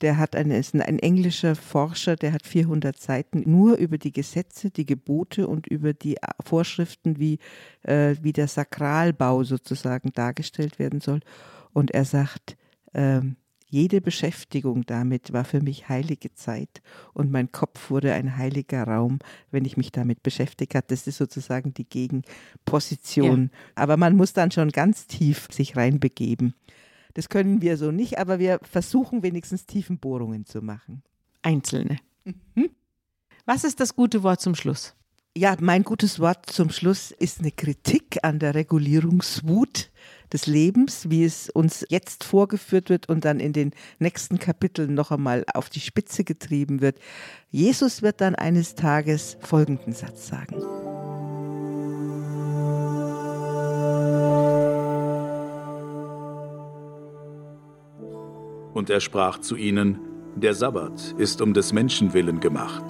Der 0.00 0.16
hat 0.16 0.36
eine, 0.36 0.58
ist 0.58 0.74
ein, 0.74 0.82
ein 0.82 0.98
englischer 0.98 1.56
Forscher, 1.56 2.14
der 2.14 2.32
hat 2.32 2.46
400 2.46 3.00
Seiten 3.00 3.42
nur 3.50 3.76
über 3.76 3.98
die 3.98 4.12
Gesetze, 4.12 4.70
die 4.70 4.86
Gebote 4.86 5.48
und 5.48 5.66
über 5.66 5.92
die 5.92 6.16
äh, 6.16 6.28
Vorschriften, 6.44 7.18
wie, 7.18 7.38
äh, 7.82 8.14
wie 8.22 8.32
der 8.32 8.48
Sakralbau 8.48 9.42
sozusagen 9.42 10.12
dargestellt 10.12 10.78
werden 10.78 11.00
soll. 11.00 11.20
Und 11.72 11.90
er 11.90 12.04
sagt, 12.04 12.56
ähm, 12.94 13.36
jede 13.70 14.00
Beschäftigung 14.00 14.84
damit 14.86 15.32
war 15.32 15.44
für 15.44 15.60
mich 15.60 15.88
heilige 15.88 16.32
Zeit 16.34 16.80
und 17.12 17.30
mein 17.30 17.52
Kopf 17.52 17.90
wurde 17.90 18.12
ein 18.14 18.36
heiliger 18.36 18.84
Raum, 18.84 19.18
wenn 19.50 19.64
ich 19.64 19.76
mich 19.76 19.92
damit 19.92 20.22
beschäftigt 20.22 20.74
habe. 20.74 20.86
Das 20.88 21.06
ist 21.06 21.18
sozusagen 21.18 21.74
die 21.74 21.88
Gegenposition. 21.88 23.50
Aber 23.74 23.96
man 23.96 24.16
muss 24.16 24.32
dann 24.32 24.50
schon 24.50 24.70
ganz 24.70 25.06
tief 25.06 25.48
sich 25.50 25.76
reinbegeben. 25.76 26.54
Das 27.14 27.28
können 27.28 27.60
wir 27.62 27.76
so 27.76 27.90
nicht, 27.90 28.18
aber 28.18 28.38
wir 28.38 28.60
versuchen 28.62 29.22
wenigstens 29.22 29.66
Tiefenbohrungen 29.66 30.46
zu 30.46 30.62
machen. 30.62 31.02
Einzelne. 31.42 31.98
Was 33.44 33.64
ist 33.64 33.80
das 33.80 33.94
gute 33.94 34.22
Wort 34.22 34.40
zum 34.40 34.54
Schluss? 34.54 34.94
Ja, 35.36 35.56
mein 35.60 35.84
gutes 35.84 36.20
Wort 36.20 36.50
zum 36.50 36.70
Schluss 36.70 37.10
ist 37.10 37.40
eine 37.40 37.52
Kritik 37.52 38.18
an 38.22 38.38
der 38.38 38.54
Regulierungswut 38.54 39.90
des 40.32 40.46
Lebens, 40.46 41.10
wie 41.10 41.24
es 41.24 41.50
uns 41.50 41.84
jetzt 41.88 42.24
vorgeführt 42.24 42.90
wird 42.90 43.08
und 43.08 43.24
dann 43.24 43.40
in 43.40 43.52
den 43.52 43.72
nächsten 43.98 44.38
Kapiteln 44.38 44.94
noch 44.94 45.10
einmal 45.10 45.44
auf 45.54 45.68
die 45.70 45.80
Spitze 45.80 46.24
getrieben 46.24 46.80
wird. 46.80 46.98
Jesus 47.50 48.02
wird 48.02 48.20
dann 48.20 48.34
eines 48.34 48.74
Tages 48.74 49.36
folgenden 49.40 49.92
Satz 49.92 50.28
sagen. 50.28 50.56
Und 58.74 58.90
er 58.90 59.00
sprach 59.00 59.38
zu 59.40 59.56
ihnen, 59.56 59.98
der 60.36 60.54
Sabbat 60.54 61.16
ist 61.18 61.40
um 61.40 61.52
des 61.52 61.72
Menschen 61.72 62.14
willen 62.14 62.38
gemacht 62.38 62.84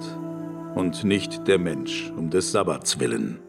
und 0.75 1.03
nicht 1.03 1.47
der 1.47 1.57
Mensch 1.57 2.11
um 2.15 2.29
des 2.29 2.51
Sabbats 2.51 2.99
willen. 2.99 3.39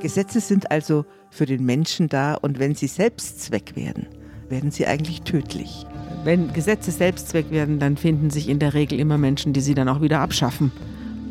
Gesetze 0.00 0.40
sind 0.40 0.70
also 0.70 1.04
für 1.30 1.46
den 1.46 1.64
Menschen 1.64 2.08
da 2.08 2.34
und 2.34 2.58
wenn 2.58 2.74
sie 2.74 2.86
Selbstzweck 2.86 3.76
werden, 3.76 4.08
werden 4.48 4.70
sie 4.70 4.86
eigentlich 4.86 5.22
tödlich. 5.22 5.86
Wenn 6.24 6.52
Gesetze 6.52 6.90
Selbstzweck 6.90 7.50
werden, 7.50 7.78
dann 7.78 7.96
finden 7.96 8.30
sich 8.30 8.48
in 8.48 8.58
der 8.58 8.74
Regel 8.74 8.98
immer 8.98 9.18
Menschen, 9.18 9.52
die 9.52 9.60
sie 9.60 9.74
dann 9.74 9.88
auch 9.88 10.00
wieder 10.00 10.20
abschaffen. 10.20 10.72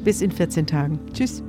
Bis 0.04 0.22
in 0.22 0.32
14 0.32 0.68
Tagen. 0.68 1.00
Tschüss. 1.14 1.44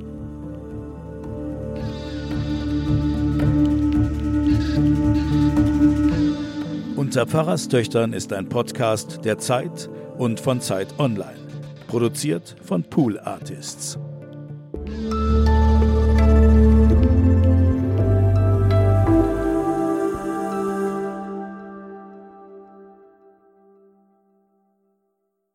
Unter 6.95 7.27
Pfarrerstöchtern 7.27 8.13
ist 8.13 8.33
ein 8.33 8.49
Podcast 8.49 9.25
der 9.25 9.37
Zeit 9.37 9.89
und 10.17 10.39
von 10.39 10.59
Zeit 10.59 10.99
Online. 10.99 11.39
Produziert 11.87 12.55
von 12.63 12.83
Pool 12.83 13.19
Artists. 13.19 13.97